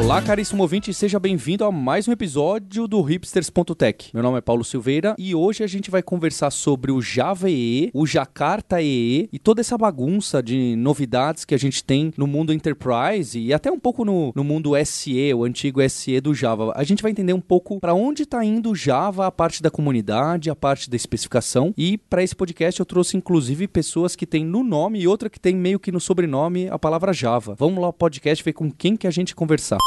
Olá, 0.00 0.22
caríssimo 0.22 0.62
ouvinte, 0.62 0.94
seja 0.94 1.20
bem-vindo 1.20 1.62
a 1.62 1.70
mais 1.70 2.08
um 2.08 2.12
episódio 2.12 2.88
do 2.88 3.02
Hipsters.tech. 3.02 4.10
Meu 4.14 4.22
nome 4.22 4.38
é 4.38 4.40
Paulo 4.40 4.64
Silveira 4.64 5.14
e 5.18 5.34
hoje 5.34 5.62
a 5.62 5.66
gente 5.66 5.90
vai 5.90 6.02
conversar 6.02 6.50
sobre 6.50 6.90
o 6.90 7.02
Java 7.02 7.50
EE, 7.50 7.90
o 7.92 8.06
Jakarta 8.06 8.80
EE 8.80 9.28
e 9.30 9.38
toda 9.38 9.60
essa 9.60 9.76
bagunça 9.76 10.42
de 10.42 10.74
novidades 10.74 11.44
que 11.44 11.54
a 11.54 11.58
gente 11.58 11.84
tem 11.84 12.12
no 12.16 12.26
mundo 12.26 12.52
Enterprise 12.52 13.38
e 13.38 13.52
até 13.52 13.70
um 13.70 13.78
pouco 13.78 14.02
no, 14.02 14.32
no 14.34 14.42
mundo 14.42 14.72
SE, 14.86 15.34
o 15.34 15.44
antigo 15.44 15.86
SE 15.88 16.18
do 16.20 16.34
Java. 16.34 16.72
A 16.74 16.82
gente 16.82 17.02
vai 17.02 17.12
entender 17.12 17.34
um 17.34 17.40
pouco 17.40 17.78
para 17.78 17.94
onde 17.94 18.22
está 18.22 18.42
indo 18.42 18.70
o 18.70 18.74
Java, 18.74 19.26
a 19.26 19.30
parte 19.30 19.62
da 19.62 19.70
comunidade, 19.70 20.50
a 20.50 20.56
parte 20.56 20.88
da 20.88 20.96
especificação 20.96 21.74
e 21.76 21.98
para 21.98 22.22
esse 22.22 22.34
podcast 22.34 22.80
eu 22.80 22.86
trouxe 22.86 23.18
inclusive 23.18 23.68
pessoas 23.68 24.16
que 24.16 24.26
têm 24.26 24.46
no 24.46 24.64
nome 24.64 24.98
e 24.98 25.06
outra 25.06 25.28
que 25.28 25.38
tem 25.38 25.54
meio 25.54 25.78
que 25.78 25.92
no 25.92 26.00
sobrenome 26.00 26.68
a 26.68 26.78
palavra 26.78 27.12
Java. 27.12 27.54
Vamos 27.56 27.80
lá 27.80 27.88
o 27.88 27.92
podcast 27.92 28.42
ver 28.42 28.54
com 28.54 28.72
quem 28.72 28.96
que 28.96 29.06
a 29.06 29.10
gente 29.10 29.36
conversar. 29.36 29.78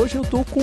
Hoje, 0.00 0.16
eu 0.16 0.22
tô 0.22 0.42
com 0.44 0.60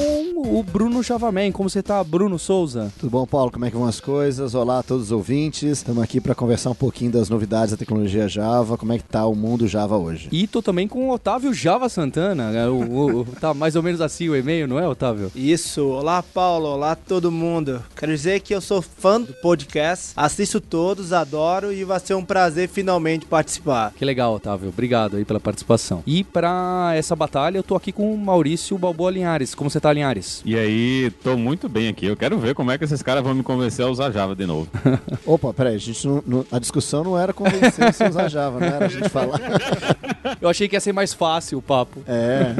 o 0.57 0.63
Bruno 0.63 1.03
Javaman. 1.03 1.51
Como 1.51 1.69
você 1.69 1.83
tá, 1.83 2.03
Bruno 2.03 2.39
Souza? 2.39 2.91
Tudo 2.99 3.09
bom, 3.11 3.25
Paulo? 3.27 3.51
Como 3.51 3.65
é 3.65 3.69
que 3.69 3.77
vão 3.77 3.85
as 3.85 3.99
coisas? 3.99 4.55
Olá 4.55 4.79
a 4.79 4.83
todos 4.83 5.05
os 5.05 5.11
ouvintes. 5.11 5.63
Estamos 5.79 6.01
aqui 6.01 6.19
para 6.19 6.33
conversar 6.33 6.71
um 6.71 6.75
pouquinho 6.75 7.11
das 7.11 7.29
novidades 7.29 7.71
da 7.71 7.77
tecnologia 7.77 8.27
Java, 8.27 8.77
como 8.77 8.93
é 8.93 8.97
que 8.97 9.03
tá 9.03 9.25
o 9.27 9.35
mundo 9.35 9.67
Java 9.67 9.95
hoje. 9.95 10.27
E 10.31 10.47
tô 10.47 10.61
também 10.61 10.87
com 10.87 11.07
o 11.09 11.11
Otávio 11.13 11.53
Java 11.53 11.87
Santana. 11.87 12.49
né? 12.51 12.67
O, 12.67 12.73
o- 12.81 13.19
o- 13.21 13.25
tá 13.39 13.53
mais 13.53 13.75
ou 13.75 13.83
menos 13.83 14.01
assim 14.01 14.27
o 14.27 14.35
e-mail, 14.35 14.67
não 14.67 14.79
é, 14.79 14.87
Otávio? 14.87 15.31
Isso, 15.35 15.85
olá 15.85 16.23
Paulo, 16.23 16.65
olá 16.67 16.95
todo 16.95 17.31
mundo. 17.31 17.83
Quero 17.95 18.11
dizer 18.13 18.39
que 18.39 18.55
eu 18.55 18.61
sou 18.61 18.81
fã 18.81 19.21
do 19.21 19.33
podcast, 19.33 20.13
assisto 20.15 20.59
todos, 20.59 21.13
adoro 21.13 21.71
e 21.71 21.83
vai 21.83 21.99
ser 21.99 22.15
um 22.15 22.25
prazer 22.25 22.67
finalmente 22.69 23.25
participar. 23.27 23.93
Que 23.95 24.03
legal, 24.03 24.33
Otávio. 24.33 24.69
Obrigado 24.69 25.17
aí 25.17 25.25
pela 25.25 25.39
participação. 25.39 26.01
E 26.07 26.23
para 26.23 26.93
essa 26.95 27.15
batalha, 27.15 27.57
eu 27.59 27.63
tô 27.63 27.75
aqui 27.75 27.91
com 27.91 28.11
o 28.11 28.17
Maurício 28.17 28.75
Balboa 28.79 29.11
Linhares. 29.11 29.26
Como 29.55 29.69
você 29.69 29.79
tá, 29.79 29.91
Linhares? 29.91 30.41
E 30.45 30.55
aí, 30.57 31.11
tô 31.23 31.35
muito 31.37 31.67
bem 31.67 31.87
aqui. 31.89 32.05
Eu 32.05 32.15
quero 32.15 32.37
ver 32.39 32.55
como 32.55 32.71
é 32.71 32.77
que 32.77 32.83
esses 32.83 33.01
caras 33.01 33.23
vão 33.23 33.33
me 33.35 33.43
convencer 33.43 33.85
a 33.85 33.89
usar 33.89 34.11
Java 34.11 34.35
de 34.35 34.45
novo. 34.45 34.67
Opa, 35.25 35.53
peraí, 35.53 35.75
a, 35.75 35.79
gente 35.79 36.07
não- 36.07 36.23
não- 36.25 36.45
a 36.51 36.59
discussão 36.59 37.03
não 37.03 37.17
era 37.17 37.33
convencer 37.33 37.93
você 37.93 38.03
a 38.05 38.09
usar 38.09 38.27
Java, 38.29 38.59
não 38.59 38.67
era 38.67 38.85
a 38.85 38.89
gente 38.89 39.09
falar. 39.09 39.39
Eu 40.41 40.49
achei 40.49 40.67
que 40.67 40.75
ia 40.75 40.79
ser 40.79 40.93
mais 40.93 41.13
fácil 41.13 41.57
o 41.57 41.61
papo. 41.61 42.01
É, 42.07 42.53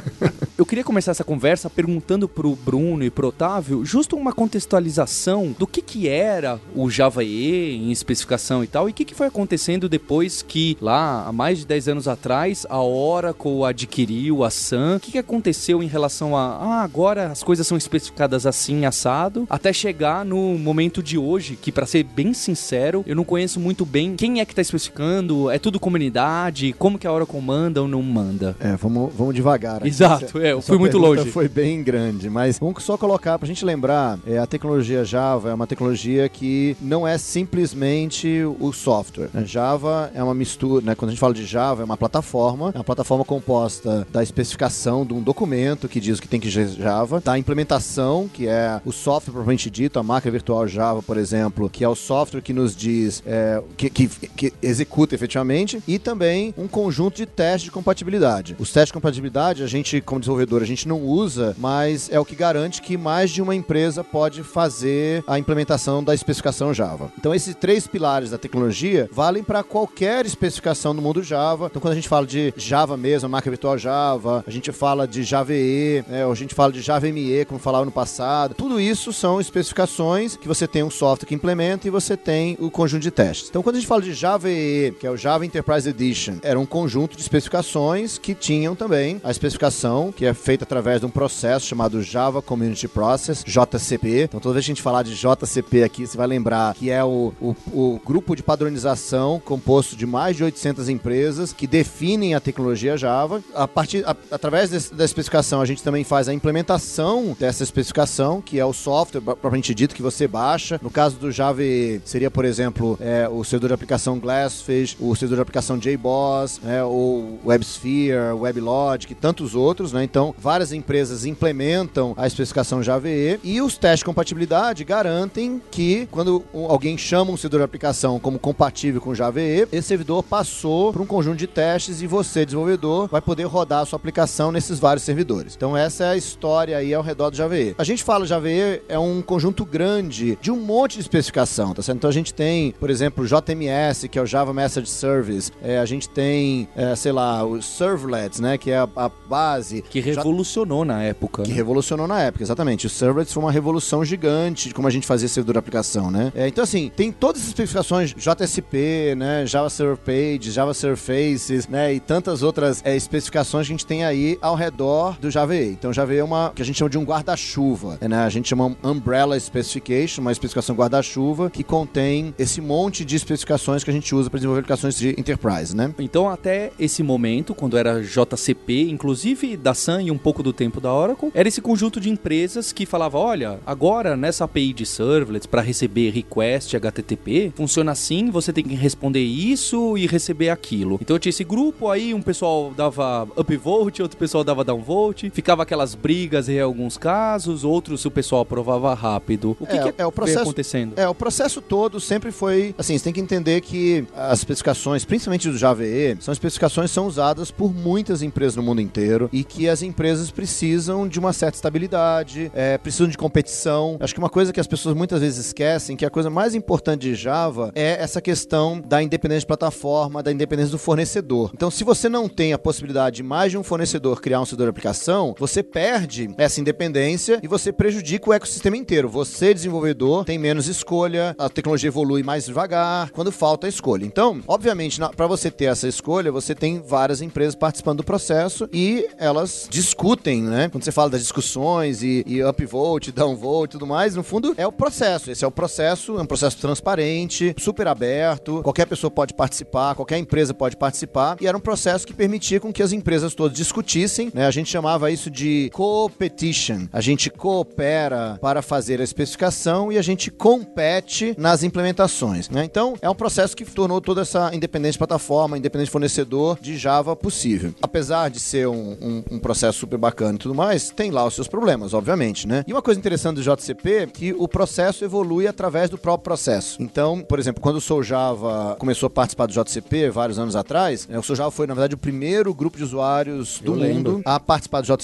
Eu 0.56 0.64
queria 0.64 0.84
começar 0.84 1.10
essa 1.10 1.24
conversa 1.24 1.68
perguntando 1.68 2.26
pro 2.28 2.56
Bruno 2.56 3.04
e 3.04 3.10
pro 3.10 3.28
Otávio 3.28 3.84
justo 3.84 4.16
uma 4.16 4.32
contextualização 4.32 5.54
do 5.58 5.66
que 5.66 5.82
que 5.82 6.08
era 6.08 6.58
o 6.74 6.88
Java 6.90 7.22
EE 7.24 7.76
em 7.76 7.90
especificação 7.92 8.64
e 8.64 8.66
tal, 8.66 8.88
e 8.88 8.92
o 8.92 8.94
que 8.94 9.04
que 9.04 9.14
foi 9.14 9.26
acontecendo 9.26 9.88
depois 9.88 10.42
que 10.42 10.76
lá, 10.80 11.26
há 11.26 11.32
mais 11.32 11.58
de 11.58 11.66
10 11.66 11.88
anos 11.88 12.08
atrás, 12.08 12.66
a 12.70 12.80
Oracle 12.82 13.64
adquiriu 13.64 14.44
a 14.44 14.50
Sun. 14.50 14.96
O 14.96 15.00
que 15.00 15.12
que 15.12 15.18
aconteceu 15.18 15.82
em 15.82 15.86
relação 15.96 16.36
a, 16.36 16.56
ah, 16.56 16.82
agora 16.82 17.26
as 17.26 17.42
coisas 17.42 17.66
são 17.66 17.76
especificadas 17.76 18.46
assim, 18.46 18.84
assado, 18.84 19.46
até 19.48 19.72
chegar 19.72 20.24
no 20.24 20.58
momento 20.58 21.02
de 21.02 21.18
hoje, 21.18 21.56
que 21.56 21.72
pra 21.72 21.86
ser 21.86 22.04
bem 22.04 22.32
sincero, 22.32 23.04
eu 23.06 23.16
não 23.16 23.24
conheço 23.24 23.58
muito 23.58 23.84
bem 23.84 24.14
quem 24.16 24.40
é 24.40 24.44
que 24.44 24.54
tá 24.54 24.62
especificando, 24.62 25.50
é 25.50 25.58
tudo 25.58 25.80
comunidade, 25.80 26.72
como 26.78 26.98
que 26.98 27.06
a 27.06 27.12
Oracle 27.12 27.40
manda 27.40 27.82
ou 27.82 27.88
não 27.88 28.02
manda. 28.02 28.56
é 28.60 28.76
vamos, 28.76 29.12
vamos 29.14 29.34
devagar. 29.34 29.76
aqui. 29.76 29.88
Exato, 29.88 30.38
é, 30.38 30.52
eu 30.52 30.62
fui 30.62 30.78
muito 30.78 30.98
longe. 30.98 31.30
Foi 31.30 31.48
bem 31.48 31.82
grande, 31.82 32.28
mas 32.30 32.58
vamos 32.58 32.82
só 32.82 32.96
colocar 32.96 33.38
pra 33.38 33.46
gente 33.46 33.64
lembrar, 33.64 34.18
é, 34.26 34.38
a 34.38 34.46
tecnologia 34.46 35.04
Java 35.04 35.50
é 35.50 35.54
uma 35.54 35.66
tecnologia 35.66 36.28
que 36.28 36.76
não 36.80 37.06
é 37.06 37.18
simplesmente 37.18 38.42
o 38.60 38.72
software. 38.72 39.30
né? 39.32 39.44
Java 39.44 40.10
é 40.14 40.22
uma 40.22 40.34
mistura, 40.34 40.84
né? 40.84 40.94
Quando 40.94 41.10
a 41.10 41.12
gente 41.12 41.20
fala 41.20 41.34
de 41.34 41.44
Java, 41.44 41.82
é 41.82 41.84
uma 41.84 41.96
plataforma, 41.96 42.70
é 42.74 42.78
uma 42.78 42.84
plataforma 42.84 43.24
composta 43.24 44.06
da 44.12 44.22
especificação 44.22 45.04
de 45.04 45.14
um 45.14 45.22
documento 45.22 45.85
que 45.88 46.00
diz 46.00 46.20
que 46.20 46.28
tem 46.28 46.40
que 46.40 46.48
Java, 46.50 47.20
da 47.20 47.38
implementação, 47.38 48.28
que 48.32 48.46
é 48.48 48.80
o 48.84 48.92
software 48.92 49.32
propriamente 49.32 49.68
dito, 49.70 49.98
a 49.98 50.02
máquina 50.02 50.30
virtual 50.32 50.66
Java, 50.66 51.02
por 51.02 51.16
exemplo, 51.16 51.68
que 51.68 51.84
é 51.84 51.88
o 51.88 51.94
software 51.94 52.40
que 52.40 52.52
nos 52.52 52.74
diz, 52.74 53.22
é, 53.26 53.62
que, 53.76 53.90
que- 53.90 54.08
que 54.08 54.52
executa 54.62 55.14
efetivamente, 55.14 55.82
e 55.86 55.98
também 55.98 56.54
um 56.56 56.66
conjunto 56.68 57.16
de 57.16 57.26
testes 57.26 57.64
de 57.64 57.70
compatibilidade. 57.70 58.56
Os 58.58 58.70
testes 58.72 58.88
de 58.88 58.92
compatibilidade, 58.94 59.62
a 59.62 59.66
gente, 59.66 60.00
como 60.00 60.20
desenvolvedor, 60.20 60.62
a 60.62 60.66
gente 60.66 60.86
não 60.88 61.00
usa, 61.02 61.54
mas 61.58 62.08
é 62.10 62.18
o 62.18 62.24
que 62.24 62.34
garante 62.36 62.80
que 62.82 62.96
mais 62.96 63.30
de 63.30 63.42
uma 63.42 63.54
empresa 63.54 64.02
pode 64.04 64.42
fazer 64.42 65.22
a 65.26 65.38
implementação 65.38 66.02
da 66.02 66.14
especificação 66.14 66.72
Java. 66.72 67.10
Então, 67.18 67.34
esses 67.34 67.54
três 67.54 67.86
pilares 67.86 68.30
da 68.30 68.38
tecnologia 68.38 69.08
valem 69.12 69.42
para 69.42 69.62
qualquer 69.62 70.24
especificação 70.26 70.94
do 70.94 71.02
mundo 71.02 71.22
Java. 71.22 71.66
Então, 71.66 71.80
quando 71.80 71.92
a 71.92 71.96
gente 71.96 72.08
fala 72.08 72.26
de 72.26 72.52
Java 72.56 72.96
mesmo, 72.96 73.28
máquina 73.28 73.50
virtual 73.52 73.76
Java, 73.78 74.44
a 74.46 74.50
gente 74.50 74.70
fala 74.72 75.06
de 75.06 75.22
Java 75.22 75.52
EE, 75.52 75.75
né, 76.08 76.24
ou 76.26 76.32
a 76.32 76.34
gente 76.34 76.54
fala 76.54 76.72
de 76.72 76.80
Java 76.80 77.06
ME, 77.06 77.44
como 77.46 77.58
falava 77.60 77.84
no 77.84 77.90
passado, 77.92 78.54
tudo 78.54 78.80
isso 78.80 79.12
são 79.12 79.40
especificações 79.40 80.36
que 80.36 80.48
você 80.48 80.66
tem 80.66 80.82
um 80.82 80.90
software 80.90 81.26
que 81.26 81.34
implementa 81.34 81.86
e 81.86 81.90
você 81.90 82.16
tem 82.16 82.56
o 82.60 82.70
conjunto 82.70 83.02
de 83.02 83.10
testes. 83.10 83.48
Então, 83.48 83.62
quando 83.62 83.76
a 83.76 83.78
gente 83.78 83.88
fala 83.88 84.02
de 84.02 84.12
Java 84.14 84.48
EE, 84.50 84.92
que 84.92 85.06
é 85.06 85.10
o 85.10 85.16
Java 85.16 85.44
Enterprise 85.44 85.88
Edition, 85.88 86.36
era 86.42 86.58
um 86.58 86.66
conjunto 86.66 87.16
de 87.16 87.22
especificações 87.22 88.18
que 88.18 88.34
tinham 88.34 88.74
também 88.74 89.20
a 89.24 89.30
especificação, 89.30 90.12
que 90.12 90.24
é 90.26 90.34
feita 90.34 90.64
através 90.64 91.00
de 91.00 91.06
um 91.06 91.10
processo 91.10 91.66
chamado 91.66 92.02
Java 92.02 92.40
Community 92.42 92.88
Process, 92.88 93.42
JCP. 93.44 94.22
Então, 94.24 94.40
toda 94.40 94.54
vez 94.54 94.64
que 94.64 94.70
a 94.70 94.74
gente 94.74 94.82
falar 94.82 95.02
de 95.02 95.14
JCP 95.14 95.82
aqui, 95.82 96.06
você 96.06 96.16
vai 96.16 96.26
lembrar 96.26 96.74
que 96.74 96.90
é 96.90 97.02
o, 97.04 97.32
o, 97.40 97.54
o 97.72 98.00
grupo 98.04 98.34
de 98.36 98.42
padronização 98.42 99.40
composto 99.44 99.96
de 99.96 100.06
mais 100.06 100.36
de 100.36 100.44
800 100.44 100.88
empresas 100.88 101.52
que 101.52 101.66
definem 101.66 102.34
a 102.34 102.40
tecnologia 102.40 102.96
Java. 102.96 103.42
A 103.54 103.66
partir, 103.66 104.04
a- 104.06 104.16
através 104.30 104.70
desse- 104.70 104.94
da 104.94 105.04
especificação, 105.04 105.60
a 105.66 105.68
gente 105.68 105.82
também 105.82 106.04
faz 106.04 106.28
a 106.28 106.32
implementação 106.32 107.36
dessa 107.38 107.64
especificação, 107.64 108.40
que 108.40 108.60
é 108.60 108.64
o 108.64 108.72
software 108.72 109.20
propriamente 109.20 109.74
dito 109.74 109.96
que 109.96 110.02
você 110.02 110.28
baixa. 110.28 110.78
No 110.80 110.90
caso 110.90 111.16
do 111.16 111.32
Java, 111.32 111.60
seria, 112.04 112.30
por 112.30 112.44
exemplo, 112.44 112.96
é, 113.00 113.28
o 113.28 113.42
servidor 113.42 113.70
de 113.70 113.74
aplicação 113.74 114.16
Glassfish, 114.20 114.96
o 115.00 115.14
servidor 115.16 115.38
de 115.38 115.42
aplicação 115.42 115.76
JBoss, 115.76 116.60
né, 116.62 116.84
o 116.84 117.38
WebSphere, 117.44 118.32
WebLogic 118.38 119.12
e 119.12 119.16
tantos 119.16 119.56
outros. 119.56 119.92
Né? 119.92 120.04
Então, 120.04 120.32
várias 120.38 120.72
empresas 120.72 121.24
implementam 121.24 122.14
a 122.16 122.28
especificação 122.28 122.80
Java 122.80 123.08
EE 123.08 123.40
e 123.42 123.60
os 123.60 123.76
testes 123.76 124.00
de 124.00 124.04
compatibilidade 124.04 124.84
garantem 124.84 125.60
que 125.68 126.06
quando 126.12 126.44
alguém 126.68 126.96
chama 126.96 127.32
um 127.32 127.36
servidor 127.36 127.60
de 127.60 127.64
aplicação 127.64 128.20
como 128.20 128.38
compatível 128.38 129.00
com 129.00 129.14
Java 129.16 129.40
EE, 129.40 129.66
esse 129.72 129.88
servidor 129.88 130.22
passou 130.22 130.92
por 130.92 131.02
um 131.02 131.06
conjunto 131.06 131.38
de 131.38 131.48
testes 131.48 132.02
e 132.02 132.06
você, 132.06 132.44
desenvolvedor, 132.44 133.08
vai 133.08 133.20
poder 133.20 133.44
rodar 133.44 133.80
a 133.80 133.84
sua 133.84 133.96
aplicação 133.96 134.52
nesses 134.52 134.78
vários 134.78 135.02
servidores. 135.02 135.55
Então 135.56 135.76
essa 135.76 136.04
é 136.04 136.08
a 136.10 136.16
história 136.16 136.76
aí 136.76 136.92
ao 136.92 137.02
redor 137.02 137.30
do 137.30 137.36
Java 137.36 137.56
EE. 137.56 137.74
A 137.78 137.84
gente 137.84 138.04
fala 138.04 138.26
Java 138.26 138.48
EE 138.48 138.82
é 138.88 138.98
um 138.98 139.22
conjunto 139.22 139.64
grande 139.64 140.38
de 140.40 140.50
um 140.50 140.60
monte 140.60 140.94
de 140.94 141.00
especificação, 141.00 141.72
tá 141.72 141.82
certo? 141.82 141.98
Então 141.98 142.10
a 142.10 142.12
gente 142.12 142.34
tem, 142.34 142.72
por 142.72 142.90
exemplo, 142.90 143.24
o 143.24 143.26
JMS, 143.26 144.08
que 144.08 144.18
é 144.18 144.22
o 144.22 144.26
Java 144.26 144.52
Message 144.52 144.88
Service. 144.88 145.50
É, 145.62 145.78
a 145.78 145.86
gente 145.86 146.08
tem, 146.08 146.68
é, 146.76 146.94
sei 146.94 147.12
lá, 147.12 147.44
os 147.44 147.64
servlets, 147.64 148.40
né, 148.40 148.58
que 148.58 148.70
é 148.70 148.78
a, 148.78 148.88
a 148.96 149.08
base. 149.08 149.82
Que 149.82 150.00
revolucionou 150.00 150.84
na 150.84 151.02
época. 151.02 151.42
que 151.42 151.50
né? 151.50 151.56
revolucionou 151.56 152.06
na 152.06 152.20
época, 152.20 152.44
exatamente. 152.44 152.86
O 152.86 152.90
servlets 152.90 153.32
foi 153.32 153.42
uma 153.42 153.52
revolução 153.52 154.04
gigante 154.04 154.68
de 154.68 154.74
como 154.74 154.86
a 154.86 154.90
gente 154.90 155.06
fazia 155.06 155.28
servidor 155.28 155.54
de 155.54 155.58
aplicação, 155.58 156.10
né? 156.10 156.32
É, 156.34 156.46
então, 156.48 156.62
assim, 156.62 156.90
tem 156.94 157.10
todas 157.10 157.42
as 157.42 157.48
especificações 157.48 158.14
JSP, 158.14 159.14
né? 159.16 159.46
Java 159.46 159.70
Server 159.70 159.96
Pages, 159.96 160.52
Java 160.52 160.74
Server 160.74 160.96
Faces, 160.96 161.68
né? 161.68 161.94
E 161.94 162.00
tantas 162.00 162.42
outras 162.42 162.82
é, 162.84 162.94
especificações 162.96 163.66
que 163.66 163.72
a 163.72 163.76
gente 163.76 163.86
tem 163.86 164.04
aí 164.04 164.38
ao 164.40 164.54
redor 164.54 165.16
do 165.20 165.30
Java 165.30 165.45
EE. 165.54 165.70
Então, 165.70 165.92
Java 165.92 166.12
EE 166.12 166.18
é 166.18 166.24
uma 166.24 166.52
que 166.54 166.62
a 166.62 166.64
gente 166.64 166.78
chama 166.78 166.90
de 166.90 166.98
um 166.98 167.04
guarda-chuva, 167.04 167.98
né? 168.00 168.18
A 168.24 168.28
gente 168.28 168.48
chama 168.48 168.66
um 168.66 168.76
Umbrella 168.82 169.38
Specification, 169.38 170.22
uma 170.22 170.32
especificação 170.32 170.74
guarda-chuva 170.74 171.50
que 171.50 171.62
contém 171.62 172.34
esse 172.38 172.60
monte 172.60 173.04
de 173.04 173.16
especificações 173.16 173.84
que 173.84 173.90
a 173.90 173.92
gente 173.92 174.14
usa 174.14 174.30
para 174.30 174.38
desenvolver 174.38 174.60
aplicações 174.60 174.96
de 174.96 175.10
enterprise, 175.18 175.74
né? 175.76 175.92
Então, 175.98 176.28
até 176.28 176.72
esse 176.78 177.02
momento, 177.02 177.54
quando 177.54 177.76
era 177.76 178.02
JCP, 178.02 178.90
inclusive 178.90 179.56
da 179.56 179.74
Sun 179.74 180.00
e 180.00 180.10
um 180.10 180.18
pouco 180.18 180.42
do 180.42 180.52
tempo 180.52 180.80
da 180.80 180.92
Oracle, 180.92 181.30
era 181.34 181.48
esse 181.48 181.60
conjunto 181.60 182.00
de 182.00 182.10
empresas 182.10 182.72
que 182.72 182.86
falava, 182.86 183.18
olha, 183.18 183.60
agora 183.66 184.16
nessa 184.16 184.44
API 184.44 184.72
de 184.72 184.86
servlets 184.86 185.46
para 185.46 185.62
receber 185.62 186.10
request 186.10 186.76
HTTP, 186.76 187.52
funciona 187.54 187.92
assim, 187.92 188.30
você 188.30 188.52
tem 188.52 188.64
que 188.64 188.74
responder 188.74 189.22
isso 189.22 189.96
e 189.96 190.06
receber 190.06 190.50
aquilo. 190.50 190.98
Então 191.00 191.18
tinha 191.18 191.30
esse 191.30 191.44
grupo 191.44 191.88
aí, 191.88 192.14
um 192.14 192.22
pessoal 192.22 192.72
dava 192.76 193.28
upvote, 193.36 194.02
outro 194.02 194.16
pessoal 194.16 194.44
dava 194.44 194.64
downvote, 194.64 195.30
ficava 195.36 195.64
aquelas 195.64 195.94
brigas 195.94 196.48
em 196.48 196.58
alguns 196.58 196.96
casos, 196.96 197.62
outros 197.62 198.02
o 198.06 198.10
pessoal 198.10 198.40
aprovava 198.40 198.94
rápido. 198.94 199.54
O 199.60 199.66
que, 199.66 199.76
É, 199.76 199.92
que 199.92 200.00
é 200.00 200.06
o 200.06 200.10
processo- 200.10 200.40
acontecendo? 200.40 200.94
É, 200.96 201.06
o 201.06 201.14
processo 201.14 201.60
todo 201.60 202.00
sempre 202.00 202.32
foi. 202.32 202.74
Assim, 202.78 202.96
você 202.96 203.04
tem 203.04 203.12
que 203.12 203.20
entender 203.20 203.60
que 203.60 204.06
as 204.16 204.38
especificações, 204.38 205.04
principalmente 205.04 205.50
do 205.50 205.58
Java 205.58 205.84
EE, 205.84 206.16
são 206.20 206.32
especificações 206.32 206.90
que 206.90 206.94
são 206.94 207.06
usadas 207.06 207.50
por 207.50 207.70
muitas 207.74 208.22
empresas 208.22 208.56
no 208.56 208.62
mundo 208.62 208.80
inteiro 208.80 209.28
e 209.30 209.44
que 209.44 209.68
as 209.68 209.82
empresas 209.82 210.30
precisam 210.30 211.06
de 211.06 211.18
uma 211.18 211.34
certa 211.34 211.56
estabilidade, 211.58 212.50
é, 212.54 212.78
precisam 212.78 213.06
de 213.08 213.18
competição. 213.18 213.98
Acho 214.00 214.14
que 214.14 214.18
uma 214.18 214.30
coisa 214.30 214.54
que 214.54 214.60
as 214.60 214.66
pessoas 214.66 214.96
muitas 214.96 215.20
vezes 215.20 215.44
esquecem, 215.44 215.98
que 215.98 216.06
a 216.06 216.10
coisa 216.10 216.30
mais 216.30 216.54
importante 216.54 217.02
de 217.02 217.14
Java 217.14 217.72
é 217.74 218.02
essa 218.02 218.22
questão 218.22 218.80
da 218.80 219.02
independência 219.02 219.40
de 219.40 219.46
plataforma, 219.48 220.22
da 220.22 220.32
independência 220.32 220.72
do 220.72 220.78
fornecedor. 220.78 221.50
Então, 221.52 221.70
se 221.70 221.84
você 221.84 222.08
não 222.08 222.26
tem 222.26 222.54
a 222.54 222.58
possibilidade 222.58 223.16
de 223.16 223.22
mais 223.22 223.50
de 223.50 223.58
um 223.58 223.62
fornecedor 223.62 224.22
criar 224.22 224.40
um 224.40 224.46
servidor 224.46 224.66
de 224.68 224.70
aplicação, 224.70 225.25
você 225.38 225.62
perde 225.62 226.30
essa 226.36 226.60
independência 226.60 227.40
e 227.42 227.48
você 227.48 227.72
prejudica 227.72 228.30
o 228.30 228.32
ecossistema 228.32 228.76
inteiro. 228.76 229.08
Você, 229.08 229.52
desenvolvedor, 229.52 230.24
tem 230.24 230.38
menos 230.38 230.68
escolha, 230.68 231.34
a 231.38 231.48
tecnologia 231.48 231.88
evolui 231.88 232.22
mais 232.22 232.46
devagar, 232.46 233.10
quando 233.10 233.32
falta 233.32 233.66
a 233.66 233.70
escolha. 233.70 234.04
Então, 234.04 234.40
obviamente, 234.46 235.00
para 235.16 235.26
você 235.26 235.50
ter 235.50 235.66
essa 235.66 235.88
escolha, 235.88 236.32
você 236.32 236.54
tem 236.54 236.80
várias 236.80 237.20
empresas 237.20 237.54
participando 237.54 237.98
do 237.98 238.04
processo 238.04 238.68
e 238.72 239.06
elas 239.18 239.66
discutem, 239.70 240.42
né? 240.42 240.68
Quando 240.68 240.84
você 240.84 240.92
fala 240.92 241.10
das 241.10 241.20
discussões 241.20 242.02
e, 242.02 242.24
e 242.26 242.42
upvote, 242.42 243.12
downvote 243.12 243.76
e 243.76 243.78
tudo 243.78 243.86
mais, 243.86 244.14
no 244.14 244.22
fundo 244.22 244.54
é 244.56 244.66
o 244.66 244.72
processo. 244.72 245.30
Esse 245.30 245.44
é 245.44 245.48
o 245.48 245.50
processo, 245.50 246.18
é 246.18 246.22
um 246.22 246.26
processo 246.26 246.58
transparente, 246.58 247.54
super 247.58 247.88
aberto, 247.88 248.62
qualquer 248.62 248.86
pessoa 248.86 249.10
pode 249.10 249.34
participar, 249.34 249.94
qualquer 249.94 250.18
empresa 250.18 250.52
pode 250.52 250.76
participar, 250.76 251.36
e 251.40 251.46
era 251.46 251.56
um 251.56 251.60
processo 251.60 252.06
que 252.06 252.14
permitia 252.14 252.60
com 252.60 252.72
que 252.72 252.82
as 252.82 252.92
empresas 252.92 253.34
todas 253.34 253.56
discutissem, 253.56 254.30
né? 254.34 254.46
A 254.46 254.50
gente 254.50 254.70
chamava 254.70 255.05
isso 255.10 255.30
de 255.30 255.70
co-petition. 255.72 256.86
A 256.92 257.00
gente 257.00 257.30
coopera 257.30 258.38
para 258.40 258.62
fazer 258.62 259.00
a 259.00 259.04
especificação 259.04 259.90
e 259.92 259.98
a 259.98 260.02
gente 260.02 260.30
compete 260.30 261.34
nas 261.38 261.62
implementações, 261.62 262.48
né? 262.48 262.64
Então, 262.64 262.94
é 263.00 263.08
um 263.10 263.14
processo 263.14 263.56
que 263.56 263.64
tornou 263.64 264.00
toda 264.00 264.22
essa 264.22 264.54
independência 264.54 264.92
de 264.92 264.98
plataforma, 264.98 265.58
independência 265.58 265.86
de 265.86 265.92
fornecedor 265.92 266.58
de 266.60 266.76
Java 266.76 267.14
possível. 267.16 267.74
Apesar 267.82 268.30
de 268.30 268.40
ser 268.40 268.66
um, 268.68 268.96
um- 269.00 269.24
um 269.32 269.38
processo 269.38 269.78
super 269.80 269.98
bacana 269.98 270.34
e 270.34 270.38
tudo 270.38 270.54
mais, 270.54 270.90
tem 270.90 271.10
lá 271.10 271.24
os 271.26 271.34
seus 271.34 271.48
problemas, 271.48 271.94
obviamente, 271.94 272.46
né? 272.46 272.64
E 272.66 272.72
uma 272.72 272.82
coisa 272.82 272.98
interessante 272.98 273.36
do 273.36 273.42
JCP 273.42 273.90
é 273.94 274.06
que 274.06 274.34
o 274.38 274.48
processo 274.48 275.04
evolui 275.04 275.46
através 275.46 275.90
do 275.90 275.98
próprio 275.98 276.24
processo. 276.24 276.80
Então, 276.82 277.20
por 277.22 277.38
exemplo, 277.38 277.60
quando 277.62 277.76
o 277.76 277.80
Sou 277.80 278.02
Java 278.02 278.76
começou 278.78 279.06
a 279.06 279.10
participar 279.10 279.46
do 279.46 279.52
JCP 279.52 280.10
vários 280.10 280.38
anos 280.38 280.56
atrás, 280.56 281.06
né, 281.06 281.18
o 281.18 281.22
Sou 281.22 281.36
Java 281.36 281.50
foi, 281.50 281.66
na 281.66 281.74
verdade, 281.74 281.94
o 281.94 281.98
primeiro 281.98 282.52
grupo 282.54 282.76
de 282.76 282.84
usuários 282.84 283.60
do 283.60 283.72
Eu 283.72 283.76
lembro. 283.78 284.12
mundo 284.14 284.22
a 284.24 284.38
participar 284.40 284.80
do 284.80 284.86
JCP 284.86 284.95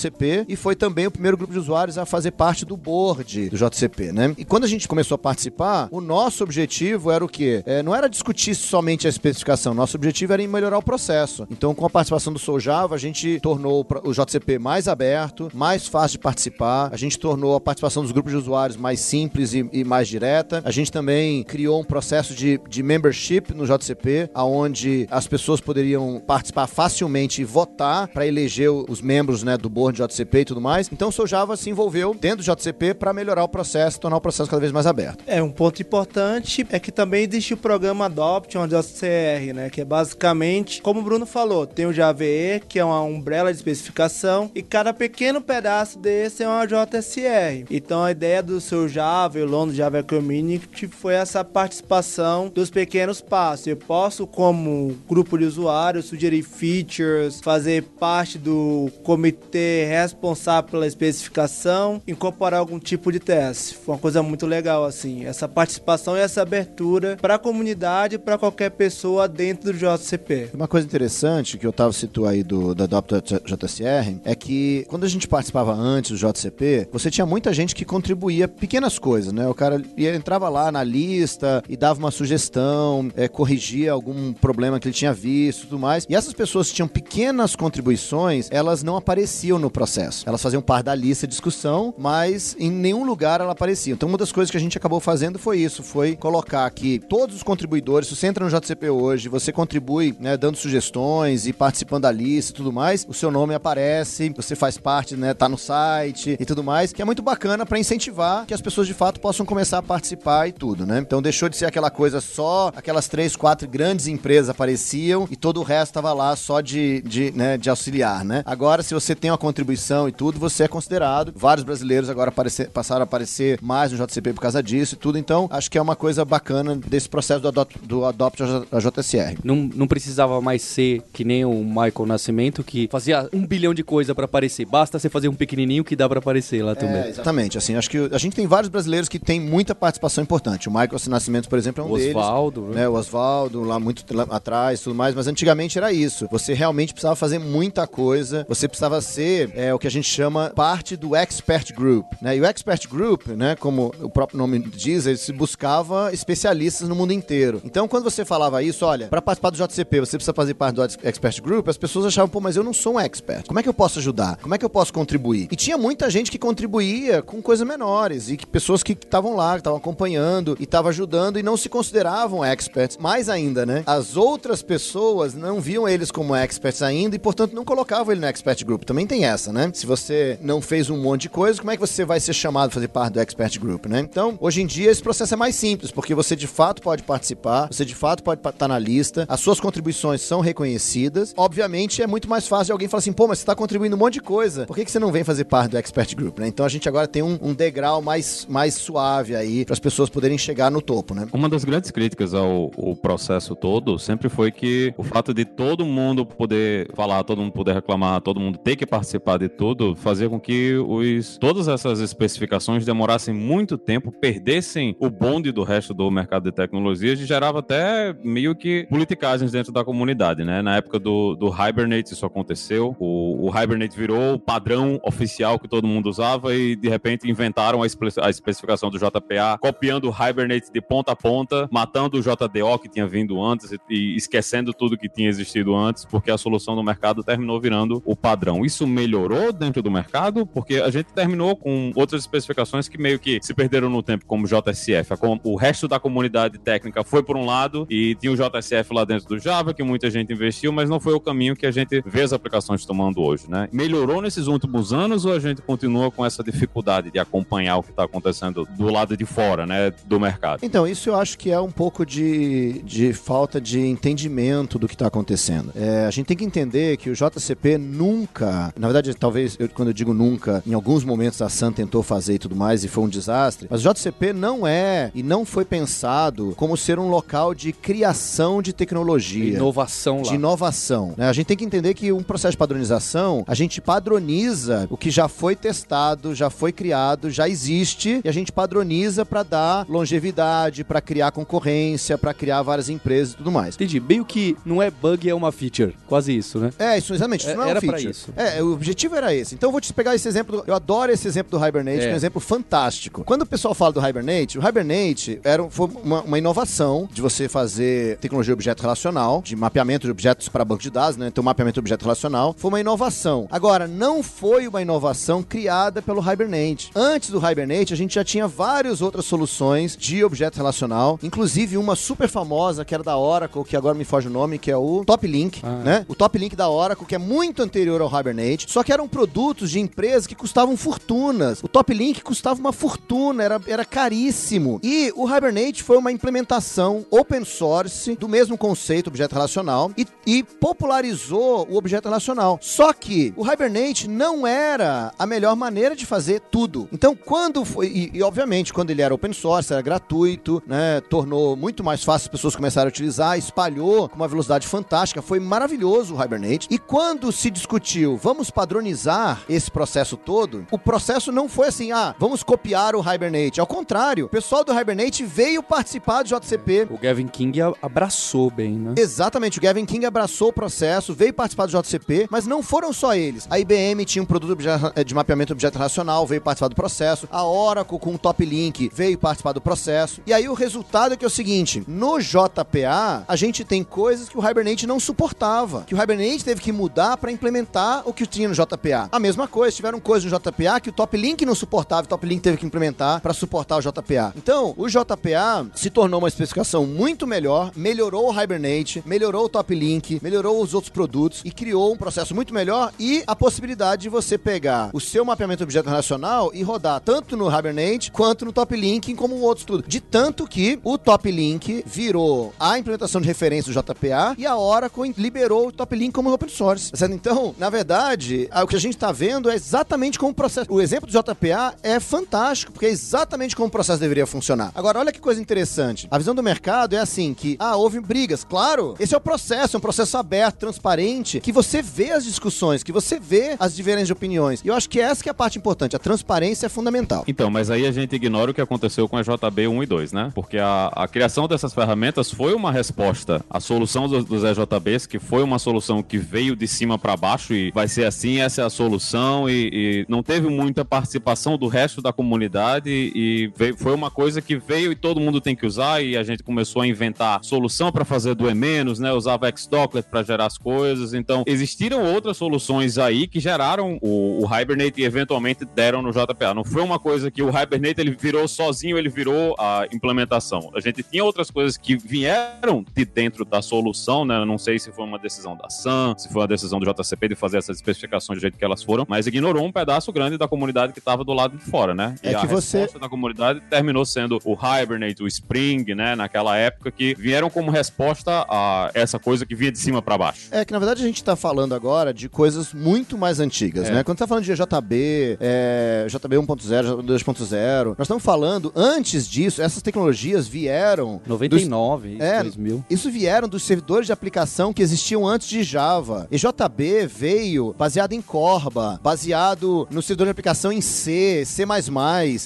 e 0.48 0.56
foi 0.56 0.74
também 0.74 1.06
o 1.06 1.10
primeiro 1.10 1.36
grupo 1.36 1.52
de 1.52 1.58
usuários 1.58 1.98
a 1.98 2.06
fazer 2.06 2.32
parte 2.32 2.64
do 2.64 2.76
board 2.76 3.48
do 3.48 3.56
JCP, 3.56 4.12
né? 4.12 4.34
E 4.38 4.44
quando 4.44 4.64
a 4.64 4.68
gente 4.68 4.88
começou 4.88 5.14
a 5.16 5.18
participar, 5.18 5.88
o 5.90 6.00
nosso 6.00 6.42
objetivo 6.42 7.10
era 7.10 7.24
o 7.24 7.28
quê? 7.28 7.62
É, 7.66 7.82
não 7.82 7.94
era 7.94 8.08
discutir 8.08 8.54
somente 8.54 9.06
a 9.06 9.10
especificação, 9.10 9.74
nosso 9.74 9.96
objetivo 9.96 10.32
era 10.32 10.42
em 10.42 10.48
melhorar 10.48 10.78
o 10.78 10.82
processo. 10.82 11.46
Então, 11.50 11.74
com 11.74 11.86
a 11.86 11.90
participação 11.90 12.32
do 12.32 12.38
Sou 12.38 12.58
Java, 12.58 12.94
a 12.94 12.98
gente 12.98 13.40
tornou 13.40 13.86
o 14.04 14.12
JCP 14.12 14.58
mais 14.58 14.88
aberto, 14.88 15.50
mais 15.54 15.86
fácil 15.86 16.18
de 16.18 16.22
participar, 16.22 16.90
a 16.92 16.96
gente 16.96 17.18
tornou 17.18 17.54
a 17.54 17.60
participação 17.60 18.02
dos 18.02 18.12
grupos 18.12 18.32
de 18.32 18.38
usuários 18.38 18.76
mais 18.76 19.00
simples 19.00 19.52
e, 19.54 19.68
e 19.72 19.84
mais 19.84 20.08
direta. 20.08 20.62
A 20.64 20.70
gente 20.70 20.90
também 20.90 21.42
criou 21.42 21.80
um 21.80 21.84
processo 21.84 22.34
de, 22.34 22.60
de 22.68 22.82
membership 22.82 23.54
no 23.54 23.66
JCP, 23.66 24.30
aonde 24.34 25.06
as 25.10 25.26
pessoas 25.26 25.60
poderiam 25.60 26.20
participar 26.26 26.66
facilmente 26.66 27.42
e 27.42 27.44
votar 27.44 28.08
para 28.08 28.26
eleger 28.26 28.70
os 28.70 29.00
membros 29.00 29.42
né, 29.42 29.56
do 29.56 29.68
board 29.68 29.81
do 29.90 30.06
JCP 30.06 30.40
e 30.40 30.44
tudo 30.44 30.60
mais. 30.60 30.88
Então 30.92 31.08
o 31.08 31.12
Sou 31.12 31.26
Java 31.26 31.56
se 31.56 31.70
envolveu 31.70 32.14
dentro 32.14 32.38
do 32.38 32.42
JCP 32.44 32.94
para 32.94 33.12
melhorar 33.12 33.42
o 33.42 33.48
processo, 33.48 33.98
tornar 33.98 34.18
o 34.18 34.20
processo 34.20 34.48
cada 34.48 34.60
vez 34.60 34.72
mais 34.72 34.86
aberto. 34.86 35.24
É, 35.26 35.42
um 35.42 35.50
ponto 35.50 35.82
importante 35.82 36.66
é 36.70 36.78
que 36.78 36.92
também 36.92 37.24
existe 37.24 37.54
o 37.54 37.56
programa 37.56 38.04
Adoption 38.04 38.68
do 38.68 38.76
JCR, 38.76 39.52
né? 39.54 39.70
Que 39.70 39.80
é 39.80 39.84
basicamente, 39.84 40.80
como 40.82 41.00
o 41.00 41.02
Bruno 41.02 41.26
falou, 41.26 41.66
tem 41.66 41.86
o 41.86 41.92
JVE, 41.92 42.62
que 42.68 42.78
é 42.78 42.84
uma 42.84 43.02
umbrella 43.02 43.50
de 43.50 43.56
especificação, 43.56 44.50
e 44.54 44.62
cada 44.62 44.92
pequeno 44.94 45.40
pedaço 45.40 45.98
desse 45.98 46.42
é 46.42 46.48
uma 46.48 46.66
JSR. 46.66 47.66
Então 47.70 48.04
a 48.04 48.10
ideia 48.10 48.42
do 48.42 48.60
seu 48.60 48.88
Java 48.88 49.32
o 49.40 49.46
London 49.46 49.74
Java 49.74 50.02
Community 50.02 50.86
foi 50.86 51.14
essa 51.14 51.44
participação 51.44 52.48
dos 52.48 52.70
pequenos 52.70 53.20
passos. 53.20 53.66
Eu 53.66 53.76
posso, 53.76 54.26
como 54.26 54.96
grupo 55.08 55.38
de 55.38 55.44
usuários, 55.44 56.06
sugerir 56.06 56.42
features, 56.42 57.40
fazer 57.40 57.82
parte 57.98 58.38
do 58.38 58.90
comitê 59.02 59.71
responsável 59.86 60.70
pela 60.70 60.86
especificação, 60.86 62.02
incorporar 62.06 62.60
algum 62.60 62.78
tipo 62.78 63.10
de 63.10 63.18
teste. 63.18 63.74
Foi 63.74 63.94
uma 63.94 64.00
coisa 64.00 64.22
muito 64.22 64.46
legal, 64.46 64.84
assim. 64.84 65.24
Essa 65.24 65.48
participação 65.48 66.16
e 66.16 66.20
essa 66.20 66.42
abertura 66.42 67.16
para 67.20 67.34
a 67.34 67.38
comunidade 67.38 68.18
para 68.18 68.38
qualquer 68.38 68.70
pessoa 68.70 69.28
dentro 69.28 69.72
do 69.72 69.78
JCP. 69.78 70.50
Uma 70.54 70.68
coisa 70.68 70.86
interessante 70.86 71.58
que 71.58 71.66
o 71.66 71.70
Otávio 71.70 71.92
citou 71.92 72.26
aí 72.26 72.42
do, 72.42 72.74
da 72.74 72.84
Adopt 72.84 73.40
JSR 73.44 74.20
é 74.24 74.34
que 74.34 74.84
quando 74.88 75.04
a 75.04 75.08
gente 75.08 75.26
participava 75.26 75.72
antes 75.72 76.10
do 76.10 76.16
JCP, 76.16 76.88
você 76.92 77.10
tinha 77.10 77.26
muita 77.26 77.52
gente 77.52 77.74
que 77.74 77.84
contribuía 77.84 78.46
pequenas 78.48 78.98
coisas, 78.98 79.32
né? 79.32 79.48
O 79.48 79.54
cara 79.54 79.82
ia, 79.96 80.14
entrava 80.14 80.48
lá 80.48 80.70
na 80.70 80.84
lista 80.84 81.62
e 81.68 81.76
dava 81.76 81.98
uma 81.98 82.10
sugestão, 82.10 83.10
é, 83.16 83.28
corrigia 83.28 83.92
algum 83.92 84.32
problema 84.32 84.78
que 84.78 84.88
ele 84.88 84.94
tinha 84.94 85.12
visto 85.12 85.62
e 85.62 85.66
tudo 85.66 85.78
mais. 85.78 86.06
E 86.08 86.14
essas 86.14 86.32
pessoas 86.32 86.68
que 86.68 86.74
tinham 86.74 86.88
pequenas 86.88 87.56
contribuições, 87.56 88.48
elas 88.50 88.82
não 88.82 88.96
apareciam 88.96 89.58
no 89.62 89.70
processo. 89.70 90.28
Elas 90.28 90.42
faziam 90.42 90.60
parte 90.60 90.86
da 90.86 90.94
lista 90.94 91.26
de 91.26 91.30
discussão, 91.30 91.94
mas 91.96 92.54
em 92.58 92.70
nenhum 92.70 93.04
lugar 93.04 93.40
ela 93.40 93.52
aparecia. 93.52 93.94
Então 93.94 94.08
uma 94.08 94.18
das 94.18 94.32
coisas 94.32 94.50
que 94.50 94.56
a 94.56 94.60
gente 94.60 94.76
acabou 94.76 95.00
fazendo 95.00 95.38
foi 95.38 95.58
isso, 95.58 95.82
foi 95.82 96.16
colocar 96.16 96.68
que 96.70 96.98
todos 96.98 97.36
os 97.36 97.42
contribuidores, 97.42 98.08
se 98.08 98.16
você 98.16 98.26
entra 98.26 98.44
no 98.44 98.50
JCP 98.50 98.90
hoje, 98.90 99.28
você 99.28 99.52
contribui, 99.52 100.14
né, 100.20 100.36
dando 100.36 100.56
sugestões 100.56 101.46
e 101.46 101.52
participando 101.52 102.02
da 102.02 102.12
lista 102.12 102.52
e 102.52 102.54
tudo 102.54 102.72
mais, 102.72 103.06
o 103.08 103.14
seu 103.14 103.30
nome 103.30 103.54
aparece, 103.54 104.32
você 104.36 104.54
faz 104.54 104.76
parte, 104.76 105.16
né, 105.16 105.32
tá 105.32 105.48
no 105.48 105.56
site 105.56 106.36
e 106.38 106.44
tudo 106.44 106.62
mais, 106.62 106.92
que 106.92 107.00
é 107.00 107.04
muito 107.04 107.22
bacana 107.22 107.64
para 107.64 107.78
incentivar 107.78 108.44
que 108.46 108.54
as 108.54 108.60
pessoas 108.60 108.86
de 108.86 108.94
fato 108.94 109.20
possam 109.20 109.46
começar 109.46 109.78
a 109.78 109.82
participar 109.82 110.48
e 110.48 110.52
tudo, 110.52 110.84
né? 110.84 110.98
Então 110.98 111.22
deixou 111.22 111.48
de 111.48 111.56
ser 111.56 111.66
aquela 111.66 111.90
coisa 111.90 112.20
só, 112.20 112.72
aquelas 112.74 113.08
três, 113.08 113.36
quatro 113.36 113.68
grandes 113.68 114.06
empresas 114.06 114.48
apareciam 114.48 115.28
e 115.30 115.36
todo 115.36 115.60
o 115.60 115.62
resto 115.62 115.94
tava 115.94 116.12
lá 116.12 116.34
só 116.34 116.60
de, 116.60 117.00
de, 117.02 117.30
né, 117.32 117.56
de 117.56 117.70
auxiliar, 117.70 118.24
né? 118.24 118.42
Agora, 118.44 118.82
se 118.82 118.94
você 118.94 119.14
tem 119.14 119.30
uma 119.30 119.38
contribuição 119.52 120.08
e 120.08 120.12
tudo, 120.12 120.38
você 120.38 120.64
é 120.64 120.68
considerado. 120.68 121.32
Vários 121.36 121.62
brasileiros 121.64 122.08
agora 122.08 122.30
aparecer- 122.30 122.70
passaram 122.70 123.02
a 123.02 123.04
aparecer 123.04 123.58
mais 123.60 123.92
no 123.92 123.98
JCP 123.98 124.32
por 124.32 124.40
causa 124.40 124.62
disso 124.62 124.94
e 124.94 124.98
tudo. 124.98 125.18
Então, 125.18 125.46
acho 125.52 125.70
que 125.70 125.76
é 125.76 125.82
uma 125.82 125.94
coisa 125.94 126.24
bacana 126.24 126.74
desse 126.74 127.08
processo 127.08 127.40
do 127.42 127.48
Adopt, 127.48 127.78
do 127.82 128.04
adopt 128.06 128.42
a 128.42 128.78
JSR. 128.80 129.36
Não, 129.44 129.56
não 129.74 129.86
precisava 129.86 130.40
mais 130.40 130.62
ser 130.62 131.02
que 131.12 131.22
nem 131.24 131.44
o 131.44 131.52
Michael 131.62 132.06
Nascimento, 132.06 132.64
que 132.64 132.88
fazia 132.90 133.28
um 133.32 133.46
bilhão 133.46 133.74
de 133.74 133.82
coisa 133.84 134.14
pra 134.14 134.24
aparecer. 134.24 134.64
Basta 134.64 134.98
você 134.98 135.10
fazer 135.10 135.28
um 135.28 135.34
pequenininho 135.34 135.84
que 135.84 135.94
dá 135.94 136.08
pra 136.08 136.18
aparecer 136.18 136.62
lá 136.64 136.74
também. 136.74 137.02
É, 137.02 137.08
exatamente. 137.10 137.58
Assim, 137.58 137.76
acho 137.76 137.90
que 137.90 138.08
a 138.10 138.18
gente 138.18 138.34
tem 138.34 138.46
vários 138.46 138.70
brasileiros 138.70 139.08
que 139.08 139.18
têm 139.18 139.38
muita 139.38 139.74
participação 139.74 140.22
importante. 140.22 140.68
O 140.68 140.72
Michael 140.72 140.98
Nascimento, 141.08 141.48
por 141.48 141.58
exemplo, 141.58 141.84
é 141.84 141.86
um 141.86 141.92
O 141.92 141.96
deles. 141.98 142.16
Osvaldo, 142.16 142.62
né? 142.68 142.82
né, 142.82 142.88
o 142.88 142.94
Oswaldo, 142.94 143.62
lá 143.64 143.78
muito 143.78 144.02
lá 144.14 144.26
atrás 144.30 144.80
tudo 144.80 144.94
mais, 144.94 145.14
mas 145.14 145.26
antigamente 145.26 145.76
era 145.76 145.92
isso. 145.92 146.26
Você 146.30 146.54
realmente 146.54 146.92
precisava 146.94 147.14
fazer 147.16 147.38
muita 147.38 147.86
coisa, 147.86 148.46
você 148.48 148.66
precisava 148.68 149.00
ser 149.00 149.41
é, 149.54 149.72
o 149.72 149.78
que 149.78 149.86
a 149.86 149.90
gente 149.90 150.08
chama 150.08 150.50
parte 150.54 150.96
do 150.96 151.14
expert 151.14 151.72
group. 151.72 152.06
Né? 152.20 152.36
E 152.36 152.40
o 152.40 152.44
expert 152.44 152.88
group, 152.88 153.28
né, 153.28 153.56
como 153.56 153.92
o 154.00 154.10
próprio 154.10 154.38
nome 154.38 154.58
diz, 154.58 155.06
ele 155.06 155.16
se 155.16 155.32
buscava 155.32 156.12
especialistas 156.12 156.88
no 156.88 156.94
mundo 156.94 157.12
inteiro. 157.12 157.60
Então, 157.64 157.88
quando 157.88 158.04
você 158.04 158.24
falava 158.24 158.62
isso, 158.62 158.84
olha, 158.84 159.08
para 159.08 159.22
participar 159.22 159.50
do 159.50 159.56
JCP, 159.56 160.00
você 160.00 160.16
precisa 160.16 160.34
fazer 160.34 160.54
parte 160.54 160.76
do 160.76 160.82
expert 160.82 161.40
group, 161.42 161.68
as 161.68 161.76
pessoas 161.76 162.06
achavam, 162.06 162.28
pô, 162.28 162.40
mas 162.40 162.56
eu 162.56 162.64
não 162.64 162.72
sou 162.72 162.94
um 162.94 163.00
expert. 163.00 163.46
Como 163.46 163.58
é 163.58 163.62
que 163.62 163.68
eu 163.68 163.74
posso 163.74 163.98
ajudar? 163.98 164.36
Como 164.36 164.54
é 164.54 164.58
que 164.58 164.64
eu 164.64 164.70
posso 164.70 164.92
contribuir? 164.92 165.48
E 165.50 165.56
tinha 165.56 165.78
muita 165.78 166.10
gente 166.10 166.30
que 166.30 166.38
contribuía 166.38 167.22
com 167.22 167.40
coisas 167.42 167.66
menores 167.66 168.28
e 168.28 168.36
que 168.36 168.46
pessoas 168.46 168.82
que 168.82 168.92
estavam 168.92 169.34
lá, 169.34 169.54
que 169.54 169.60
estavam 169.60 169.78
acompanhando 169.78 170.56
e 170.58 170.64
estavam 170.64 170.90
ajudando 170.90 171.38
e 171.38 171.42
não 171.42 171.56
se 171.56 171.68
consideravam 171.68 172.44
experts. 172.44 172.96
Mais 172.96 173.28
ainda, 173.28 173.64
né? 173.64 173.82
As 173.86 174.16
outras 174.16 174.62
pessoas 174.62 175.34
não 175.34 175.60
viam 175.60 175.88
eles 175.88 176.10
como 176.10 176.34
experts 176.36 176.82
ainda 176.82 177.16
e, 177.16 177.18
portanto, 177.18 177.54
não 177.54 177.64
colocavam 177.64 178.12
ele 178.12 178.20
no 178.20 178.26
expert 178.26 178.64
group. 178.64 178.84
Também 178.84 179.06
tem 179.06 179.24
essa, 179.24 179.31
né? 179.52 179.70
Se 179.72 179.86
você 179.86 180.38
não 180.40 180.60
fez 180.60 180.90
um 180.90 180.96
monte 181.00 181.22
de 181.22 181.28
coisa, 181.28 181.58
como 181.58 181.70
é 181.70 181.76
que 181.76 181.80
você 181.80 182.04
vai 182.04 182.20
ser 182.20 182.32
chamado 182.32 182.68
a 182.68 182.70
fazer 182.72 182.88
parte 182.88 183.14
do 183.14 183.20
expert 183.20 183.58
group, 183.58 183.86
né? 183.86 184.00
Então, 184.00 184.36
hoje 184.40 184.60
em 184.62 184.66
dia, 184.66 184.90
esse 184.90 185.02
processo 185.02 185.34
é 185.34 185.36
mais 185.36 185.54
simples, 185.54 185.90
porque 185.90 186.14
você 186.14 186.36
de 186.36 186.46
fato 186.46 186.82
pode 186.82 187.02
participar, 187.02 187.68
você 187.68 187.84
de 187.84 187.94
fato 187.94 188.22
pode 188.22 188.40
estar 188.46 188.68
na 188.68 188.78
lista, 188.78 189.24
as 189.28 189.40
suas 189.40 189.60
contribuições 189.60 190.20
são 190.20 190.40
reconhecidas. 190.40 191.32
Obviamente, 191.36 192.02
é 192.02 192.06
muito 192.06 192.28
mais 192.28 192.46
fácil 192.46 192.72
alguém 192.72 192.88
falar 192.88 192.98
assim, 192.98 193.12
pô, 193.12 193.26
mas 193.26 193.38
você 193.38 193.42
está 193.42 193.54
contribuindo 193.54 193.96
um 193.96 193.98
monte 193.98 194.14
de 194.14 194.20
coisa. 194.20 194.66
Por 194.66 194.76
que, 194.76 194.84
que 194.84 194.90
você 194.90 194.98
não 194.98 195.12
vem 195.12 195.24
fazer 195.24 195.44
parte 195.44 195.70
do 195.70 195.78
Expert 195.78 196.14
Group, 196.14 196.38
né? 196.38 196.48
Então 196.48 196.66
a 196.66 196.68
gente 196.68 196.88
agora 196.88 197.06
tem 197.06 197.22
um, 197.22 197.38
um 197.40 197.54
degrau 197.54 198.02
mais, 198.02 198.46
mais 198.48 198.74
suave 198.74 199.34
aí 199.34 199.64
para 199.64 199.72
as 199.72 199.80
pessoas 199.80 200.10
poderem 200.10 200.36
chegar 200.36 200.70
no 200.70 200.82
topo, 200.82 201.14
né? 201.14 201.26
Uma 201.32 201.48
das 201.48 201.64
grandes 201.64 201.90
críticas 201.90 202.34
ao, 202.34 202.70
ao 202.76 202.96
processo 202.96 203.54
todo 203.54 203.98
sempre 203.98 204.28
foi 204.28 204.50
que 204.50 204.92
o 204.96 205.02
fato 205.02 205.32
de 205.32 205.44
todo 205.44 205.84
mundo 205.84 206.26
poder 206.26 206.90
falar, 206.94 207.22
todo 207.24 207.40
mundo 207.40 207.52
poder 207.52 207.74
reclamar, 207.74 208.20
todo 208.20 208.40
mundo 208.40 208.58
ter 208.58 208.76
que 208.76 208.86
participar 208.86 209.21
de 209.38 209.48
tudo, 209.48 209.94
fazia 209.94 210.28
com 210.28 210.38
que 210.38 210.74
os, 210.74 211.38
todas 211.38 211.68
essas 211.68 212.00
especificações 212.00 212.84
demorassem 212.84 213.32
muito 213.32 213.78
tempo, 213.78 214.12
perdessem 214.12 214.96
o 214.98 215.08
bonde 215.08 215.52
do 215.52 215.62
resto 215.62 215.94
do 215.94 216.10
mercado 216.10 216.44
de 216.44 216.52
tecnologias 216.52 217.20
e 217.20 217.24
gerava 217.24 217.60
até 217.60 218.14
meio 218.24 218.54
que 218.54 218.86
politicagens 218.90 219.52
dentro 219.52 219.72
da 219.72 219.84
comunidade, 219.84 220.44
né? 220.44 220.60
Na 220.60 220.76
época 220.76 220.98
do, 220.98 221.34
do 221.36 221.48
Hibernate 221.48 222.12
isso 222.12 222.26
aconteceu, 222.26 222.96
o, 222.98 223.48
o 223.48 223.50
Hibernate 223.50 223.96
virou 223.96 224.34
o 224.34 224.38
padrão 224.38 225.00
oficial 225.04 225.58
que 225.58 225.68
todo 225.68 225.86
mundo 225.86 226.08
usava 226.08 226.54
e 226.54 226.76
de 226.76 226.88
repente 226.88 227.30
inventaram 227.30 227.82
a, 227.82 227.86
espe 227.86 228.08
a 228.20 228.28
especificação 228.28 228.90
do 228.90 228.98
JPA, 228.98 229.58
copiando 229.60 230.10
o 230.10 230.10
Hibernate 230.10 230.72
de 230.72 230.80
ponta 230.80 231.12
a 231.12 231.16
ponta, 231.16 231.68
matando 231.70 232.18
o 232.18 232.20
JDO 232.20 232.78
que 232.80 232.88
tinha 232.88 233.06
vindo 233.06 233.42
antes 233.42 233.72
e, 233.72 233.78
e 233.88 234.16
esquecendo 234.16 234.72
tudo 234.72 234.98
que 234.98 235.08
tinha 235.08 235.28
existido 235.28 235.74
antes, 235.74 236.04
porque 236.04 236.30
a 236.30 236.38
solução 236.38 236.74
do 236.74 236.82
mercado 236.82 237.22
terminou 237.22 237.60
virando 237.60 238.02
o 238.04 238.16
padrão. 238.16 238.64
Isso 238.64 238.86
melhorou 239.02 239.52
dentro 239.52 239.82
do 239.82 239.90
mercado, 239.90 240.46
porque 240.46 240.76
a 240.76 240.90
gente 240.90 241.12
terminou 241.12 241.56
com 241.56 241.90
outras 241.94 242.22
especificações 242.22 242.88
que 242.88 242.96
meio 242.96 243.18
que 243.18 243.38
se 243.42 243.52
perderam 243.52 243.90
no 243.90 244.02
tempo, 244.02 244.24
como 244.26 244.46
JSF. 244.46 245.12
O 245.42 245.56
resto 245.56 245.88
da 245.88 245.98
comunidade 245.98 246.58
técnica 246.58 247.02
foi 247.02 247.22
por 247.22 247.36
um 247.36 247.44
lado 247.44 247.86
e 247.90 248.14
tinha 248.14 248.32
o 248.32 248.36
JSF 248.36 248.92
lá 248.92 249.04
dentro 249.04 249.28
do 249.28 249.38
Java, 249.38 249.74
que 249.74 249.82
muita 249.82 250.10
gente 250.10 250.32
investiu, 250.32 250.72
mas 250.72 250.88
não 250.88 251.00
foi 251.00 251.14
o 251.14 251.20
caminho 251.20 251.56
que 251.56 251.66
a 251.66 251.70
gente 251.70 252.02
vê 252.06 252.22
as 252.22 252.32
aplicações 252.32 252.84
tomando 252.84 253.20
hoje, 253.20 253.44
né? 253.48 253.68
Melhorou 253.72 254.22
nesses 254.22 254.46
últimos 254.46 254.92
anos 254.92 255.24
ou 255.24 255.32
a 255.32 255.40
gente 255.40 255.60
continua 255.62 256.10
com 256.10 256.24
essa 256.24 256.42
dificuldade 256.42 257.10
de 257.10 257.18
acompanhar 257.18 257.78
o 257.78 257.82
que 257.82 257.90
está 257.90 258.04
acontecendo 258.04 258.66
do 258.76 258.90
lado 258.90 259.16
de 259.16 259.24
fora, 259.24 259.66
né, 259.66 259.92
do 260.04 260.20
mercado? 260.20 260.60
Então, 260.62 260.86
isso 260.86 261.08
eu 261.08 261.16
acho 261.16 261.38
que 261.38 261.50
é 261.50 261.60
um 261.60 261.70
pouco 261.70 262.06
de, 262.06 262.82
de 262.82 263.12
falta 263.12 263.60
de 263.60 263.80
entendimento 263.80 264.78
do 264.78 264.86
que 264.86 264.94
está 264.94 265.06
acontecendo. 265.06 265.72
É, 265.74 266.06
a 266.06 266.10
gente 266.10 266.26
tem 266.26 266.36
que 266.36 266.44
entender 266.44 266.96
que 266.96 267.10
o 267.10 267.14
JCP 267.14 267.78
nunca, 267.78 268.72
na 268.78 268.88
verdade, 268.92 269.14
talvez, 269.16 269.56
eu, 269.58 269.68
quando 269.68 269.88
eu 269.88 269.94
digo 269.94 270.12
nunca, 270.12 270.62
em 270.66 270.74
alguns 270.74 271.04
momentos 271.04 271.40
a 271.40 271.48
Sun 271.48 271.72
tentou 271.72 272.02
fazer 272.02 272.34
e 272.34 272.38
tudo 272.38 272.54
mais 272.54 272.84
e 272.84 272.88
foi 272.88 273.04
um 273.04 273.08
desastre, 273.08 273.66
mas 273.70 273.84
o 273.84 273.92
JCP 273.92 274.32
não 274.32 274.66
é 274.66 275.10
e 275.14 275.22
não 275.22 275.44
foi 275.44 275.64
pensado 275.64 276.52
como 276.56 276.76
ser 276.76 276.98
um 276.98 277.08
local 277.08 277.54
de 277.54 277.72
criação 277.72 278.60
de 278.60 278.72
tecnologia. 278.72 279.54
Inovação 279.56 280.18
lá. 280.18 280.22
De 280.22 280.34
inovação. 280.34 281.14
Né? 281.16 281.28
A 281.28 281.32
gente 281.32 281.46
tem 281.46 281.56
que 281.56 281.64
entender 281.64 281.94
que 281.94 282.12
um 282.12 282.22
processo 282.22 282.52
de 282.52 282.58
padronização, 282.58 283.44
a 283.46 283.54
gente 283.54 283.80
padroniza 283.80 284.86
o 284.90 284.96
que 284.96 285.10
já 285.10 285.28
foi 285.28 285.56
testado, 285.56 286.34
já 286.34 286.50
foi 286.50 286.72
criado, 286.72 287.30
já 287.30 287.48
existe, 287.48 288.20
e 288.24 288.28
a 288.28 288.32
gente 288.32 288.52
padroniza 288.52 289.24
para 289.24 289.42
dar 289.42 289.86
longevidade, 289.88 290.84
para 290.84 291.00
criar 291.00 291.30
concorrência, 291.30 292.18
para 292.18 292.34
criar 292.34 292.62
várias 292.62 292.88
empresas 292.88 293.34
e 293.34 293.36
tudo 293.36 293.50
mais. 293.50 293.74
Entendi. 293.74 294.00
Meio 294.00 294.24
que 294.24 294.56
não 294.64 294.82
é 294.82 294.90
bug, 294.90 295.28
é 295.28 295.34
uma 295.34 295.50
feature. 295.52 295.94
Quase 296.06 296.36
isso, 296.36 296.58
né? 296.58 296.70
É, 296.78 296.98
isso 296.98 297.14
exatamente. 297.14 297.40
Isso 297.42 297.50
É- 297.50 297.54
não 297.54 297.62
é 297.62 297.66
um 297.66 297.70
era 297.70 297.80
pra 297.80 297.90
feature. 297.90 298.10
isso. 298.10 298.32
É, 298.36 298.62
o 298.62 298.76
objetivo 298.82 299.14
era 299.16 299.34
esse. 299.34 299.54
Então 299.54 299.68
eu 299.68 299.72
vou 299.72 299.80
te 299.80 299.92
pegar 299.92 300.14
esse 300.14 300.28
exemplo. 300.28 300.42
do- 300.62 300.64
eu 300.66 300.74
adoro 300.74 301.12
esse 301.12 301.26
exemplo 301.28 301.56
do 301.58 301.64
Hibernate, 301.66 301.98
É. 301.98 302.02
que 302.02 302.08
é 302.08 302.12
um 302.12 302.16
exemplo 302.16 302.40
fantástico. 302.40 303.22
Quando 303.24 303.42
o 303.42 303.46
pessoal 303.46 303.74
fala 303.74 303.92
do 303.92 304.06
Hibernate, 304.06 304.58
o 304.58 304.66
Hibernate 304.68 305.40
era, 305.44 305.68
foi 305.70 305.88
uma, 306.02 306.22
uma 306.22 306.38
inovação 306.38 307.08
de 307.12 307.20
você 307.22 307.48
fazer 307.48 308.16
tecnologia 308.18 308.50
de 308.52 308.54
objeto 308.54 308.80
relacional, 308.82 309.40
de 309.42 309.54
mapeamento 309.56 310.06
de 310.06 310.10
objetos 310.10 310.48
para 310.48 310.64
banco 310.64 310.82
de 310.82 310.90
dados, 310.90 311.16
né? 311.16 311.28
Então, 311.28 311.42
mapeamento 311.44 311.74
de 311.74 311.80
objeto 311.80 312.02
relacional. 312.02 312.54
Foi 312.58 312.68
uma 312.70 312.80
inovação. 312.80 313.46
Agora, 313.50 313.86
não 313.86 314.22
foi 314.22 314.66
uma 314.68 314.80
inovação 314.82 315.42
criada 315.42 316.00
pelo 316.02 316.20
Hibernate. 316.20 316.90
Antes 316.94 317.30
do 317.30 317.38
Hibernate, 317.38 317.92
a 317.92 317.96
gente 317.96 318.14
já 318.14 318.24
tinha 318.24 318.46
várias 318.48 319.00
outras 319.00 319.24
soluções 319.24 319.96
de 319.96 320.24
objeto 320.24 320.56
relacional, 320.56 321.18
inclusive 321.22 321.76
uma 321.76 321.94
super 321.96 322.28
famosa 322.28 322.84
que 322.84 322.94
era 322.94 323.02
da 323.02 323.16
Oracle, 323.16 323.64
que 323.64 323.76
agora 323.76 323.94
me 323.94 324.04
foge 324.04 324.28
o 324.28 324.30
nome, 324.30 324.58
que 324.58 324.70
é 324.70 324.76
o 324.76 325.04
Top 325.04 325.26
Link, 325.26 325.60
Ah. 325.62 325.70
né? 325.84 326.06
O 326.08 326.14
Top 326.14 326.36
Link 326.38 326.56
da 326.56 326.68
Oracle, 326.68 327.06
que 327.06 327.14
é 327.14 327.18
muito 327.18 327.62
anterior 327.62 328.00
ao 328.00 328.08
Hibernate, 328.08 328.70
só 328.72 328.82
que 328.82 328.90
eram 328.90 329.06
produtos 329.06 329.70
de 329.70 329.78
empresas 329.78 330.26
que 330.26 330.34
custavam 330.34 330.78
fortunas. 330.78 331.62
O 331.62 331.68
Top 331.68 331.92
Link 331.92 332.22
custava 332.22 332.58
uma 332.58 332.72
fortuna, 332.72 333.42
era, 333.42 333.60
era 333.66 333.84
caríssimo. 333.84 334.80
E 334.82 335.12
o 335.14 335.28
Hibernate 335.28 335.82
foi 335.82 335.98
uma 335.98 336.10
implementação 336.10 337.04
open 337.10 337.44
source 337.44 338.16
do 338.16 338.26
mesmo 338.26 338.56
conceito, 338.56 339.08
objeto 339.08 339.34
relacional, 339.34 339.90
e, 339.94 340.06
e 340.26 340.42
popularizou 340.42 341.68
o 341.68 341.76
objeto 341.76 342.08
relacional. 342.08 342.58
Só 342.62 342.94
que 342.94 343.34
o 343.36 343.44
Hibernate 343.46 344.08
não 344.08 344.46
era 344.46 345.12
a 345.18 345.26
melhor 345.26 345.54
maneira 345.54 345.94
de 345.94 346.06
fazer 346.06 346.40
tudo. 346.40 346.88
Então, 346.90 347.14
quando 347.14 347.66
foi. 347.66 347.88
E, 347.88 348.10
e, 348.14 348.22
obviamente, 348.22 348.72
quando 348.72 348.88
ele 348.88 349.02
era 349.02 349.14
open 349.14 349.34
source, 349.34 349.70
era 349.70 349.82
gratuito, 349.82 350.62
né? 350.66 351.02
Tornou 351.10 351.56
muito 351.56 351.84
mais 351.84 352.02
fácil 352.02 352.24
as 352.24 352.32
pessoas 352.32 352.56
começarem 352.56 352.88
a 352.88 352.88
utilizar, 352.88 353.36
espalhou 353.36 354.08
com 354.08 354.16
uma 354.16 354.28
velocidade 354.28 354.66
fantástica. 354.66 355.20
Foi 355.20 355.38
maravilhoso 355.38 356.14
o 356.14 356.24
Hibernate. 356.24 356.68
E 356.70 356.78
quando 356.78 357.30
se 357.30 357.50
discutiu, 357.50 358.16
vamos 358.16 358.50
padronizar 358.62 359.42
esse 359.48 359.68
processo 359.68 360.16
todo, 360.16 360.64
o 360.70 360.78
processo 360.78 361.32
não 361.32 361.48
foi 361.48 361.66
assim, 361.66 361.90
ah, 361.90 362.14
vamos 362.16 362.44
copiar 362.44 362.94
o 362.94 363.00
Hibernate. 363.00 363.60
Ao 363.60 363.66
contrário, 363.66 364.26
o 364.26 364.28
pessoal 364.28 364.62
do 364.62 364.72
Hibernate 364.72 365.24
veio 365.24 365.64
participar 365.64 366.22
do 366.22 366.28
JCP. 366.28 366.86
O 366.88 366.96
Gavin 366.96 367.26
King 367.26 367.58
abraçou 367.82 368.52
bem, 368.52 368.74
né? 368.74 368.94
Exatamente, 368.96 369.58
o 369.58 369.60
Gavin 369.60 369.84
King 369.84 370.06
abraçou 370.06 370.50
o 370.50 370.52
processo, 370.52 371.12
veio 371.12 371.34
participar 371.34 371.66
do 371.66 371.72
JCP, 371.72 372.28
mas 372.30 372.46
não 372.46 372.62
foram 372.62 372.92
só 372.92 373.16
eles. 373.16 373.48
A 373.50 373.58
IBM 373.58 374.04
tinha 374.04 374.22
um 374.22 374.26
produto 374.26 374.56
eh, 374.94 375.02
de 375.02 375.12
mapeamento 375.12 375.48
de 375.48 375.54
objeto 375.54 375.76
racional, 375.76 376.24
veio 376.24 376.40
participar 376.40 376.68
do 376.68 376.76
processo. 376.76 377.26
A 377.32 377.44
Oracle 377.44 377.98
com 377.98 378.14
o 378.14 378.18
Top 378.18 378.44
Link 378.44 378.92
veio 378.94 379.18
participar 379.18 379.52
do 379.52 379.60
processo. 379.60 380.20
E 380.24 380.32
aí 380.32 380.48
o 380.48 380.54
resultado 380.54 381.14
é 381.14 381.16
que 381.16 381.24
é 381.24 381.28
o 381.28 381.30
seguinte: 381.30 381.82
no 381.88 382.20
JPA, 382.20 383.24
a 383.26 383.34
gente 383.34 383.64
tem 383.64 383.82
coisas 383.82 384.28
que 384.28 384.38
o 384.38 384.48
Hibernate 384.48 384.86
não 384.86 385.00
suportava, 385.00 385.82
que 385.84 385.96
o 385.96 386.00
Hibernate 386.00 386.44
teve 386.44 386.60
que 386.60 386.70
mudar 386.70 387.16
para 387.16 387.32
implementar 387.32 388.02
o 388.04 388.12
que 388.12 388.24
tinha 388.24 388.51
no 388.52 388.64
JPA. 388.64 389.08
A 389.10 389.18
mesma 389.18 389.48
coisa, 389.48 389.74
tiveram 389.74 389.98
coisas 389.98 390.30
no 390.30 390.38
JPA 390.38 390.80
que 390.80 390.90
o 390.90 390.92
Top 390.92 391.16
Link 391.16 391.44
não 391.44 391.54
suportava, 391.54 392.02
o 392.02 392.08
Top 392.08 392.26
Link 392.26 392.40
teve 392.40 392.56
que 392.56 392.66
implementar 392.66 393.20
para 393.20 393.32
suportar 393.32 393.78
o 393.78 393.80
JPA. 393.80 394.32
Então, 394.36 394.74
o 394.76 394.88
JPA 394.88 395.66
se 395.74 395.90
tornou 395.90 396.18
uma 396.20 396.28
especificação 396.28 396.86
muito 396.86 397.26
melhor, 397.26 397.72
melhorou 397.74 398.30
o 398.30 398.42
Hibernate, 398.42 399.02
melhorou 399.06 399.46
o 399.46 399.48
Top 399.48 399.74
Link, 399.74 400.20
melhorou 400.22 400.62
os 400.62 400.74
outros 400.74 400.90
produtos 400.90 401.40
e 401.44 401.50
criou 401.50 401.92
um 401.92 401.96
processo 401.96 402.34
muito 402.34 402.52
melhor 402.52 402.92
e 402.98 403.22
a 403.26 403.34
possibilidade 403.34 404.02
de 404.02 404.08
você 404.08 404.36
pegar 404.36 404.90
o 404.92 405.00
seu 405.00 405.24
mapeamento 405.24 405.62
objeto 405.62 405.88
relacional 405.88 406.50
e 406.54 406.62
rodar 406.62 407.00
tanto 407.00 407.36
no 407.36 407.48
Hibernate 407.48 408.10
quanto 408.10 408.44
no 408.44 408.52
Top 408.52 408.74
Link 408.76 409.14
como 409.14 409.40
outros 409.40 409.64
tudo. 409.64 409.84
De 409.86 410.00
tanto 410.00 410.46
que 410.46 410.78
o 410.82 410.98
Top 410.98 411.30
Link 411.30 411.82
virou 411.86 412.52
a 412.58 412.78
implementação 412.78 413.20
de 413.20 413.26
referência 413.26 413.72
do 413.72 413.80
JPA 413.80 414.34
e 414.36 414.46
a 414.46 414.56
Oracle 414.56 415.14
liberou 415.16 415.68
o 415.68 415.72
Top 415.72 415.94
Link 415.94 416.12
como 416.12 416.32
open 416.32 416.48
source. 416.48 416.90
Certo? 416.94 417.14
Então, 417.14 417.54
na 417.58 417.70
verdade, 417.70 418.41
a- 418.50 418.64
o 418.64 418.66
que 418.66 418.76
a 418.76 418.80
gente 418.80 418.94
está 418.94 419.12
vendo 419.12 419.50
é 419.50 419.54
exatamente 419.54 420.18
como 420.18 420.32
o 420.32 420.34
processo. 420.34 420.72
O 420.72 420.80
exemplo 420.80 421.08
do 421.08 421.12
JPA 421.12 421.74
é 421.82 421.98
fantástico, 422.00 422.72
porque 422.72 422.86
é 422.86 422.90
exatamente 422.90 423.54
como 423.56 423.68
o 423.68 423.70
processo 423.70 424.00
deveria 424.00 424.26
funcionar. 424.26 424.70
Agora, 424.74 424.98
olha 424.98 425.12
que 425.12 425.20
coisa 425.20 425.40
interessante. 425.40 426.06
A 426.10 426.18
visão 426.18 426.34
do 426.34 426.42
mercado 426.42 426.94
é 426.94 426.98
assim: 426.98 427.34
que, 427.34 427.56
ah, 427.58 427.76
houve 427.76 428.00
brigas. 428.00 428.44
Claro, 428.44 428.94
esse 428.98 429.14
é 429.14 429.16
o 429.16 429.20
processo, 429.20 429.76
é 429.76 429.78
um 429.78 429.80
processo 429.80 430.16
aberto, 430.16 430.56
transparente, 430.58 431.40
que 431.40 431.52
você 431.52 431.80
vê 431.82 432.10
as 432.12 432.24
discussões, 432.24 432.82
que 432.82 432.92
você 432.92 433.18
vê 433.18 433.56
as 433.58 433.74
diferentes 433.74 434.10
opiniões. 434.10 434.60
E 434.64 434.68
eu 434.68 434.74
acho 434.74 434.88
que 434.88 435.00
essa 435.00 435.22
que 435.22 435.28
é 435.28 435.32
a 435.32 435.34
parte 435.34 435.58
importante. 435.58 435.94
A 435.96 435.98
transparência 435.98 436.66
é 436.66 436.68
fundamental. 436.68 437.24
Então, 437.26 437.50
mas 437.50 437.70
aí 437.70 437.86
a 437.86 437.92
gente 437.92 438.14
ignora 438.16 438.50
o 438.50 438.54
que 438.54 438.60
aconteceu 438.60 439.08
com 439.08 439.16
a 439.16 439.22
JB 439.22 439.68
1 439.68 439.82
e 439.82 439.86
2, 439.86 440.12
né? 440.12 440.30
Porque 440.34 440.58
a, 440.58 440.90
a 440.94 441.08
criação 441.08 441.46
dessas 441.46 441.72
ferramentas 441.72 442.30
foi 442.30 442.54
uma 442.54 442.72
resposta 442.72 443.44
à 443.50 443.60
solução 443.60 444.08
dos, 444.08 444.24
dos 444.24 444.42
EJBs, 444.44 445.06
que 445.06 445.18
foi 445.18 445.42
uma 445.42 445.58
solução 445.58 446.02
que 446.02 446.18
veio 446.18 446.56
de 446.56 446.66
cima 446.66 446.98
para 446.98 447.16
baixo 447.16 447.54
e 447.54 447.70
vai 447.72 447.88
ser 447.88 448.04
assim, 448.04 448.31
essa 448.40 448.62
é 448.62 448.64
a 448.64 448.70
solução 448.70 449.48
e, 449.48 449.70
e 449.72 450.06
não 450.08 450.22
teve 450.22 450.48
muita 450.48 450.84
participação 450.84 451.56
do 451.58 451.66
resto 451.66 452.00
da 452.02 452.12
comunidade 452.12 452.90
e 452.90 453.50
veio- 453.56 453.76
foi 453.76 453.94
uma 453.94 454.10
coisa 454.10 454.40
que 454.40 454.56
veio 454.56 454.92
e 454.92 454.94
todo 454.96 455.20
mundo 455.20 455.40
tem 455.40 455.54
que 455.56 455.66
usar 455.66 456.02
e 456.02 456.16
a 456.16 456.22
gente 456.22 456.42
começou 456.42 456.82
a 456.82 456.86
inventar 456.86 457.40
solução 457.44 457.90
para 457.92 458.04
fazer 458.04 458.34
do 458.34 458.48
E-, 458.48 458.54
né? 458.54 459.12
Usava 459.12 459.50
Xdocklet 459.54 460.06
para 460.08 460.22
gerar 460.22 460.46
as 460.46 460.58
coisas. 460.58 461.14
Então, 461.14 461.42
existiram 461.46 462.04
outras 462.12 462.36
soluções 462.36 462.98
aí 462.98 463.26
que 463.26 463.40
geraram 463.40 463.98
o, 464.02 464.44
o 464.44 464.60
Hibernate 464.60 465.00
e 465.00 465.04
eventualmente 465.04 465.64
deram 465.64 466.02
no 466.02 466.10
JPA. 466.12 466.54
Não 466.54 466.64
foi 466.64 466.82
uma 466.82 466.98
coisa 466.98 467.30
que 467.30 467.42
o 467.42 467.48
Hibernate 467.48 468.00
ele 468.00 468.16
virou 468.18 468.46
sozinho, 468.46 468.96
ele 468.98 469.08
virou 469.08 469.54
a 469.58 469.86
implementação. 469.92 470.70
A 470.74 470.80
gente 470.80 471.02
tinha 471.02 471.24
outras 471.24 471.50
coisas 471.50 471.76
que 471.76 471.96
vieram 471.96 472.84
de 472.94 473.04
dentro 473.04 473.44
da 473.44 473.60
solução, 473.62 474.24
né? 474.24 474.36
Eu 474.38 474.46
Não 474.46 474.58
sei 474.58 474.78
se 474.78 474.90
foi 474.92 475.04
uma 475.04 475.18
decisão 475.18 475.56
da 475.56 475.68
SAM, 475.68 476.14
se 476.16 476.28
foi 476.32 476.42
uma 476.42 476.48
decisão 476.48 476.78
do 476.78 476.86
JCP 476.92 477.28
de 477.28 477.34
fazer 477.34 477.58
essas 477.58 477.76
especificações 477.76 478.11
do 478.18 478.40
jeito 478.40 478.58
que 478.58 478.64
elas 478.64 478.82
foram, 478.82 479.04
mas 479.08 479.26
ignorou 479.26 479.64
um 479.64 479.72
pedaço 479.72 480.12
grande 480.12 480.36
da 480.36 480.46
comunidade 480.48 480.92
que 480.92 480.98
estava 480.98 481.24
do 481.24 481.32
lado 481.32 481.56
de 481.56 481.64
fora, 481.64 481.94
né? 481.94 482.14
É 482.22 482.28
e 482.28 482.30
que 482.30 482.36
a 482.36 482.44
você- 482.46 482.78
resposta 482.78 482.98
da 482.98 483.08
comunidade 483.08 483.60
terminou 483.70 484.04
sendo 484.04 484.38
o 484.44 484.54
Hibernate, 484.54 485.22
o 485.22 485.26
Spring, 485.26 485.84
né? 485.94 486.14
Naquela 486.14 486.56
época 486.56 486.90
que 486.90 487.14
vieram 487.14 487.48
como 487.50 487.70
resposta 487.70 488.44
a 488.48 488.90
essa 488.94 489.18
coisa 489.18 489.44
que 489.46 489.54
vinha 489.54 489.70
de 489.72 489.78
cima 489.78 490.00
para 490.02 490.18
baixo. 490.18 490.48
É 490.50 490.64
que 490.64 490.72
na 490.72 490.78
verdade 490.78 491.02
a 491.02 491.06
gente 491.06 491.22
tá 491.22 491.36
falando 491.36 491.74
agora 491.74 492.12
de 492.12 492.28
coisas 492.28 492.72
muito 492.74 493.16
mais 493.16 493.40
antigas, 493.40 493.88
É. 493.88 493.92
né? 493.92 494.02
Quando 494.04 494.18
você 494.18 494.24
tá 494.24 494.28
falando 494.28 494.44
de 494.44 494.54
JB, 494.54 495.36
é, 495.40 496.06
JB 496.08 496.36
1.0, 496.36 497.02
2.0, 497.02 497.84
nós 497.98 498.00
estamos 498.00 498.22
falando, 498.22 498.72
antes 498.74 499.28
disso, 499.28 499.62
essas 499.62 499.82
tecnologias 499.82 500.46
vieram... 500.48 501.18
dos- 501.18 501.28
99, 501.28 502.16
É, 502.20 502.42
2000. 502.42 502.84
Isso 502.90 503.10
vieram 503.10 503.48
dos 503.48 503.62
servidores 503.62 504.06
de 504.06 504.12
aplicação 504.12 504.72
que 504.72 504.82
existiam 504.82 505.26
antes 505.26 505.48
de 505.48 505.62
Java. 505.62 506.26
E 506.30 506.36
JB 506.36 507.06
veio 507.06 507.74
baseado 507.78 508.01
em 508.10 508.20
Corba, 508.20 508.98
baseado 509.02 509.86
no 509.90 510.02
servidor 510.02 510.26
de 510.26 510.32
aplicação 510.32 510.72
em 510.72 510.80
C, 510.80 511.44
C++. 511.46 511.64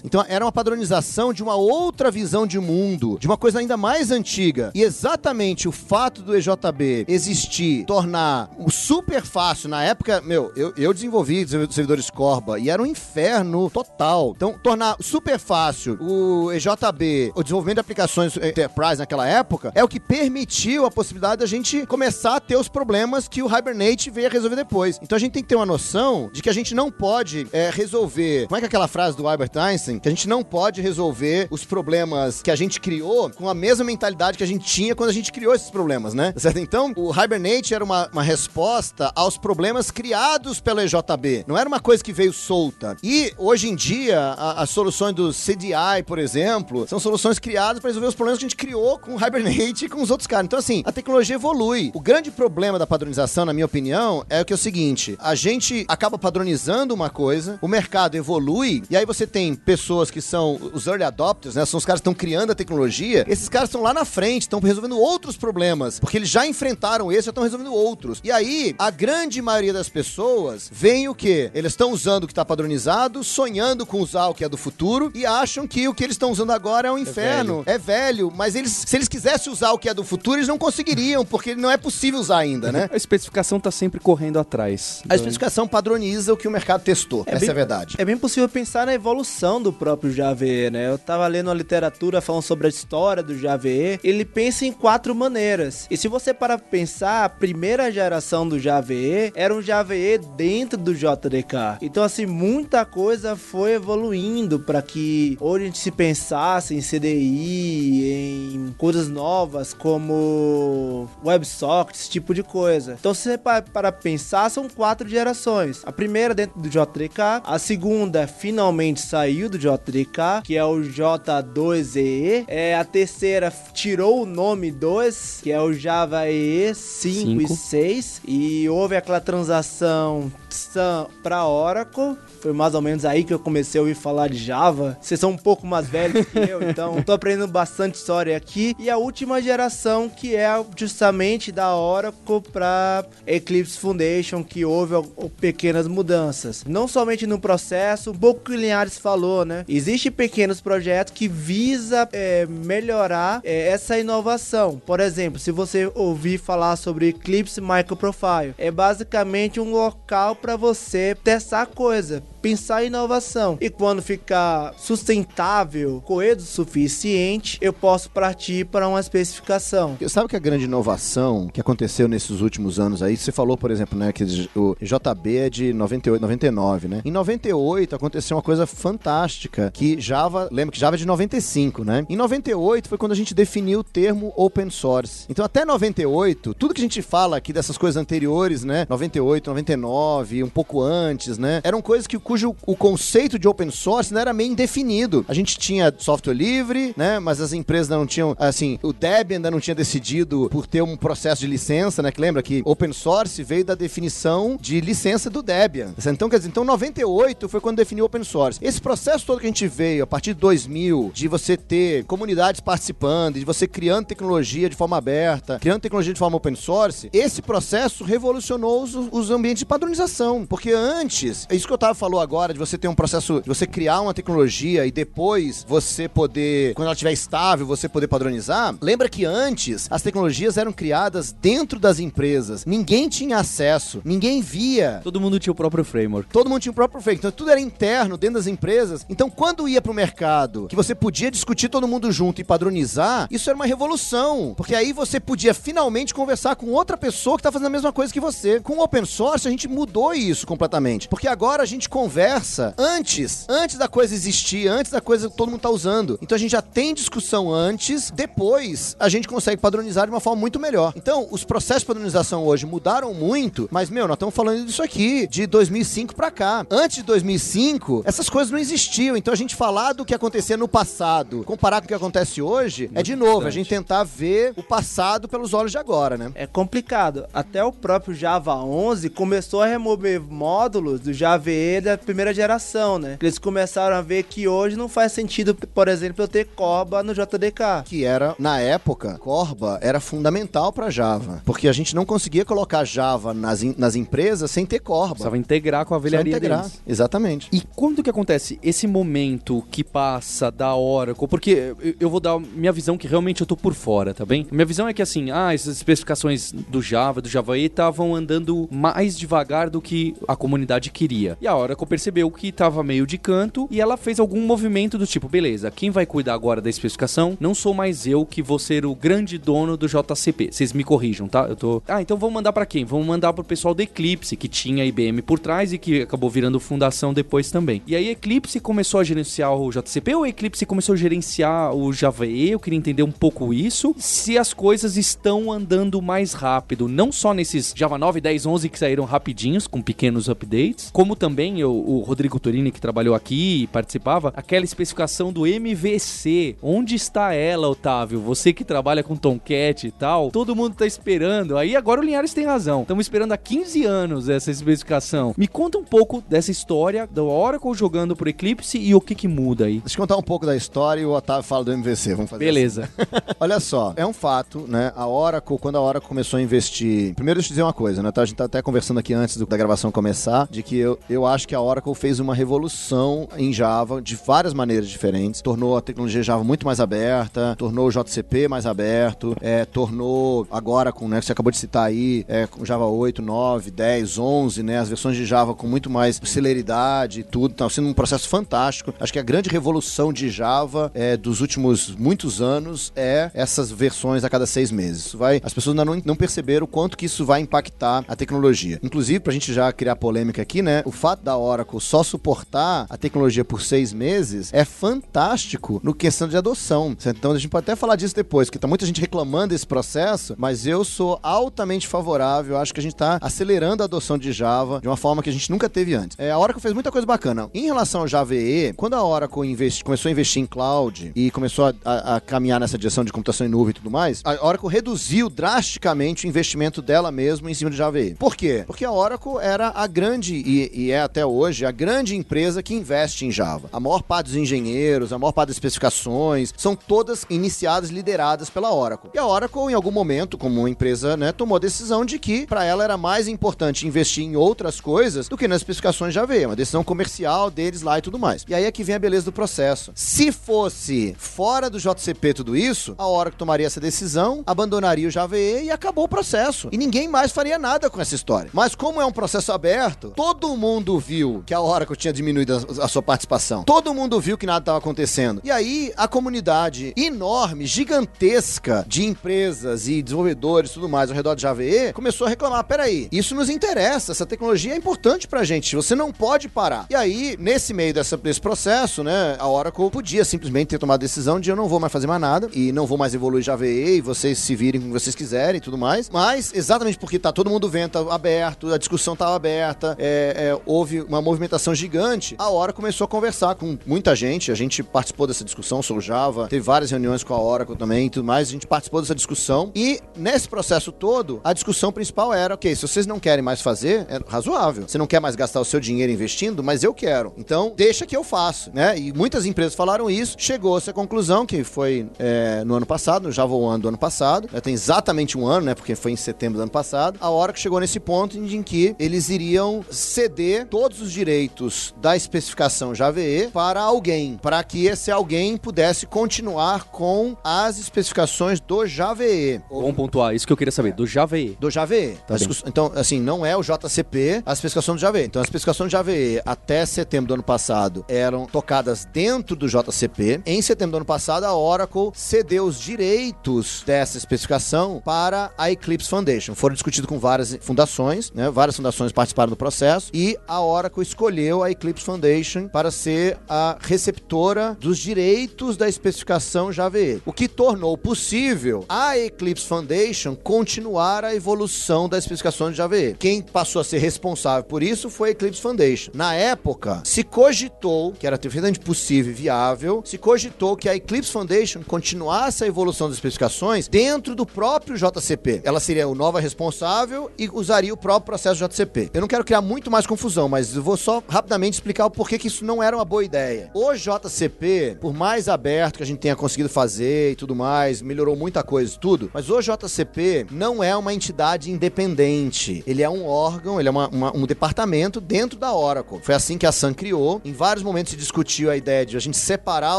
Então 0.04 0.24
era 0.28 0.44
uma 0.44 0.52
padronização 0.52 1.32
de 1.32 1.42
uma 1.42 1.54
outra 1.54 2.10
visão 2.10 2.46
de 2.46 2.58
mundo, 2.58 3.16
de 3.18 3.26
uma 3.26 3.36
coisa 3.36 3.60
ainda 3.60 3.76
mais 3.76 4.10
antiga. 4.10 4.70
E 4.74 4.82
exatamente 4.82 5.68
o 5.68 5.72
fato 5.72 6.20
do 6.22 6.36
EJB 6.36 7.06
existir, 7.08 7.84
tornar 7.86 8.50
o 8.58 8.70
super 8.70 9.22
fácil, 9.22 9.68
na 9.68 9.82
época, 9.82 10.20
meu, 10.20 10.52
eu, 10.56 10.72
eu 10.76 10.92
desenvolvi 10.92 11.46
servidores 11.48 12.10
Corba 12.10 12.58
e 12.58 12.68
era 12.68 12.82
um 12.82 12.86
inferno 12.86 13.70
total. 13.70 14.32
Então, 14.36 14.54
tornar 14.62 14.96
super 15.00 15.38
fácil 15.38 15.98
o 16.00 16.52
EJB, 16.52 17.32
o 17.34 17.42
desenvolvimento 17.42 17.76
de 17.76 17.80
aplicações 17.80 18.36
Enterprise 18.36 18.98
naquela 18.98 19.26
época, 19.26 19.72
é 19.74 19.82
o 19.82 19.88
que 19.88 20.00
permitiu 20.00 20.84
a 20.86 20.90
possibilidade 20.90 21.40
da 21.40 21.46
gente 21.46 21.86
começar 21.86 22.36
a 22.36 22.40
ter 22.40 22.56
os 22.56 22.68
problemas 22.68 23.28
que 23.28 23.42
o 23.42 23.46
Hibernate 23.46 24.10
veio 24.10 24.28
a 24.28 24.30
resolver 24.30 24.56
depois. 24.56 24.98
Então 25.02 25.16
a 25.16 25.18
gente 25.18 25.32
tem 25.32 25.42
que 25.46 25.50
ter 25.50 25.54
uma 25.56 25.64
noção 25.64 26.28
de 26.32 26.42
que 26.42 26.50
a 26.50 26.52
gente 26.52 26.74
não 26.74 26.90
pode 26.90 27.46
é, 27.52 27.70
resolver. 27.70 28.46
Como 28.48 28.56
é 28.56 28.60
que 28.60 28.66
é 28.66 28.68
aquela 28.68 28.88
frase 28.88 29.16
do 29.16 29.28
Albert 29.28 29.52
Einstein? 29.54 30.00
Que 30.00 30.08
a 30.08 30.10
gente 30.10 30.28
não 30.28 30.42
pode 30.42 30.82
resolver 30.82 31.46
os 31.50 31.64
problemas 31.64 32.42
que 32.42 32.50
a 32.50 32.56
gente 32.56 32.80
criou 32.80 33.30
com 33.30 33.48
a 33.48 33.54
mesma 33.54 33.84
mentalidade 33.84 34.36
que 34.36 34.42
a 34.42 34.46
gente 34.46 34.66
tinha 34.66 34.94
quando 34.94 35.10
a 35.10 35.12
gente 35.12 35.30
criou 35.30 35.54
esses 35.54 35.70
problemas, 35.70 36.14
né? 36.14 36.34
Certo? 36.36 36.58
Então, 36.58 36.92
o 36.96 37.12
Hibernate 37.12 37.72
era 37.72 37.84
uma, 37.84 38.08
uma 38.12 38.22
resposta 38.22 39.12
aos 39.14 39.38
problemas 39.38 39.90
criados 39.90 40.58
pelo 40.58 40.80
EJB. 40.80 41.44
Não 41.46 41.56
era 41.56 41.68
uma 41.68 41.78
coisa 41.78 42.02
que 42.02 42.12
veio 42.12 42.32
solta. 42.32 42.96
E 43.02 43.32
hoje 43.38 43.68
em 43.68 43.76
dia, 43.76 44.32
as 44.56 44.70
soluções 44.70 45.14
do 45.14 45.32
CDI, 45.32 46.02
por 46.04 46.18
exemplo, 46.18 46.88
são 46.88 46.98
soluções 46.98 47.38
criadas 47.38 47.80
para 47.80 47.88
resolver 47.88 48.08
os 48.08 48.14
problemas 48.14 48.40
que 48.40 48.46
a 48.46 48.48
gente 48.48 48.56
criou 48.56 48.98
com 48.98 49.14
o 49.14 49.24
Hibernate 49.24 49.84
e 49.84 49.88
com 49.88 50.02
os 50.02 50.10
outros 50.10 50.26
caras. 50.26 50.46
Então, 50.46 50.58
assim, 50.58 50.82
a 50.84 50.90
tecnologia 50.90 51.36
evolui. 51.36 51.92
O 51.94 52.00
grande 52.00 52.32
problema 52.32 52.78
da 52.78 52.86
padronização, 52.86 53.44
na 53.44 53.52
minha 53.52 53.66
opinião, 53.66 54.24
é 54.28 54.40
o 54.40 54.44
que 54.44 54.52
é 54.52 54.56
o 54.56 54.58
seguinte: 54.58 55.16
a 55.20 55.35
gente 55.36 55.84
acaba 55.88 56.18
padronizando 56.18 56.94
uma 56.94 57.10
coisa, 57.10 57.58
o 57.60 57.68
mercado 57.68 58.16
evolui, 58.16 58.82
e 58.90 58.96
aí 58.96 59.06
você 59.06 59.26
tem 59.26 59.54
pessoas 59.54 60.10
que 60.10 60.20
são 60.20 60.58
os 60.72 60.86
early 60.86 61.04
adopters, 61.04 61.54
né? 61.54 61.64
São 61.64 61.78
os 61.78 61.84
caras 61.84 62.00
que 62.00 62.02
estão 62.02 62.14
criando 62.14 62.52
a 62.52 62.54
tecnologia. 62.54 63.24
Esses 63.28 63.48
caras 63.48 63.68
estão 63.68 63.82
lá 63.82 63.92
na 63.92 64.04
frente, 64.04 64.42
estão 64.42 64.60
resolvendo 64.60 64.98
outros 64.98 65.36
problemas, 65.36 66.00
porque 66.00 66.16
eles 66.16 66.28
já 66.28 66.46
enfrentaram 66.46 67.12
esse, 67.12 67.26
já 67.26 67.30
estão 67.30 67.44
resolvendo 67.44 67.72
outros. 67.72 68.20
E 68.24 68.30
aí, 68.30 68.74
a 68.78 68.90
grande 68.90 69.40
maioria 69.40 69.72
das 69.72 69.88
pessoas 69.88 70.70
veem 70.72 71.08
o 71.08 71.14
quê? 71.14 71.50
Eles 71.54 71.72
estão 71.72 71.92
usando 71.92 72.24
o 72.24 72.26
que 72.26 72.32
está 72.32 72.44
padronizado, 72.44 73.22
sonhando 73.22 73.84
com 73.84 74.00
usar 74.00 74.26
o 74.28 74.34
que 74.34 74.44
é 74.44 74.48
do 74.48 74.56
futuro 74.56 75.10
e 75.14 75.26
acham 75.26 75.66
que 75.66 75.88
o 75.88 75.94
que 75.94 76.04
eles 76.04 76.14
estão 76.14 76.30
usando 76.30 76.52
agora 76.52 76.88
é 76.88 76.92
um 76.92 76.98
inferno. 76.98 77.62
É 77.66 77.78
velho, 77.78 78.32
mas 78.34 78.54
eles, 78.54 78.72
se 78.86 78.96
eles 78.96 79.08
quisessem 79.08 79.52
usar 79.52 79.72
o 79.72 79.78
que 79.78 79.88
é 79.88 79.94
do 79.94 80.04
futuro, 80.04 80.38
eles 80.38 80.48
não 80.48 80.58
conseguiriam, 80.58 81.24
porque 81.24 81.54
não 81.54 81.70
é 81.70 81.76
possível 81.76 82.20
usar 82.20 82.38
ainda, 82.38 82.72
né? 82.72 82.88
A 82.92 82.96
especificação 82.96 83.60
tá 83.60 83.70
sempre 83.70 84.00
correndo 84.00 84.38
atrás. 84.38 85.02
A 85.08 85.16
especificação 85.28 85.66
padroniza 85.68 86.32
o 86.32 86.36
que 86.36 86.48
o 86.48 86.50
mercado 86.50 86.82
testou. 86.82 87.24
Essa 87.26 87.40
bem- 87.40 87.48
é 87.48 87.52
a 87.52 87.54
verdade. 87.54 87.94
É 87.98 88.04
bem 88.04 88.16
possível 88.16 88.48
pensar 88.48 88.86
na 88.86 88.94
evolução 88.94 89.60
do 89.60 89.72
próprio 89.72 90.10
JVE, 90.12 90.70
né? 90.70 90.88
Eu 90.90 90.98
tava 90.98 91.26
lendo 91.26 91.48
uma 91.48 91.54
literatura 91.54 92.20
falando 92.20 92.42
sobre 92.42 92.66
a 92.66 92.70
história 92.70 93.22
do 93.22 93.34
JVE. 93.34 94.00
Ele 94.02 94.24
pensa 94.24 94.64
em 94.64 94.72
quatro 94.72 95.14
maneiras. 95.14 95.86
E 95.90 95.96
se 95.96 96.08
você 96.08 96.32
parar 96.34 96.58
pra 96.58 96.66
pensar, 96.68 97.24
a 97.24 97.28
primeira 97.28 97.90
geração 97.90 98.48
do 98.48 98.58
JVE 98.58 99.32
era 99.34 99.54
um 99.54 99.60
JVE 99.60 100.18
dentro 100.36 100.78
do 100.78 100.94
JDK. 100.94 101.78
Então, 101.82 102.02
assim, 102.02 102.26
muita 102.26 102.84
coisa 102.84 103.36
foi 103.36 103.72
evoluindo 103.74 104.58
para 104.60 104.82
que 104.82 105.36
hoje 105.40 105.64
a 105.64 105.66
gente 105.66 105.78
se 105.78 105.90
pensasse 105.90 106.74
em 106.74 106.80
CDI, 106.80 108.52
em 108.54 108.74
coisas 108.76 109.08
novas 109.08 109.72
como 109.74 111.08
WebSockets, 111.24 112.00
esse 112.02 112.10
tipo 112.10 112.34
de 112.34 112.42
coisa. 112.42 112.96
Então, 112.98 113.14
se 113.14 113.22
você 113.22 113.38
pa- 113.38 113.62
para 113.62 113.90
pensar, 113.92 114.50
são 114.50 114.68
quatro 114.68 115.08
gerações. 115.16 115.82
A 115.86 115.92
primeira 115.92 116.34
dentro 116.34 116.60
do 116.60 116.68
JDK, 116.68 117.42
a 117.42 117.58
segunda 117.58 118.26
finalmente 118.26 119.00
saiu 119.00 119.48
do 119.48 119.58
JDK, 119.58 120.42
que 120.44 120.56
é 120.56 120.64
o 120.64 120.76
J2EE. 120.80 122.44
É, 122.46 122.76
a 122.76 122.84
terceira 122.84 123.50
tirou 123.72 124.22
o 124.22 124.26
nome 124.26 124.70
2, 124.70 125.40
que 125.42 125.50
é 125.50 125.60
o 125.60 125.72
Java 125.72 126.28
EE 126.28 126.74
5 126.74 127.40
e 127.40 127.48
Cinco. 127.48 127.56
6. 127.56 128.20
E 128.26 128.68
houve 128.68 128.94
aquela 128.94 129.20
transação 129.20 130.30
Sun 130.56 131.06
para 131.22 131.46
Oracle. 131.46 132.16
Foi 132.40 132.52
mais 132.52 132.74
ou 132.74 132.82
menos 132.82 133.04
aí 133.04 133.24
que 133.24 133.32
eu 133.32 133.38
comecei 133.38 133.78
a 133.78 133.82
ouvir 133.82 133.94
falar 133.94 134.28
de 134.28 134.38
Java. 134.38 134.96
Vocês 135.00 135.20
são 135.20 135.30
um 135.30 135.36
pouco 135.36 135.66
mais 135.66 135.86
velhos 135.88 136.26
que 136.26 136.38
eu, 136.38 136.62
então 136.68 137.02
tô 137.02 137.12
aprendendo 137.12 137.48
bastante 137.48 137.96
história 137.96 138.36
aqui. 138.36 138.74
E 138.78 138.88
a 138.90 138.96
última 138.96 139.40
geração 139.40 140.08
que 140.08 140.34
é 140.34 140.48
justamente 140.76 141.52
da 141.52 141.74
Oracle 141.76 142.40
para 142.52 143.04
Eclipse 143.26 143.78
Foundation, 143.78 144.42
que 144.42 144.64
houve 144.64 144.94
pequenas 145.40 145.86
mudanças. 145.86 146.64
Não 146.64 146.88
somente 146.88 147.26
no 147.26 147.38
processo, 147.38 148.10
um 148.10 148.14
pouco 148.14 148.44
que 148.44 148.52
o 148.52 148.56
Linhares 148.56 148.98
falou, 148.98 149.44
né? 149.44 149.64
Existem 149.68 150.10
pequenos 150.10 150.60
projetos 150.60 151.12
que 151.12 151.28
visa 151.28 152.08
é, 152.12 152.46
melhorar 152.46 153.40
é, 153.44 153.68
essa 153.68 153.98
inovação. 153.98 154.80
Por 154.84 155.00
exemplo, 155.00 155.38
se 155.38 155.50
você 155.50 155.90
ouvir 155.94 156.38
falar 156.38 156.76
sobre 156.76 157.08
Eclipse 157.08 157.60
Microprofile, 157.60 158.54
é 158.58 158.70
basicamente 158.70 159.60
um 159.60 159.70
local 159.70 160.36
para 160.46 160.54
você 160.54 161.16
testar 161.24 161.66
coisa, 161.66 162.22
pensar 162.46 162.84
em 162.84 162.86
inovação. 162.86 163.58
E 163.60 163.68
quando 163.68 164.00
ficar 164.00 164.72
sustentável, 164.78 166.00
coeso 166.06 166.42
o 166.42 166.46
suficiente, 166.46 167.58
eu 167.60 167.72
posso 167.72 168.08
partir 168.08 168.66
para 168.66 168.86
uma 168.86 169.00
especificação. 169.00 169.98
Sabe 170.08 170.28
que 170.28 170.36
a 170.36 170.38
grande 170.38 170.64
inovação 170.64 171.48
que 171.52 171.60
aconteceu 171.60 172.06
nesses 172.06 172.40
últimos 172.40 172.78
anos 172.78 173.02
aí, 173.02 173.16
você 173.16 173.32
falou, 173.32 173.56
por 173.56 173.72
exemplo, 173.72 173.98
né, 173.98 174.12
que 174.12 174.48
o 174.54 174.76
JB 174.80 175.36
é 175.36 175.50
de 175.50 175.72
98, 175.72 176.22
99, 176.22 176.86
né? 176.86 177.02
Em 177.04 177.10
98 177.10 177.96
aconteceu 177.96 178.36
uma 178.36 178.42
coisa 178.44 178.64
fantástica, 178.64 179.72
que 179.74 180.00
Java, 180.00 180.48
lembra 180.52 180.72
que 180.72 180.78
Java 180.78 180.94
é 180.94 180.98
de 180.98 181.06
95, 181.06 181.82
né? 181.82 182.06
Em 182.08 182.14
98 182.14 182.88
foi 182.88 182.96
quando 182.96 183.10
a 183.10 183.16
gente 183.16 183.34
definiu 183.34 183.80
o 183.80 183.84
termo 183.84 184.32
open 184.36 184.70
source. 184.70 185.24
Então 185.28 185.44
até 185.44 185.64
98, 185.64 186.54
tudo 186.54 186.72
que 186.72 186.80
a 186.80 186.84
gente 186.84 187.02
fala 187.02 187.38
aqui 187.38 187.52
dessas 187.52 187.76
coisas 187.76 188.00
anteriores, 188.00 188.62
né? 188.62 188.86
98, 188.88 189.50
99, 189.50 190.44
um 190.44 190.48
pouco 190.48 190.80
antes, 190.80 191.38
né? 191.38 191.60
Eram 191.64 191.82
coisas 191.82 192.06
que 192.06 192.16
cujo 192.36 192.54
o 192.66 192.76
conceito 192.76 193.38
de 193.38 193.48
open 193.48 193.70
source 193.70 194.12
não 194.12 194.20
era 194.20 194.32
meio 194.34 194.52
indefinido. 194.52 195.24
A 195.26 195.32
gente 195.32 195.58
tinha 195.58 195.92
software 195.96 196.34
livre, 196.34 196.92
né? 196.94 197.18
Mas 197.18 197.40
as 197.40 197.54
empresas 197.54 197.88
não 197.88 198.06
tinham, 198.06 198.36
assim, 198.38 198.78
o 198.82 198.92
Debian 198.92 199.38
ainda 199.38 199.50
não 199.50 199.58
tinha 199.58 199.74
decidido 199.74 200.50
por 200.50 200.66
ter 200.66 200.82
um 200.82 200.96
processo 200.96 201.40
de 201.40 201.46
licença, 201.46 202.02
né? 202.02 202.12
Que 202.12 202.20
lembra 202.20 202.42
que 202.42 202.60
open 202.66 202.92
source 202.92 203.42
veio 203.42 203.64
da 203.64 203.74
definição 203.74 204.58
de 204.60 204.82
licença 204.82 205.30
do 205.30 205.42
Debian. 205.42 205.94
Então, 206.06 206.28
quer 206.28 206.36
dizer, 206.36 206.50
então 206.50 206.62
98 206.62 207.48
foi 207.48 207.60
quando 207.60 207.78
definiu 207.78 208.04
open 208.04 208.22
source. 208.22 208.58
Esse 208.62 208.82
processo 208.82 209.24
todo 209.24 209.40
que 209.40 209.46
a 209.46 209.48
gente 209.48 209.66
veio 209.66 210.04
a 210.04 210.06
partir 210.06 210.34
de 210.34 210.40
2000, 210.40 211.12
de 211.14 211.28
você 211.28 211.56
ter 211.56 212.04
comunidades 212.04 212.60
participando, 212.60 213.38
de 213.38 213.44
você 213.46 213.66
criando 213.66 214.06
tecnologia 214.06 214.68
de 214.68 214.76
forma 214.76 214.98
aberta, 214.98 215.58
criando 215.58 215.80
tecnologia 215.80 216.12
de 216.12 216.18
forma 216.18 216.36
open 216.36 216.54
source, 216.54 217.08
esse 217.14 217.40
processo 217.40 218.04
revolucionou 218.04 218.82
os, 218.82 218.94
os 218.94 219.30
ambientes 219.30 219.60
de 219.60 219.66
padronização. 219.66 220.44
Porque 220.44 220.70
antes, 220.70 221.46
isso 221.50 221.66
que 221.66 221.72
eu 221.72 221.78
tava 221.78 221.94
falou 221.94 222.20
agora, 222.26 222.52
de 222.52 222.58
você 222.58 222.76
ter 222.76 222.88
um 222.88 222.94
processo, 222.94 223.40
de 223.40 223.48
você 223.48 223.68
criar 223.68 224.00
uma 224.00 224.12
tecnologia 224.12 224.84
e 224.84 224.90
depois 224.90 225.64
você 225.66 226.08
poder, 226.08 226.74
quando 226.74 226.86
ela 226.86 226.92
estiver 226.92 227.12
estável, 227.12 227.64
você 227.64 227.88
poder 227.88 228.08
padronizar. 228.08 228.74
Lembra 228.80 229.08
que 229.08 229.24
antes 229.24 229.86
as 229.88 230.02
tecnologias 230.02 230.58
eram 230.58 230.72
criadas 230.72 231.30
dentro 231.30 231.78
das 231.78 232.00
empresas. 232.00 232.64
Ninguém 232.66 233.08
tinha 233.08 233.38
acesso, 233.38 234.02
ninguém 234.04 234.42
via. 234.42 235.00
Todo 235.04 235.20
mundo 235.20 235.38
tinha 235.38 235.52
o 235.52 235.54
próprio 235.54 235.84
framework. 235.84 236.28
Todo 236.32 236.50
mundo 236.50 236.60
tinha 236.60 236.72
o 236.72 236.74
próprio 236.74 237.00
framework. 237.00 237.20
Então 237.20 237.30
tudo 237.30 237.50
era 237.50 237.60
interno 237.60 238.16
dentro 238.16 238.34
das 238.34 238.48
empresas. 238.48 239.06
Então 239.08 239.30
quando 239.30 239.68
ia 239.68 239.80
pro 239.80 239.94
mercado, 239.94 240.66
que 240.66 240.74
você 240.74 240.94
podia 240.94 241.30
discutir 241.30 241.68
todo 241.68 241.86
mundo 241.86 242.10
junto 242.10 242.40
e 242.40 242.44
padronizar, 242.44 243.28
isso 243.30 243.48
era 243.48 243.56
uma 243.56 243.66
revolução. 243.66 244.52
Porque 244.56 244.74
aí 244.74 244.92
você 244.92 245.20
podia 245.20 245.54
finalmente 245.54 246.12
conversar 246.12 246.56
com 246.56 246.72
outra 246.72 246.96
pessoa 246.96 247.36
que 247.36 247.44
tá 247.44 247.52
fazendo 247.52 247.68
a 247.68 247.70
mesma 247.70 247.92
coisa 247.92 248.12
que 248.12 248.20
você. 248.20 248.60
Com 248.60 248.78
o 248.78 248.82
open 248.82 249.04
source 249.04 249.46
a 249.46 249.50
gente 249.50 249.68
mudou 249.68 250.12
isso 250.12 250.44
completamente. 250.44 251.08
Porque 251.08 251.28
agora 251.28 251.62
a 251.62 251.66
gente 251.66 251.88
conversa 252.06 252.72
antes, 252.78 253.44
antes 253.48 253.76
da 253.76 253.88
coisa 253.88 254.14
existir, 254.14 254.68
antes 254.68 254.92
da 254.92 255.00
coisa 255.00 255.28
que 255.28 255.36
todo 255.36 255.50
mundo 255.50 255.60
tá 255.60 255.70
usando. 255.70 256.16
Então 256.22 256.36
a 256.36 256.38
gente 256.38 256.52
já 256.52 256.62
tem 256.62 256.94
discussão 256.94 257.52
antes, 257.52 258.12
depois 258.12 258.94
a 259.00 259.08
gente 259.08 259.26
consegue 259.26 259.60
padronizar 259.60 260.06
de 260.06 260.12
uma 260.12 260.20
forma 260.20 260.40
muito 260.40 260.60
melhor. 260.60 260.92
Então, 260.94 261.26
os 261.32 261.42
processos 261.42 261.82
de 261.82 261.86
padronização 261.86 262.44
hoje 262.44 262.64
mudaram 262.64 263.12
muito, 263.12 263.68
mas 263.72 263.90
meu, 263.90 264.06
nós 264.06 264.14
estamos 264.14 264.32
falando 264.36 264.64
disso 264.64 264.84
aqui 264.84 265.26
de 265.26 265.48
2005 265.48 266.14
para 266.14 266.30
cá. 266.30 266.64
Antes 266.70 266.98
de 266.98 267.02
2005, 267.02 268.02
essas 268.06 268.30
coisas 268.30 268.52
não 268.52 268.58
existiam. 268.58 269.16
Então 269.16 269.34
a 269.34 269.36
gente 269.36 269.56
falar 269.56 269.92
do 269.92 270.04
que 270.04 270.14
acontecia 270.14 270.56
no 270.56 270.68
passado, 270.68 271.42
comparar 271.42 271.80
com 271.80 271.86
o 271.86 271.88
que 271.88 271.94
acontece 271.94 272.40
hoje, 272.40 272.88
é 272.94 273.02
de 273.02 273.16
novo, 273.16 273.48
a 273.48 273.50
gente 273.50 273.68
tentar 273.68 274.04
ver 274.04 274.52
o 274.56 274.62
passado 274.62 275.26
pelos 275.26 275.52
olhos 275.52 275.72
de 275.72 275.78
agora, 275.78 276.16
né? 276.16 276.30
É 276.36 276.46
complicado. 276.46 277.26
Até 277.34 277.64
o 277.64 277.72
próprio 277.72 278.14
Java 278.14 278.54
11 278.54 279.10
começou 279.10 279.60
a 279.60 279.66
remover 279.66 280.20
módulos 280.20 281.00
do 281.00 281.12
Java 281.12 281.50
EE 281.50 281.80
da 281.80 281.95
primeira 281.98 282.32
geração, 282.34 282.98
né? 282.98 283.16
Eles 283.20 283.38
começaram 283.38 283.96
a 283.96 284.00
ver 284.02 284.22
que 284.24 284.46
hoje 284.48 284.76
não 284.76 284.88
faz 284.88 285.12
sentido, 285.12 285.54
por 285.54 285.88
exemplo, 285.88 286.22
eu 286.22 286.28
ter 286.28 286.46
Corba 286.54 287.02
no 287.02 287.12
JDK. 287.14 287.82
Que 287.84 288.04
era, 288.04 288.34
na 288.38 288.58
época, 288.60 289.18
Corba 289.18 289.78
era 289.82 290.00
fundamental 290.00 290.72
para 290.72 290.90
Java, 290.90 291.42
porque 291.44 291.68
a 291.68 291.72
gente 291.72 291.94
não 291.94 292.04
conseguia 292.04 292.44
colocar 292.44 292.84
Java 292.84 293.32
nas, 293.34 293.62
in- 293.62 293.74
nas 293.76 293.94
empresas 293.96 294.50
sem 294.50 294.64
ter 294.66 294.78
Corba. 294.80 295.14
Precisava 295.14 295.38
integrar 295.38 295.84
com 295.86 295.94
a 295.94 295.98
velharia 295.98 296.36
integrar. 296.36 296.60
deles. 296.62 296.80
Exatamente. 296.86 297.48
E 297.52 297.62
quando 297.74 298.02
que 298.02 298.10
acontece 298.10 298.58
esse 298.62 298.86
momento 298.86 299.64
que 299.70 299.82
passa 299.84 300.50
da 300.50 300.74
Oracle? 300.74 301.26
Porque 301.28 301.74
eu- 301.80 301.94
eu 302.00 302.10
vou 302.10 302.20
dar 302.20 302.38
minha 302.38 302.72
visão 302.72 302.96
que 302.98 303.06
realmente 303.08 303.40
eu 303.40 303.46
tô 303.46 303.56
por 303.56 303.74
fora, 303.74 304.12
tá 304.14 304.24
bem? 304.24 304.46
Minha 304.50 304.66
visão 304.66 304.88
é 304.88 304.92
que 304.94 305.02
assim, 305.02 305.30
ah, 305.30 305.52
essas 305.54 305.76
especificações 305.76 306.52
do 306.52 306.80
Java, 306.82 307.20
do 307.20 307.28
Java 307.28 307.56
E 307.58 307.64
estavam 307.66 308.14
andando 308.14 308.68
mais 308.70 309.16
devagar 309.18 309.70
do 309.70 309.80
que 309.80 310.14
a 310.26 310.36
comunidade 310.36 310.90
queria. 310.90 311.36
E 311.40 311.46
a 311.46 311.56
Oracle 311.56 311.85
percebeu 311.86 312.30
que 312.30 312.52
tava 312.52 312.82
meio 312.82 313.06
de 313.06 313.16
canto 313.18 313.66
e 313.70 313.80
ela 313.80 313.96
fez 313.96 314.18
algum 314.20 314.40
movimento 314.46 314.98
do 314.98 315.06
tipo, 315.06 315.28
beleza, 315.28 315.70
quem 315.70 315.90
vai 315.90 316.04
cuidar 316.06 316.34
agora 316.34 316.60
da 316.60 316.68
especificação? 316.70 317.36
Não 317.40 317.54
sou 317.54 317.72
mais 317.74 318.06
eu 318.06 318.24
que 318.26 318.42
vou 318.42 318.58
ser 318.58 318.84
o 318.84 318.94
grande 318.94 319.38
dono 319.38 319.76
do 319.76 319.86
JCP. 319.88 320.48
Vocês 320.52 320.72
me 320.72 320.84
corrijam, 320.84 321.28
tá? 321.28 321.46
Eu 321.48 321.56
tô. 321.56 321.82
Ah, 321.88 322.02
então 322.02 322.16
vamos 322.16 322.34
mandar 322.34 322.52
pra 322.52 322.66
quem? 322.66 322.84
Vamos 322.84 323.06
mandar 323.06 323.32
pro 323.32 323.44
pessoal 323.44 323.74
do 323.74 323.80
Eclipse, 323.82 324.36
que 324.36 324.48
tinha 324.48 324.84
IBM 324.84 325.22
por 325.22 325.38
trás 325.38 325.72
e 325.72 325.78
que 325.78 326.02
acabou 326.02 326.28
virando 326.30 326.58
fundação 326.60 327.12
depois 327.14 327.50
também. 327.50 327.82
E 327.86 327.94
aí 327.96 328.08
Eclipse 328.10 328.58
começou 328.60 329.00
a 329.00 329.04
gerenciar 329.04 329.54
o 329.54 329.70
JCP 329.70 330.14
ou 330.14 330.26
Eclipse 330.26 330.66
começou 330.66 330.94
a 330.94 330.96
gerenciar 330.96 331.74
o 331.74 331.92
Java 331.92 332.26
E? 332.26 332.50
Eu 332.50 332.60
queria 332.60 332.78
entender 332.78 333.02
um 333.02 333.10
pouco 333.12 333.52
isso. 333.52 333.94
Se 333.98 334.36
as 334.38 334.52
coisas 334.52 334.96
estão 334.96 335.52
andando 335.52 336.00
mais 336.02 336.32
rápido, 336.32 336.88
não 336.88 337.10
só 337.12 337.32
nesses 337.32 337.72
Java 337.76 337.98
9, 337.98 338.20
10, 338.20 338.46
11 338.46 338.68
que 338.68 338.78
saíram 338.78 339.04
rapidinhos, 339.04 339.66
com 339.66 339.80
pequenos 339.82 340.28
updates, 340.28 340.90
como 340.92 341.14
também 341.16 341.60
eu- 341.60 341.75
o 341.76 342.00
Rodrigo 342.00 342.38
Torini, 342.38 342.70
que 342.70 342.80
trabalhou 342.80 343.14
aqui 343.14 343.62
e 343.62 343.66
participava, 343.66 344.32
aquela 344.36 344.64
especificação 344.64 345.32
do 345.32 345.46
MVC. 345.46 346.56
Onde 346.62 346.94
está 346.94 347.32
ela, 347.34 347.68
Otávio? 347.68 348.20
Você 348.20 348.52
que 348.52 348.64
trabalha 348.64 349.02
com 349.02 349.16
Tomcat 349.16 349.86
e 349.86 349.90
tal, 349.90 350.30
todo 350.30 350.54
mundo 350.56 350.74
tá 350.74 350.86
esperando. 350.86 351.56
Aí 351.56 351.76
agora 351.76 352.00
o 352.00 352.04
Linhares 352.04 352.34
tem 352.34 352.44
razão. 352.44 352.82
Estamos 352.82 353.04
esperando 353.04 353.32
há 353.32 353.36
15 353.36 353.84
anos 353.84 354.28
essa 354.28 354.50
especificação. 354.50 355.34
Me 355.36 355.46
conta 355.46 355.78
um 355.78 355.84
pouco 355.84 356.22
dessa 356.28 356.50
história 356.50 357.06
do 357.10 357.26
Oracle 357.26 357.74
jogando 357.74 358.16
pro 358.16 358.28
Eclipse 358.28 358.78
e 358.78 358.94
o 358.94 359.00
que 359.00 359.14
que 359.14 359.28
muda 359.28 359.66
aí. 359.66 359.80
Deixa 359.80 359.94
eu 359.96 360.00
contar 360.02 360.16
um 360.16 360.22
pouco 360.22 360.46
da 360.46 360.56
história 360.56 361.00
e 361.00 361.06
o 361.06 361.12
Otávio 361.12 361.42
fala 361.42 361.64
do 361.64 361.72
MVC. 361.72 362.14
Vamos 362.14 362.30
fazer 362.30 362.44
Beleza. 362.44 362.88
Olha 363.40 363.60
só, 363.60 363.92
é 363.96 364.04
um 364.06 364.12
fato, 364.12 364.64
né? 364.68 364.92
A 364.96 365.06
Oracle, 365.06 365.58
quando 365.58 365.76
a 365.76 365.80
Oracle 365.80 366.08
começou 366.08 366.38
a 366.38 366.42
investir. 366.42 367.14
Primeiro, 367.14 367.38
deixa 367.38 367.48
eu 367.48 367.54
dizer 367.54 367.62
uma 367.62 367.72
coisa, 367.72 368.02
né? 368.02 368.10
Tá- 368.12 368.22
A 368.22 368.24
gente 368.24 368.36
tá 368.36 368.44
até 368.44 368.60
conversando 368.62 368.98
aqui 368.98 369.14
antes 369.14 369.36
do- 369.36 369.46
da 369.46 369.56
gravação 369.56 369.90
começar, 369.92 370.48
de 370.50 370.62
que 370.62 370.76
eu, 370.76 370.98
eu 371.08 371.24
acho 371.26 371.46
que 371.46 371.54
a 371.54 371.60
Oracle 371.66 371.94
fez 371.94 372.20
uma 372.20 372.34
revolução 372.34 373.28
em 373.36 373.52
Java 373.52 374.00
de 374.00 374.16
várias 374.16 374.54
maneiras 374.54 374.88
diferentes. 374.88 375.42
Tornou 375.42 375.76
a 375.76 375.80
tecnologia 375.80 376.22
Java 376.22 376.44
muito 376.44 376.64
mais 376.64 376.80
aberta, 376.80 377.54
tornou 377.58 377.88
o 377.88 377.90
JCP 377.90 378.48
mais 378.48 378.66
aberto, 378.66 379.36
é, 379.40 379.64
tornou 379.64 380.46
agora 380.50 380.92
com, 380.92 381.08
né, 381.08 381.20
que 381.20 381.26
você 381.26 381.32
acabou 381.32 381.50
de 381.50 381.58
citar 381.58 381.86
aí, 381.86 382.24
é, 382.28 382.46
com 382.46 382.64
Java 382.64 382.86
8, 382.86 383.20
9, 383.20 383.70
10, 383.70 384.18
11, 384.18 384.62
né? 384.62 384.78
As 384.78 384.88
versões 384.88 385.16
de 385.16 385.24
Java 385.24 385.54
com 385.54 385.66
muito 385.66 385.90
mais 385.90 386.20
celeridade 386.24 387.20
e 387.20 387.22
tudo. 387.22 387.54
Tá 387.54 387.68
sendo 387.68 387.88
um 387.88 387.94
processo 387.94 388.28
fantástico. 388.28 388.94
Acho 389.00 389.12
que 389.12 389.18
a 389.18 389.22
grande 389.22 389.48
revolução 389.48 390.12
de 390.12 390.28
Java 390.30 390.90
é, 390.94 391.16
dos 391.16 391.40
últimos 391.40 391.94
muitos 391.96 392.40
anos 392.40 392.92
é 392.94 393.30
essas 393.34 393.70
versões 393.70 394.24
a 394.24 394.30
cada 394.30 394.46
seis 394.46 394.70
meses. 394.70 395.06
Isso 395.06 395.18
vai, 395.18 395.40
as 395.42 395.52
pessoas 395.52 395.74
ainda 395.74 395.84
não, 395.84 396.00
não 396.04 396.16
perceberam 396.16 396.64
o 396.64 396.68
quanto 396.68 396.96
que 396.96 397.06
isso 397.06 397.24
vai 397.24 397.40
impactar 397.40 398.04
a 398.06 398.16
tecnologia. 398.16 398.78
Inclusive, 398.82 399.20
pra 399.20 399.32
gente 399.32 399.52
já 399.52 399.72
criar 399.72 399.96
polêmica 399.96 400.42
aqui, 400.42 400.62
né? 400.62 400.82
O 400.84 400.92
fato 400.92 401.22
da 401.22 401.36
Oracle 401.56 401.80
só 401.80 402.02
suportar 402.02 402.86
a 402.90 402.96
tecnologia 402.96 403.44
por 403.44 403.62
seis 403.62 403.92
meses 403.92 404.50
é 404.52 404.64
fantástico 404.64 405.80
no 405.82 405.94
questão 405.94 406.28
de 406.28 406.36
adoção. 406.36 406.96
Então 407.06 407.32
a 407.32 407.38
gente 407.38 407.48
pode 407.48 407.64
até 407.64 407.74
falar 407.76 407.96
disso 407.96 408.14
depois, 408.14 408.48
porque 408.48 408.58
tá 408.58 408.66
muita 408.68 408.84
gente 408.84 409.00
reclamando 409.00 409.48
desse 409.48 409.66
processo, 409.66 410.34
mas 410.36 410.66
eu 410.66 410.84
sou 410.84 411.18
altamente 411.22 411.86
favorável. 411.86 412.58
Acho 412.58 412.74
que 412.74 412.80
a 412.80 412.82
gente 412.82 412.94
tá 412.96 413.18
acelerando 413.20 413.82
a 413.82 413.86
adoção 413.86 414.18
de 414.18 414.32
Java 414.32 414.80
de 414.80 414.88
uma 414.88 414.96
forma 414.96 415.22
que 415.22 415.30
a 415.30 415.32
gente 415.32 415.50
nunca 415.50 415.68
teve 415.68 415.94
antes. 415.94 416.16
É, 416.18 416.30
a 416.30 416.38
Oracle 416.38 416.60
fez 416.60 416.74
muita 416.74 416.90
coisa 416.92 417.06
bacana. 417.06 417.48
Em 417.54 417.64
relação 417.66 418.02
ao 418.02 418.08
Java 418.08 418.34
EE, 418.34 418.72
quando 418.74 418.94
a 418.94 419.02
Oracle 419.04 419.48
investi- 419.48 419.84
começou 419.84 420.08
a 420.08 420.12
investir 420.12 420.42
em 420.42 420.46
cloud 420.46 421.12
e 421.14 421.30
começou 421.30 421.66
a, 421.66 421.74
a- 421.84 422.16
a 422.16 422.20
caminhar 422.20 422.60
nessa 422.60 422.76
direção 422.76 423.04
de 423.04 423.12
computação 423.12 423.46
em 423.46 423.50
nuvem 423.50 423.70
e 423.70 423.74
tudo 423.74 423.90
mais, 423.90 424.20
a 424.24 424.44
Oracle 424.44 424.68
reduziu 424.68 425.30
drasticamente 425.30 426.26
o 426.26 426.28
investimento 426.28 426.82
dela 426.82 427.10
mesmo 427.10 427.48
em 427.48 427.54
cima 427.54 427.70
do 427.70 427.76
Java 427.76 427.98
EE. 428.00 428.14
Por 428.14 428.36
quê? 428.36 428.64
Porque 428.66 428.84
a 428.84 428.92
Oracle 428.92 429.38
era 429.40 429.72
a 429.74 429.86
grande, 429.86 430.34
e, 430.34 430.70
e 430.74 430.90
é 430.90 431.00
até 431.00 431.24
hoje, 431.24 431.45
a 431.64 431.70
grande 431.70 432.16
empresa 432.16 432.62
que 432.62 432.74
investe 432.74 433.24
em 433.24 433.30
Java. 433.30 433.68
A 433.72 433.78
maior 433.78 434.02
parte 434.02 434.26
dos 434.26 434.36
engenheiros, 434.36 435.12
a 435.12 435.18
maior 435.18 435.32
parte 435.32 435.48
das 435.48 435.56
especificações, 435.56 436.52
são 436.56 436.74
todas 436.74 437.24
iniciadas, 437.30 437.90
lideradas 437.90 438.50
pela 438.50 438.74
Oracle. 438.74 439.10
E 439.14 439.18
a 439.18 439.26
Oracle, 439.26 439.70
em 439.70 439.74
algum 439.74 439.90
momento, 439.90 440.36
como 440.36 440.60
uma 440.60 440.70
empresa, 440.70 441.16
né, 441.16 441.32
tomou 441.32 441.56
a 441.56 441.60
decisão 441.60 442.04
de 442.04 442.18
que 442.18 442.46
para 442.46 442.64
ela 442.64 442.82
era 442.82 442.96
mais 442.96 443.28
importante 443.28 443.86
investir 443.86 444.24
em 444.24 444.36
outras 444.36 444.80
coisas 444.80 445.28
do 445.28 445.36
que 445.36 445.46
nas 445.46 445.58
especificações 445.58 446.12
Java 446.12 446.36
EE. 446.36 446.46
Uma 446.46 446.56
decisão 446.56 446.82
comercial 446.82 447.50
deles 447.50 447.82
lá 447.82 447.98
e 447.98 448.02
tudo 448.02 448.18
mais. 448.18 448.44
E 448.48 448.54
aí 448.54 448.64
é 448.64 448.72
que 448.72 448.82
vem 448.82 448.94
a 448.94 448.98
beleza 448.98 449.26
do 449.26 449.32
processo. 449.32 449.92
Se 449.94 450.32
fosse 450.32 451.14
fora 451.18 451.70
do 451.70 451.78
JCP 451.78 452.34
tudo 452.34 452.56
isso, 452.56 452.94
a 452.98 453.06
Oracle 453.06 453.38
tomaria 453.38 453.66
essa 453.66 453.80
decisão, 453.80 454.42
abandonaria 454.46 455.08
o 455.08 455.10
Java 455.10 455.38
e 455.38 455.70
acabou 455.70 456.04
o 456.04 456.08
processo. 456.08 456.68
E 456.72 456.78
ninguém 456.78 457.08
mais 457.08 457.32
faria 457.32 457.58
nada 457.58 457.90
com 457.90 458.00
essa 458.00 458.14
história. 458.14 458.50
Mas 458.52 458.74
como 458.74 459.00
é 459.00 459.06
um 459.06 459.12
processo 459.12 459.52
aberto, 459.52 460.12
todo 460.16 460.56
mundo 460.56 460.98
viu 460.98 461.35
que 461.44 461.54
a 461.54 461.60
Oracle 461.60 461.96
tinha 461.96 462.12
diminuído 462.12 462.54
a, 462.54 462.84
a 462.84 462.88
sua 462.88 463.02
participação. 463.02 463.64
Todo 463.64 463.92
mundo 463.94 464.20
viu 464.20 464.38
que 464.38 464.46
nada 464.46 464.60
estava 464.60 464.78
acontecendo. 464.78 465.40
E 465.44 465.50
aí 465.50 465.92
a 465.96 466.06
comunidade 466.08 466.92
enorme, 466.96 467.66
gigantesca 467.66 468.84
de 468.86 469.04
empresas 469.04 469.88
e 469.88 470.02
desenvolvedores 470.02 470.70
e 470.70 470.74
tudo 470.74 470.88
mais 470.88 471.10
ao 471.10 471.16
redor 471.16 471.34
de 471.34 471.42
Java 471.42 471.62
EE 471.62 471.92
começou 471.92 472.26
a 472.26 472.30
reclamar: 472.30 472.64
peraí, 472.64 473.08
isso 473.10 473.34
nos 473.34 473.48
interessa, 473.48 474.12
essa 474.12 474.26
tecnologia 474.26 474.74
é 474.74 474.76
importante 474.76 475.26
pra 475.26 475.44
gente, 475.44 475.74
você 475.74 475.94
não 475.94 476.12
pode 476.12 476.48
parar. 476.48 476.86
E 476.90 476.94
aí, 476.94 477.36
nesse 477.38 477.72
meio 477.74 477.92
dessa, 477.92 478.16
desse 478.16 478.40
processo, 478.40 479.02
né, 479.02 479.36
a 479.38 479.48
Oracle 479.48 479.90
podia 479.90 480.24
simplesmente 480.24 480.68
ter 480.68 480.78
tomado 480.78 481.00
a 481.00 481.02
decisão 481.02 481.40
de 481.40 481.50
eu 481.50 481.56
não 481.56 481.68
vou 481.68 481.80
mais 481.80 481.92
fazer 481.92 482.06
mais 482.06 482.20
nada 482.20 482.48
e 482.52 482.72
não 482.72 482.86
vou 482.86 482.98
mais 482.98 483.14
evoluir 483.14 483.42
Java 483.42 483.66
EE 483.66 483.96
e 483.96 484.00
vocês 484.00 484.38
se 484.38 484.54
virem 484.54 484.80
como 484.80 484.92
vocês 484.92 485.14
quiserem 485.14 485.58
e 485.58 485.60
tudo 485.60 485.78
mais. 485.78 486.10
Mas, 486.10 486.52
exatamente 486.54 486.98
porque 486.98 487.18
tá 487.18 487.32
todo 487.32 487.50
mundo 487.50 487.68
vendo, 487.68 487.92
tá 487.92 488.14
aberto, 488.14 488.72
a 488.72 488.78
discussão 488.78 489.16
tava 489.16 489.34
aberta, 489.34 489.96
é, 489.98 490.34
é, 490.36 490.60
houve 490.66 491.00
uma 491.02 491.15
movimentação 491.22 491.74
gigante, 491.74 492.34
a 492.38 492.50
Oracle 492.50 492.76
começou 492.76 493.04
a 493.04 493.08
conversar 493.08 493.54
com 493.54 493.78
muita 493.86 494.14
gente, 494.14 494.50
a 494.50 494.54
gente 494.54 494.82
participou 494.82 495.26
dessa 495.26 495.44
discussão, 495.44 495.82
sou 495.82 496.00
Java, 496.00 496.48
teve 496.48 496.62
várias 496.62 496.90
reuniões 496.90 497.22
com 497.24 497.34
a 497.34 497.40
Oracle 497.40 497.76
também 497.76 498.06
e 498.06 498.10
tudo 498.10 498.24
mais, 498.24 498.48
a 498.48 498.52
gente 498.52 498.66
participou 498.66 499.00
dessa 499.00 499.14
discussão 499.14 499.70
e 499.74 500.00
nesse 500.16 500.48
processo 500.48 500.92
todo, 500.92 501.40
a 501.42 501.52
discussão 501.52 501.92
principal 501.92 502.32
era, 502.32 502.54
ok, 502.54 502.74
se 502.74 502.82
vocês 502.82 503.06
não 503.06 503.18
querem 503.18 503.42
mais 503.42 503.60
fazer, 503.60 504.06
é 504.08 504.20
razoável. 504.26 504.88
Você 504.88 504.98
não 504.98 505.06
quer 505.06 505.20
mais 505.20 505.36
gastar 505.36 505.60
o 505.60 505.64
seu 505.64 505.80
dinheiro 505.80 506.12
investindo, 506.12 506.62
mas 506.62 506.82
eu 506.82 506.92
quero. 506.92 507.32
Então, 507.36 507.72
deixa 507.76 508.06
que 508.06 508.16
eu 508.16 508.24
faço, 508.24 508.70
né? 508.74 508.98
E 508.98 509.12
muitas 509.12 509.46
empresas 509.46 509.74
falaram 509.74 510.10
isso, 510.10 510.36
chegou-se 510.38 510.88
à 510.88 510.92
conclusão, 510.92 511.46
que 511.46 511.64
foi 511.64 512.08
é, 512.18 512.64
no 512.64 512.74
ano 512.74 512.86
passado, 512.86 513.24
no 513.24 513.32
Java 513.32 513.54
One 513.54 513.80
do 513.80 513.88
ano 513.88 513.98
passado, 513.98 514.48
já 514.52 514.60
tem 514.60 514.74
exatamente 514.74 515.36
um 515.36 515.46
ano, 515.46 515.66
né? 515.66 515.74
Porque 515.74 515.94
foi 515.94 516.12
em 516.12 516.16
setembro 516.16 516.58
do 516.58 516.62
ano 516.62 516.70
passado, 516.70 517.18
a 517.20 517.30
hora 517.30 517.52
que 517.52 517.60
chegou 517.60 517.80
nesse 517.80 518.00
ponto 518.00 518.36
em 518.36 518.62
que 518.62 518.94
eles 518.98 519.28
iriam 519.28 519.84
ceder 519.90 520.66
todos 520.66 521.00
os 521.00 521.05
direitos 521.12 521.94
da 522.00 522.16
especificação 522.16 522.94
Java 522.94 523.20
EE 523.20 523.48
para 523.48 523.80
alguém, 523.80 524.38
para 524.40 524.62
que 524.62 524.86
esse 524.86 525.10
alguém 525.10 525.56
pudesse 525.56 526.06
continuar 526.06 526.84
com 526.84 527.36
as 527.42 527.78
especificações 527.78 528.60
do 528.60 528.86
Java 528.86 529.24
EE. 529.24 529.60
Vamos 529.70 529.94
pontuar, 529.94 530.34
isso 530.34 530.46
que 530.46 530.52
eu 530.52 530.56
queria 530.56 530.72
saber, 530.72 530.92
do 530.92 531.06
Java 531.06 531.38
E. 531.38 531.56
Do 531.60 531.70
Java 531.70 531.94
EE. 531.94 532.16
Tá 532.26 532.36
então, 532.66 532.92
assim, 532.94 533.20
não 533.20 533.44
é 533.44 533.56
o 533.56 533.62
JCP 533.62 534.42
a 534.44 534.52
especificação 534.52 534.94
do 534.94 535.00
Java 535.00 535.18
EE. 535.18 535.26
Então, 535.26 535.40
a 535.40 535.44
especificação 535.44 535.86
do 535.86 535.90
Java 535.90 536.12
EE 536.12 536.40
até 536.44 536.84
setembro 536.86 537.28
do 537.28 537.34
ano 537.34 537.42
passado 537.42 538.04
eram 538.08 538.46
tocadas 538.46 539.04
dentro 539.04 539.56
do 539.56 539.68
JCP. 539.68 540.42
Em 540.44 540.60
setembro 540.62 540.92
do 540.92 540.96
ano 540.98 541.06
passado, 541.06 541.44
a 541.44 541.56
Oracle 541.56 542.10
cedeu 542.14 542.64
os 542.64 542.80
direitos 542.80 543.82
dessa 543.86 544.18
especificação 544.18 545.00
para 545.04 545.50
a 545.56 545.70
Eclipse 545.70 546.08
Foundation. 546.08 546.54
Foram 546.54 546.74
discutidos 546.74 547.08
com 547.08 547.18
várias 547.18 547.56
fundações, 547.60 548.30
né? 548.32 548.50
Várias 548.50 548.76
fundações 548.76 549.12
participaram 549.12 549.50
do 549.50 549.56
processo 549.56 550.10
e 550.12 550.36
a 550.46 550.60
Oracle 550.60 550.95
Oracle 550.96 551.02
escolheu 551.02 551.62
a 551.62 551.70
Eclipse 551.70 552.04
Foundation 552.04 552.68
para 552.68 552.90
ser 552.90 553.38
a 553.48 553.76
receptora 553.80 554.76
dos 554.80 554.98
direitos 554.98 555.76
da 555.76 555.88
especificação 555.88 556.72
Java 556.72 556.98
EE, 556.98 557.20
o 557.24 557.32
que 557.32 557.48
tornou 557.48 557.96
possível 557.98 558.84
a 558.88 559.18
Eclipse 559.18 559.66
Foundation 559.66 560.34
continuar 560.34 561.24
a 561.24 561.34
evolução 561.34 562.08
da 562.08 562.18
especificação 562.18 562.70
de 562.70 562.80
EE. 562.80 563.14
Quem 563.18 563.42
passou 563.42 563.80
a 563.80 563.84
ser 563.84 563.98
responsável 563.98 564.64
por 564.64 564.82
isso 564.82 565.10
foi 565.10 565.28
a 565.28 565.32
Eclipse 565.32 565.60
Foundation. 565.60 566.12
Na 566.14 566.34
época, 566.34 567.02
se 567.04 567.22
cogitou 567.22 568.12
que 568.12 568.26
era 568.26 568.38
perfeitamente 568.38 568.80
possível 568.80 569.32
e 569.32 569.34
viável, 569.34 570.02
se 570.04 570.16
cogitou 570.16 570.76
que 570.76 570.88
a 570.88 570.96
Eclipse 570.96 571.30
Foundation 571.30 571.82
continuasse 571.82 572.64
a 572.64 572.66
evolução 572.66 573.08
das 573.08 573.16
especificações 573.16 573.88
dentro 573.88 574.34
do 574.34 574.46
próprio 574.46 574.96
JCP. 574.96 575.60
Ela 575.64 575.80
seria 575.80 576.08
o 576.08 576.14
nova 576.14 576.40
responsável 576.40 577.30
e 577.38 577.48
usaria 577.52 577.92
o 577.92 577.96
próprio 577.96 578.26
processo 578.26 578.66
JCP. 578.66 579.10
Eu 579.12 579.20
não 579.20 579.28
quero 579.28 579.44
criar 579.44 579.60
muito 579.60 579.90
mais 579.90 580.06
confusão, 580.06 580.48
mas 580.48 580.76
vou 580.86 580.96
só 580.96 581.20
rapidamente 581.28 581.74
explicar 581.74 582.06
o 582.06 582.10
porquê 582.10 582.38
que 582.38 582.46
isso 582.46 582.64
não 582.64 582.80
era 582.80 582.96
uma 582.96 583.04
boa 583.04 583.24
ideia. 583.24 583.72
O 583.74 583.92
JCP, 583.92 584.98
por 585.00 585.12
mais 585.12 585.48
aberto 585.48 585.96
que 585.96 586.02
a 586.04 586.06
gente 586.06 586.20
tenha 586.20 586.36
conseguido 586.36 586.68
fazer 586.68 587.32
e 587.32 587.34
tudo 587.34 587.56
mais, 587.56 588.00
melhorou 588.00 588.36
muita 588.36 588.62
coisa 588.62 588.94
e 588.94 588.98
tudo, 589.00 589.28
mas 589.34 589.50
o 589.50 589.60
JCP 589.60 590.46
não 590.48 590.84
é 590.84 590.94
uma 590.96 591.12
entidade 591.12 591.72
independente. 591.72 592.84
Ele 592.86 593.02
é 593.02 593.10
um 593.10 593.26
órgão, 593.26 593.80
ele 593.80 593.88
é 593.88 593.90
uma, 593.90 594.08
uma, 594.08 594.36
um 594.36 594.46
departamento 594.46 595.20
dentro 595.20 595.58
da 595.58 595.74
Oracle. 595.74 596.20
Foi 596.22 596.36
assim 596.36 596.56
que 596.56 596.64
a 596.64 596.70
Sun 596.70 596.94
criou. 596.94 597.40
Em 597.44 597.52
vários 597.52 597.82
momentos 597.82 598.12
se 598.12 598.16
discutiu 598.16 598.70
a 598.70 598.76
ideia 598.76 599.04
de 599.04 599.16
a 599.16 599.20
gente 599.20 599.36
separar 599.36 599.98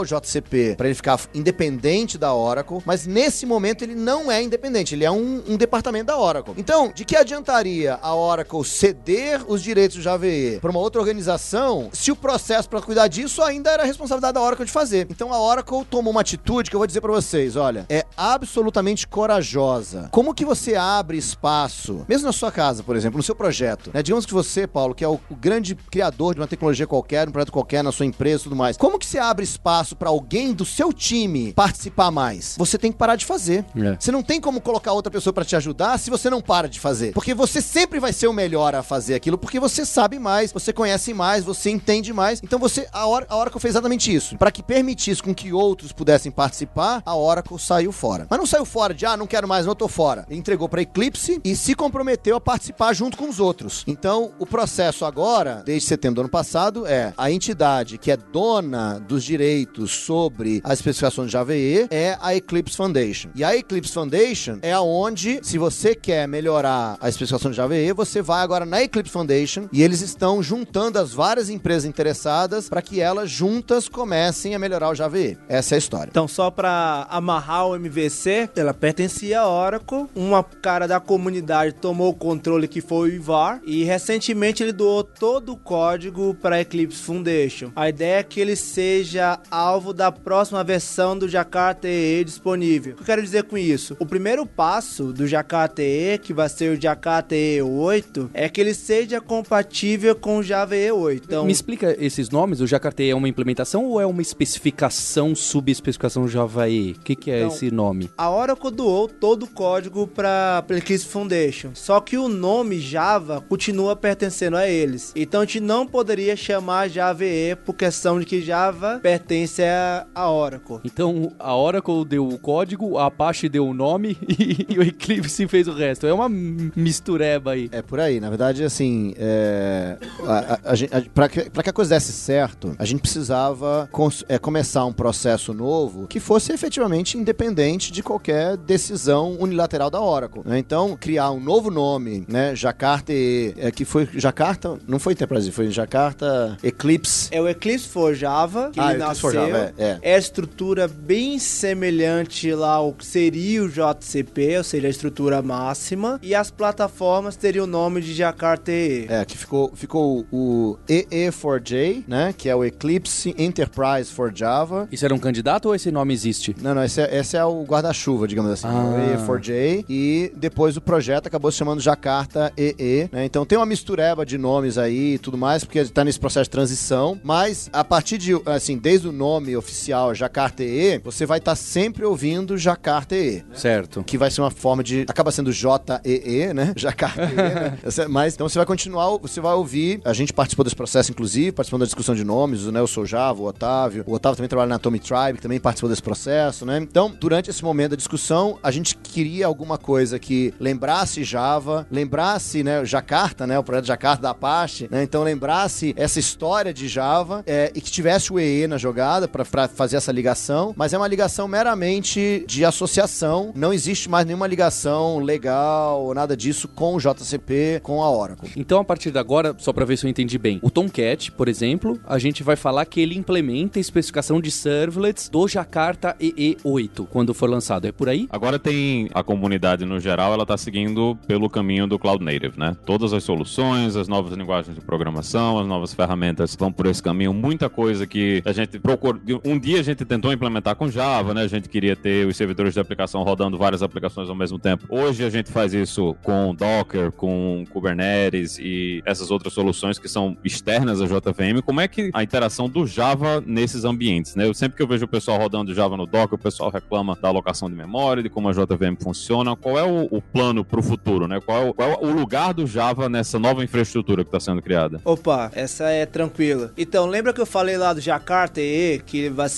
o 0.00 0.04
JCP 0.04 0.74
para 0.76 0.86
ele 0.86 0.94
ficar 0.94 1.18
independente 1.32 2.18
da 2.18 2.34
Oracle, 2.34 2.82
mas 2.84 3.06
nesse 3.06 3.46
momento 3.46 3.82
ele 3.82 3.94
não 3.94 4.30
é 4.30 4.42
independente, 4.42 4.94
ele 4.94 5.04
é 5.04 5.10
um, 5.10 5.42
um 5.48 5.56
departamento 5.56 6.08
da 6.08 6.18
Oracle. 6.18 6.52
Então, 6.58 6.92
de 6.94 7.06
que 7.06 7.16
adiantaria 7.16 7.98
a 8.02 8.14
Oracle 8.14 8.62
ceder 8.66 9.40
os 9.48 9.62
direitos 9.62 9.96
do 9.96 10.02
Java 10.02 10.26
EE 10.26 10.60
para 10.60 10.73
uma 10.74 10.80
outra 10.80 11.00
organização 11.00 11.88
se 11.92 12.10
o 12.10 12.16
processo 12.16 12.68
para 12.68 12.82
cuidar 12.82 13.06
disso 13.06 13.40
ainda 13.42 13.70
era 13.70 13.84
responsabilidade 13.84 14.34
da 14.34 14.42
Oracle 14.42 14.66
de 14.66 14.72
fazer? 14.72 15.06
Então 15.08 15.32
a 15.32 15.40
Oracle 15.40 15.84
tomou 15.84 16.10
uma 16.10 16.20
atitude 16.20 16.68
que 16.68 16.74
eu 16.74 16.80
vou 16.80 16.86
dizer 16.86 17.00
para 17.00 17.12
vocês, 17.12 17.54
olha, 17.54 17.86
é 17.88 18.04
absolutamente 18.16 19.06
corajosa. 19.06 20.08
Como 20.10 20.34
que 20.34 20.44
você 20.44 20.74
abre 20.74 21.16
espaço, 21.16 22.04
mesmo 22.08 22.26
na 22.26 22.32
sua 22.32 22.50
casa, 22.50 22.82
por 22.82 22.96
exemplo, 22.96 23.16
no 23.16 23.22
seu 23.22 23.34
projeto, 23.34 23.90
né? 23.94 24.02
Digamos 24.02 24.26
que 24.26 24.34
você, 24.34 24.66
Paulo, 24.66 24.94
que 24.94 25.04
é 25.04 25.08
o, 25.08 25.20
o 25.30 25.36
grande 25.36 25.74
criador 25.74 26.34
de 26.34 26.40
uma 26.40 26.46
tecnologia 26.46 26.86
qualquer, 26.86 27.28
um 27.28 27.32
projeto 27.32 27.52
qualquer 27.52 27.84
na 27.84 27.92
sua 27.92 28.06
empresa 28.06 28.42
e 28.42 28.44
tudo 28.44 28.56
mais. 28.56 28.76
Como 28.76 28.98
que 28.98 29.06
você 29.06 29.18
abre 29.18 29.44
espaço 29.44 29.94
para 29.94 30.08
alguém 30.08 30.52
do 30.52 30.64
seu 30.64 30.92
time 30.92 31.52
participar 31.52 32.10
mais? 32.10 32.56
Você 32.58 32.76
tem 32.76 32.90
que 32.90 32.98
parar 32.98 33.16
de 33.16 33.24
fazer. 33.24 33.64
É. 33.76 33.96
Você 33.98 34.10
não 34.10 34.22
tem 34.22 34.40
como 34.40 34.60
colocar 34.60 34.92
outra 34.92 35.10
pessoa 35.10 35.32
para 35.32 35.44
te 35.44 35.54
ajudar 35.54 35.98
se 35.98 36.10
você 36.10 36.28
não 36.28 36.40
para 36.40 36.68
de 36.68 36.80
fazer. 36.80 37.12
Porque 37.12 37.32
você 37.34 37.60
sempre 37.60 38.00
vai 38.00 38.12
ser 38.12 38.26
o 38.26 38.32
melhor 38.32 38.74
a 38.74 38.82
fazer 38.82 39.14
aquilo, 39.14 39.38
porque 39.38 39.60
você 39.60 39.84
sabe 39.84 40.18
mais, 40.18 40.52
você 40.52 40.63
conhece 40.72 41.12
mais, 41.12 41.44
você 41.44 41.70
entende 41.70 42.12
mais. 42.12 42.40
Então 42.42 42.58
você 42.58 42.88
a, 42.92 43.06
hora, 43.06 43.26
a 43.28 43.36
Oracle 43.36 43.60
fez 43.60 43.72
exatamente 43.72 44.14
isso. 44.14 44.36
Para 44.36 44.50
que 44.50 44.62
permitisse 44.62 45.22
com 45.22 45.34
que 45.34 45.52
outros 45.52 45.92
pudessem 45.92 46.30
participar, 46.30 47.02
a 47.04 47.16
Oracle 47.16 47.58
saiu 47.58 47.92
fora. 47.92 48.26
Mas 48.28 48.38
não 48.38 48.46
saiu 48.46 48.64
fora 48.64 48.94
de, 48.94 49.06
ah, 49.06 49.16
não 49.16 49.26
quero 49.26 49.48
mais, 49.48 49.66
não 49.66 49.74
tô 49.74 49.88
fora. 49.88 50.26
Entregou 50.30 50.68
para 50.68 50.82
Eclipse 50.82 51.40
e 51.44 51.56
se 51.56 51.74
comprometeu 51.74 52.36
a 52.36 52.40
participar 52.40 52.92
junto 52.92 53.16
com 53.16 53.28
os 53.28 53.40
outros. 53.40 53.84
Então, 53.86 54.32
o 54.38 54.46
processo 54.46 55.04
agora, 55.04 55.62
desde 55.64 55.88
setembro 55.88 56.16
do 56.16 56.20
ano 56.22 56.30
passado, 56.30 56.86
é 56.86 57.12
a 57.16 57.30
entidade 57.30 57.98
que 57.98 58.10
é 58.10 58.16
dona 58.16 58.98
dos 58.98 59.24
direitos 59.24 59.92
sobre 59.92 60.60
as 60.64 60.78
especificações 60.78 61.28
de 61.28 61.32
Java 61.32 61.54
EE 61.54 61.86
é 61.90 62.16
a 62.20 62.34
Eclipse 62.34 62.76
Foundation. 62.76 63.30
E 63.34 63.44
a 63.44 63.56
Eclipse 63.56 63.92
Foundation 63.92 64.58
é 64.62 64.72
aonde, 64.72 65.40
se 65.42 65.58
você 65.58 65.94
quer 65.94 66.26
melhorar 66.28 66.96
a 67.00 67.08
especificação 67.08 67.50
de 67.50 67.56
Java 67.56 67.74
EE, 67.76 67.92
você 67.92 68.22
vai 68.22 68.42
agora 68.42 68.64
na 68.64 68.82
Eclipse 68.82 69.12
Foundation 69.12 69.68
e 69.72 69.82
eles 69.82 70.00
estão 70.00 70.42
juntando 70.54 71.00
as 71.00 71.12
várias 71.12 71.50
empresas 71.50 71.84
interessadas 71.84 72.68
para 72.68 72.80
que 72.80 73.00
elas 73.00 73.28
juntas 73.28 73.88
comecem 73.88 74.54
a 74.54 74.58
melhorar 74.58 74.90
o 74.90 74.94
Java 74.94 75.18
EE. 75.18 75.36
Essa 75.48 75.74
é 75.74 75.76
a 75.76 75.78
história. 75.78 76.10
Então, 76.10 76.28
só 76.28 76.48
para 76.48 77.08
amarrar 77.10 77.66
o 77.66 77.74
MVC, 77.74 78.50
ela 78.54 78.72
pertencia 78.72 79.40
à 79.40 79.48
Oracle. 79.48 80.06
Uma 80.14 80.44
cara 80.44 80.86
da 80.86 81.00
comunidade 81.00 81.74
tomou 81.74 82.10
o 82.10 82.14
controle 82.14 82.68
que 82.68 82.80
foi 82.80 83.10
o 83.10 83.12
Ivar 83.12 83.60
e 83.64 83.82
recentemente 83.82 84.62
ele 84.62 84.72
doou 84.72 85.02
todo 85.02 85.52
o 85.52 85.56
código 85.56 86.34
para 86.40 86.60
Eclipse 86.60 87.02
Foundation. 87.02 87.72
A 87.74 87.88
ideia 87.88 88.20
é 88.20 88.22
que 88.22 88.38
ele 88.38 88.54
seja 88.54 89.40
alvo 89.50 89.92
da 89.92 90.12
próxima 90.12 90.62
versão 90.62 91.18
do 91.18 91.28
Jakarta 91.28 91.88
EE 91.88 92.22
disponível. 92.22 92.92
O 92.92 92.96
que 92.96 93.02
eu 93.02 93.06
quero 93.06 93.22
dizer 93.22 93.42
com 93.44 93.58
isso? 93.58 93.96
O 93.98 94.06
primeiro 94.06 94.46
passo 94.46 95.12
do 95.12 95.26
Jakarta 95.26 95.82
EE, 95.82 96.18
que 96.18 96.32
vai 96.32 96.48
ser 96.48 96.76
o 96.76 96.80
Jakarta 96.80 97.34
EE 97.34 97.60
8, 97.60 98.30
é 98.32 98.48
que 98.48 98.60
ele 98.60 98.72
seja 98.72 99.20
compatível 99.20 100.14
com 100.14 100.38
o 100.38 100.43
Java 100.44 100.76
EE 100.76 100.92
8. 100.92 101.24
Então, 101.26 101.44
Me 101.44 101.52
explica 101.52 101.96
esses 101.98 102.30
nomes, 102.30 102.60
o 102.60 102.66
Jakarta 102.66 103.02
é 103.02 103.14
uma 103.14 103.28
implementação 103.28 103.84
ou 103.84 104.00
é 104.00 104.06
uma 104.06 104.22
especificação, 104.22 105.34
subespecificação 105.34 106.28
Java 106.28 106.68
E? 106.68 106.92
O 106.92 107.00
que, 107.00 107.16
que 107.16 107.30
é 107.30 107.38
Então, 107.38 107.48
esse 107.48 107.70
nome? 107.70 108.10
A 108.16 108.30
Oracle 108.30 108.70
doou 108.70 109.08
todo 109.08 109.44
o 109.44 109.48
código 109.48 110.06
para 110.06 110.64
Eclipse 110.70 111.06
Foundation, 111.06 111.70
só 111.74 112.00
que 112.00 112.16
o 112.16 112.28
nome 112.28 112.78
Java 112.78 113.40
continua 113.48 113.96
pertencendo 113.96 114.56
a 114.56 114.68
eles. 114.68 115.12
Então 115.16 115.40
a 115.40 115.44
gente 115.44 115.60
não 115.60 115.86
poderia 115.86 116.36
chamar 116.36 116.88
Java 116.88 117.24
EE 117.24 117.56
por 117.56 117.74
questão 117.74 118.18
de 118.18 118.26
que 118.26 118.40
Java 118.40 118.98
pertence 119.02 119.62
a, 119.62 120.06
a 120.14 120.30
Oracle. 120.30 120.78
Então, 120.84 121.32
a 121.38 121.56
Oracle 121.56 122.04
deu 122.04 122.28
o 122.28 122.38
código, 122.38 122.98
a 122.98 123.06
Apache 123.06 123.48
deu 123.48 123.66
o 123.66 123.74
nome 123.74 124.16
e, 124.28 124.78
o 124.78 124.82
Eclipse 124.82 125.46
fez 125.48 125.68
o 125.68 125.72
resto. 125.72 126.06
É 126.06 126.12
uma 126.12 126.28
mistureba 126.28 127.52
aí. 127.52 127.68
É 127.72 127.82
por 127.82 128.00
aí. 128.00 128.20
Na 128.20 128.28
verdade, 128.28 128.64
assim, 128.64 129.14
é, 129.16 129.96
a, 130.38 130.54
a, 130.64 130.70
a, 130.72 130.74
gente- 130.74 130.94
a- 130.94 131.02
pra, 131.14 131.28
que, 131.28 131.48
que 131.50 131.70
a 131.70 131.72
coisa 131.72 131.94
desse 131.94 132.12
certo, 132.12 132.74
a 132.78 132.84
gente 132.84 133.00
precisava 133.00 133.88
é, 134.28 134.38
começar 134.38 134.84
um 134.84 134.92
processo 134.92 135.52
novo 135.54 136.06
que 136.06 136.20
fosse 136.20 136.52
efetivamente 136.52 137.16
independente 137.18 137.92
de 137.92 138.02
qualquer 138.02 138.56
decisão 138.56 139.36
unilateral 139.38 139.90
da 139.90 140.00
Oracle. 140.00 140.42
né? 140.44 140.58
Então, 140.58 140.96
criar 140.98 141.30
um 141.30 141.40
novo 141.40 141.70
nome, 141.70 142.24
né? 142.28 142.54
Jakarta 142.54 143.12
EE, 143.12 143.54
é, 143.58 143.70
que 143.70 143.84
foi 143.84 144.08
Jakarta, 144.14 144.78
não 144.86 144.98
foi 144.98 145.12
Enterprise, 145.12 145.50
foi 145.50 145.70
Jakarta 145.70 146.56
Eclipse. 146.62 147.28
É 147.30 147.40
o 147.40 147.48
Eclipse 147.48 147.88
for 147.88 148.14
Java, 148.14 148.70
que 148.72 148.80
Ah, 148.80 148.90
ele 148.90 148.98
nasceu. 148.98 149.30
Java, 149.32 149.72
é, 149.78 149.98
É 150.02 150.14
a 150.14 150.18
estrutura 150.18 150.86
bem 150.88 151.38
semelhante 151.38 152.52
lá 152.54 152.74
ao 152.74 152.92
que 152.92 153.04
seria 153.04 153.62
o 153.64 153.68
JCP, 153.68 154.58
ou 154.58 154.64
seja, 154.64 154.86
a 154.86 154.90
estrutura 154.90 155.42
máxima. 155.42 156.18
E 156.22 156.34
as 156.34 156.50
plataformas 156.50 157.36
teriam 157.36 157.64
o 157.64 157.66
nome 157.68 158.00
de 158.00 158.14
Jakarta 158.14 158.70
EE. 158.70 159.06
É, 159.08 159.24
que 159.24 159.36
ficou, 159.36 159.72
ficou 159.74 160.13
o 160.32 160.76
EE4J, 160.88 162.04
né? 162.06 162.34
Que 162.36 162.48
é 162.48 162.54
o 162.56 162.64
Eclipse 162.64 163.34
Enterprise 163.38 164.10
for 164.12 164.32
Java. 164.34 164.88
Isso 164.92 165.04
era 165.04 165.14
um 165.14 165.18
candidato 165.18 165.66
ou 165.66 165.74
esse 165.74 165.90
nome 165.90 166.12
existe? 166.14 166.54
Não, 166.60 166.74
não, 166.74 166.84
esse 166.84 167.00
é, 167.00 167.18
esse 167.18 167.36
é 167.36 167.44
o 167.44 167.62
guarda-chuva, 167.64 168.26
digamos 168.28 168.50
assim, 168.50 168.66
Ah. 168.66 169.16
o 169.18 169.26
E4J. 169.26 169.84
E 169.88 170.32
depois 170.36 170.76
o 170.76 170.80
projeto 170.80 171.26
acabou 171.26 171.50
se 171.50 171.58
chamando 171.58 171.80
Jakarta 171.80 172.52
EE, 172.56 173.08
né? 173.12 173.24
Então 173.24 173.44
tem 173.44 173.58
uma 173.58 173.66
mistureba 173.66 174.24
de 174.24 174.38
nomes 174.38 174.78
aí 174.78 175.14
e 175.14 175.18
tudo 175.18 175.36
mais, 175.38 175.64
porque 175.64 175.84
tá 175.86 176.04
nesse 176.04 176.20
processo 176.20 176.44
de 176.44 176.50
transição. 176.50 177.18
Mas 177.22 177.68
a 177.72 177.84
partir 177.84 178.18
de, 178.18 178.32
assim, 178.46 178.76
desde 178.78 179.08
o 179.08 179.12
nome 179.12 179.56
oficial 179.56 180.14
Jakarta 180.14 180.62
EE, 180.62 180.98
você 180.98 181.26
vai 181.26 181.38
estar 181.38 181.54
sempre 181.56 182.04
ouvindo 182.04 182.56
Jakarta 182.56 183.14
EE. 183.16 183.42
Certo. 183.54 184.02
Que 184.04 184.18
vai 184.18 184.30
ser 184.30 184.40
uma 184.40 184.50
forma 184.50 184.82
de. 184.82 185.04
Acaba 185.08 185.30
sendo 185.30 185.52
JEE, 185.52 186.52
né? 186.54 186.72
Jakarta 186.76 187.22
EE, 187.22 187.34
né? 187.36 187.78
Mas 188.08 188.34
então 188.34 188.48
você 188.48 188.58
vai 188.58 188.66
continuar, 188.66 189.16
você 189.18 189.40
vai 189.40 189.54
ouvir. 189.54 190.00
A 190.04 190.12
gente 190.12 190.32
participou 190.32 190.64
desse 190.64 190.76
processo, 190.76 191.10
inclusive, 191.10 191.50
participou 191.52 191.78
da 191.78 191.86
discussão 191.86 192.14
de 192.14 192.24
nomes, 192.24 192.66
né? 192.66 192.78
Eu 192.78 192.86
sou 192.86 193.06
Java, 193.06 193.40
o 193.40 193.46
Otávio. 193.46 194.04
O 194.06 194.12
Otávio 194.12 194.36
também 194.36 194.48
trabalha 194.48 194.68
na 194.68 194.76
Atomic 194.76 195.06
Tribe, 195.06 195.34
que 195.34 195.42
também 195.42 195.58
participou 195.58 195.88
desse 195.88 196.02
processo, 196.02 196.66
né? 196.66 196.78
Então, 196.78 197.10
durante 197.18 197.48
esse 197.48 197.64
momento 197.64 197.90
da 197.90 197.96
discussão, 197.96 198.58
a 198.62 198.70
gente 198.70 198.96
queria 198.96 199.46
alguma 199.46 199.78
coisa 199.78 200.18
que 200.18 200.52
lembrasse 200.60 201.24
Java, 201.24 201.86
lembrasse, 201.90 202.62
né, 202.62 202.80
o 202.80 202.84
Jakarta, 202.84 203.46
né? 203.46 203.58
O 203.58 203.62
projeto 203.62 203.86
Jakarta 203.86 204.22
da 204.22 204.30
Apache, 204.30 204.88
né? 204.90 205.02
Então 205.02 205.22
lembrasse 205.22 205.94
essa 205.96 206.18
história 206.18 206.72
de 206.74 206.86
Java 206.86 207.42
é, 207.46 207.72
e 207.74 207.80
que 207.80 207.90
tivesse 207.90 208.32
o 208.32 208.38
EE 208.38 208.66
na 208.66 208.76
jogada 208.76 209.26
para 209.26 209.68
fazer 209.68 209.96
essa 209.96 210.12
ligação, 210.12 210.74
mas 210.76 210.92
é 210.92 210.98
uma 210.98 211.08
ligação 211.08 211.48
meramente 211.48 212.44
de 212.46 212.64
associação, 212.64 213.52
não 213.54 213.72
existe 213.72 214.10
mais 214.10 214.26
nenhuma 214.26 214.46
ligação 214.46 215.18
legal 215.18 216.02
ou 216.04 216.14
nada 216.14 216.36
disso 216.36 216.68
com 216.68 216.94
o 216.94 216.98
JCP, 216.98 217.80
com 217.82 218.02
a 218.02 218.10
Oracle. 218.10 218.50
Então, 218.54 218.80
a 218.80 218.84
partir 218.84 219.10
de 219.10 219.18
agora, 219.18 219.54
só 219.58 219.72
pra 219.72 219.84
ver 219.84 219.93
se 219.96 220.06
eu 220.06 220.10
entendi 220.10 220.38
bem, 220.38 220.58
o 220.62 220.70
Tomcat, 220.70 221.32
por 221.32 221.48
exemplo, 221.48 221.98
a 222.06 222.18
gente 222.18 222.42
vai 222.42 222.56
falar 222.56 222.84
que 222.84 223.00
ele 223.00 223.16
implementa 223.16 223.78
a 223.78 223.80
especificação 223.80 224.40
de 224.40 224.50
servlets 224.50 225.28
do 225.28 225.46
Jakarta 225.46 226.16
EE8 226.20 227.06
quando 227.10 227.34
for 227.34 227.48
lançado. 227.48 227.86
É 227.86 227.92
por 227.92 228.08
aí? 228.08 228.26
Agora 228.30 228.58
tem 228.58 229.08
a 229.14 229.22
comunidade 229.22 229.84
no 229.84 230.00
geral, 230.00 230.32
ela 230.32 230.46
tá 230.46 230.56
seguindo 230.56 231.16
pelo 231.26 231.48
caminho 231.48 231.86
do 231.86 231.98
Cloud 231.98 232.24
Native, 232.24 232.58
né? 232.58 232.76
Todas 232.84 233.12
as 233.12 233.22
soluções, 233.22 233.96
as 233.96 234.08
novas 234.08 234.32
linguagens 234.32 234.74
de 234.74 234.80
programação, 234.80 235.58
as 235.58 235.66
novas 235.66 235.92
ferramentas 235.92 236.56
vão 236.56 236.72
por 236.72 236.86
esse 236.86 237.02
caminho. 237.02 237.32
Muita 237.32 237.68
coisa 237.68 238.06
que 238.06 238.42
a 238.44 238.52
gente 238.52 238.78
procurou. 238.78 239.20
Um 239.44 239.58
dia 239.58 239.80
a 239.80 239.82
gente 239.82 240.04
tentou 240.04 240.32
implementar 240.32 240.76
com 240.76 240.88
Java, 240.88 241.34
né? 241.34 241.42
A 241.42 241.48
gente 241.48 241.68
queria 241.68 241.94
ter 241.94 242.26
os 242.26 242.36
servidores 242.36 242.74
de 242.74 242.80
aplicação 242.80 243.22
rodando 243.22 243.58
várias 243.58 243.82
aplicações 243.82 244.28
ao 244.28 244.34
mesmo 244.34 244.58
tempo. 244.58 244.86
Hoje 244.88 245.24
a 245.24 245.30
gente 245.30 245.50
faz 245.50 245.74
isso 245.74 246.14
com 246.22 246.54
Docker, 246.54 247.12
com 247.12 247.64
Kubernetes 247.70 248.58
e 248.58 249.02
essas 249.04 249.30
outras 249.30 249.52
soluções 249.52 249.83
que 249.92 250.08
são 250.08 250.36
externas 250.44 251.00
à 251.00 251.06
JVM, 251.06 251.60
como 251.64 251.80
é 251.80 251.88
que 251.88 252.10
a 252.12 252.22
interação 252.22 252.68
do 252.68 252.86
Java 252.86 253.42
nesses 253.46 253.84
ambientes, 253.84 254.34
né? 254.34 254.46
Eu 254.46 254.54
sempre 254.54 254.76
que 254.76 254.82
eu 254.82 254.86
vejo 254.86 255.04
o 255.04 255.08
pessoal 255.08 255.38
rodando 255.38 255.74
Java 255.74 255.96
no 255.96 256.06
Docker, 256.06 256.34
o 256.34 256.42
pessoal 256.42 256.70
reclama 256.70 257.16
da 257.20 257.28
alocação 257.28 257.68
de 257.68 257.76
memória, 257.76 258.22
de 258.22 258.28
como 258.28 258.48
a 258.48 258.52
JVM 258.52 258.96
funciona. 259.00 259.54
Qual 259.56 259.78
é 259.78 259.84
o, 259.84 260.08
o 260.10 260.22
plano 260.22 260.64
para 260.64 260.80
o 260.80 260.82
futuro, 260.82 261.28
né? 261.28 261.40
Qual 261.40 261.62
é 261.62 261.70
o, 261.70 261.74
qual 261.74 261.90
é 261.90 261.98
o 262.00 262.10
lugar 262.10 262.54
do 262.54 262.66
Java 262.66 263.08
nessa 263.08 263.38
nova 263.38 263.62
infraestrutura 263.62 264.24
que 264.24 264.28
está 264.28 264.40
sendo 264.40 264.62
criada? 264.62 265.00
Opa, 265.04 265.50
essa 265.54 265.90
é 265.90 266.06
tranquila. 266.06 266.72
Então, 266.76 267.06
lembra 267.06 267.32
que 267.32 267.40
eu 267.40 267.46
falei 267.46 267.76
lá 267.76 267.92
do 267.92 268.00
Jakarta 268.00 268.60
EE, 268.60 269.00
que 269.00 269.28
vai 269.28 269.48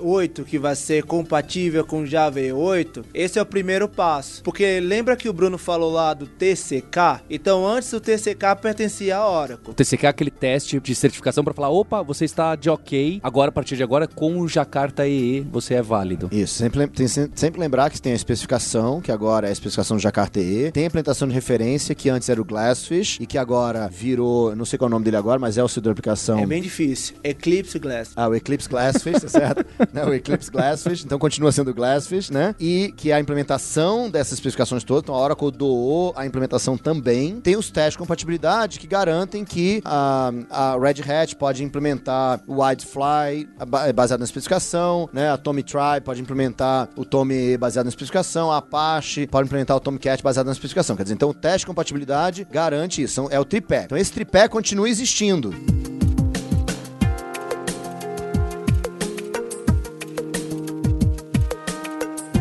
8 0.00 0.44
que 0.44 0.58
vai 0.58 0.74
ser 0.74 1.04
compatível 1.04 1.84
com 1.84 2.04
Java 2.04 2.40
E8, 2.40 3.04
esse 3.14 3.38
é 3.38 3.42
o 3.42 3.46
primeiro 3.46 3.88
passo. 3.88 4.42
Porque 4.42 4.80
lembra 4.80 5.16
que 5.16 5.28
o 5.28 5.32
Bruno 5.32 5.58
falou 5.58 5.92
lá 5.92 6.12
do 6.14 6.26
TCK? 6.26 7.22
Então 7.30 7.66
antes 7.66 7.92
o 7.92 8.00
TCK 8.00 8.56
pertencia 8.60 9.16
à 9.16 9.28
Oracle. 9.28 9.74
TCK 9.76 10.06
é 10.06 10.08
aquele 10.08 10.30
teste 10.30 10.80
de 10.80 10.94
certificação 10.94 11.44
para 11.44 11.52
falar, 11.52 11.68
opa, 11.68 12.02
você 12.02 12.24
está 12.24 12.56
de 12.56 12.70
ok, 12.70 13.20
agora 13.22 13.50
a 13.50 13.52
partir 13.52 13.76
de 13.76 13.82
agora 13.82 14.08
com 14.08 14.40
o 14.40 14.48
Jakarta 14.48 15.06
EE 15.06 15.40
você 15.42 15.74
é 15.74 15.82
válido. 15.82 16.28
Isso, 16.32 16.54
sempre, 16.54 16.86
tem, 16.86 17.06
sempre 17.06 17.60
lembrar 17.60 17.90
que 17.90 18.00
tem 18.00 18.12
a 18.12 18.16
especificação, 18.16 19.00
que 19.02 19.12
agora 19.12 19.46
é 19.46 19.50
a 19.50 19.52
especificação 19.52 19.98
do 19.98 20.02
Jakarta 20.02 20.40
EE, 20.40 20.72
tem 20.72 20.84
a 20.84 20.86
implementação 20.86 21.28
de 21.28 21.34
referência, 21.34 21.94
que 21.94 22.08
antes 22.08 22.28
era 22.30 22.40
o 22.40 22.44
Glassfish, 22.44 23.18
e 23.20 23.26
que 23.26 23.36
agora 23.36 23.88
virou, 23.88 24.56
não 24.56 24.64
sei 24.64 24.78
qual 24.78 24.86
é 24.86 24.90
o 24.90 24.92
nome 24.92 25.04
dele 25.04 25.18
agora, 25.18 25.38
mas 25.38 25.58
é 25.58 25.62
o 25.62 25.68
seu 25.68 25.82
da 25.82 25.90
aplicação. 25.90 26.38
É 26.38 26.46
bem 26.46 26.62
difícil. 26.62 27.16
Eclipse 27.22 27.78
Glass. 27.78 28.12
Ah, 28.16 28.28
o 28.28 28.34
Eclipse 28.34 28.68
Glassfish, 28.68 29.20
tá 29.20 29.28
certo? 29.28 29.66
né, 29.92 30.04
o 30.06 30.14
Eclipse 30.14 30.50
Glassfish, 30.50 31.04
então 31.04 31.18
continua 31.18 31.52
sendo 31.52 31.70
o 31.70 31.74
Glassfish, 31.74 32.30
né? 32.30 32.54
E 32.58 32.94
que 32.96 33.12
a 33.12 33.20
implementação 33.20 34.08
dessas 34.08 34.34
especificações 34.34 34.82
todas, 34.84 35.02
então 35.02 35.14
a 35.14 35.20
Oracle 35.20 35.50
doou 35.50 36.14
a 36.16 36.24
implementação 36.24 36.78
também. 36.78 37.40
Tem 37.40 37.56
os 37.56 37.70
testes 37.70 37.92
de 37.92 37.98
compatibilidade 37.98 38.78
que 38.78 38.86
garantem 38.86 39.44
que 39.44 39.65
a, 39.84 40.32
a 40.50 40.78
Red 40.78 41.02
Hat 41.02 41.36
pode 41.36 41.62
implementar 41.62 42.40
o 42.46 42.62
Widefly 42.62 43.48
baseado 43.94 44.20
na 44.20 44.24
especificação, 44.24 45.08
né? 45.12 45.30
A 45.30 45.36
Tommy-Try 45.36 46.00
pode 46.04 46.20
implementar 46.20 46.88
o 46.96 47.04
Tommy 47.04 47.56
baseado 47.56 47.86
na 47.86 47.90
especificação, 47.90 48.50
a 48.50 48.58
Apache 48.58 49.26
pode 49.26 49.46
implementar 49.46 49.76
o 49.76 49.80
Tomcat 49.80 50.22
baseado 50.22 50.46
na 50.46 50.52
especificação. 50.52 50.96
Quer 50.96 51.04
dizer, 51.04 51.14
então 51.14 51.30
o 51.30 51.34
teste 51.34 51.60
de 51.60 51.66
compatibilidade 51.66 52.46
garante 52.50 53.02
isso, 53.02 53.28
é 53.30 53.38
o 53.38 53.44
tripé. 53.44 53.84
Então 53.84 53.98
esse 53.98 54.12
tripé 54.12 54.48
continua 54.48 54.88
existindo. 54.88 55.54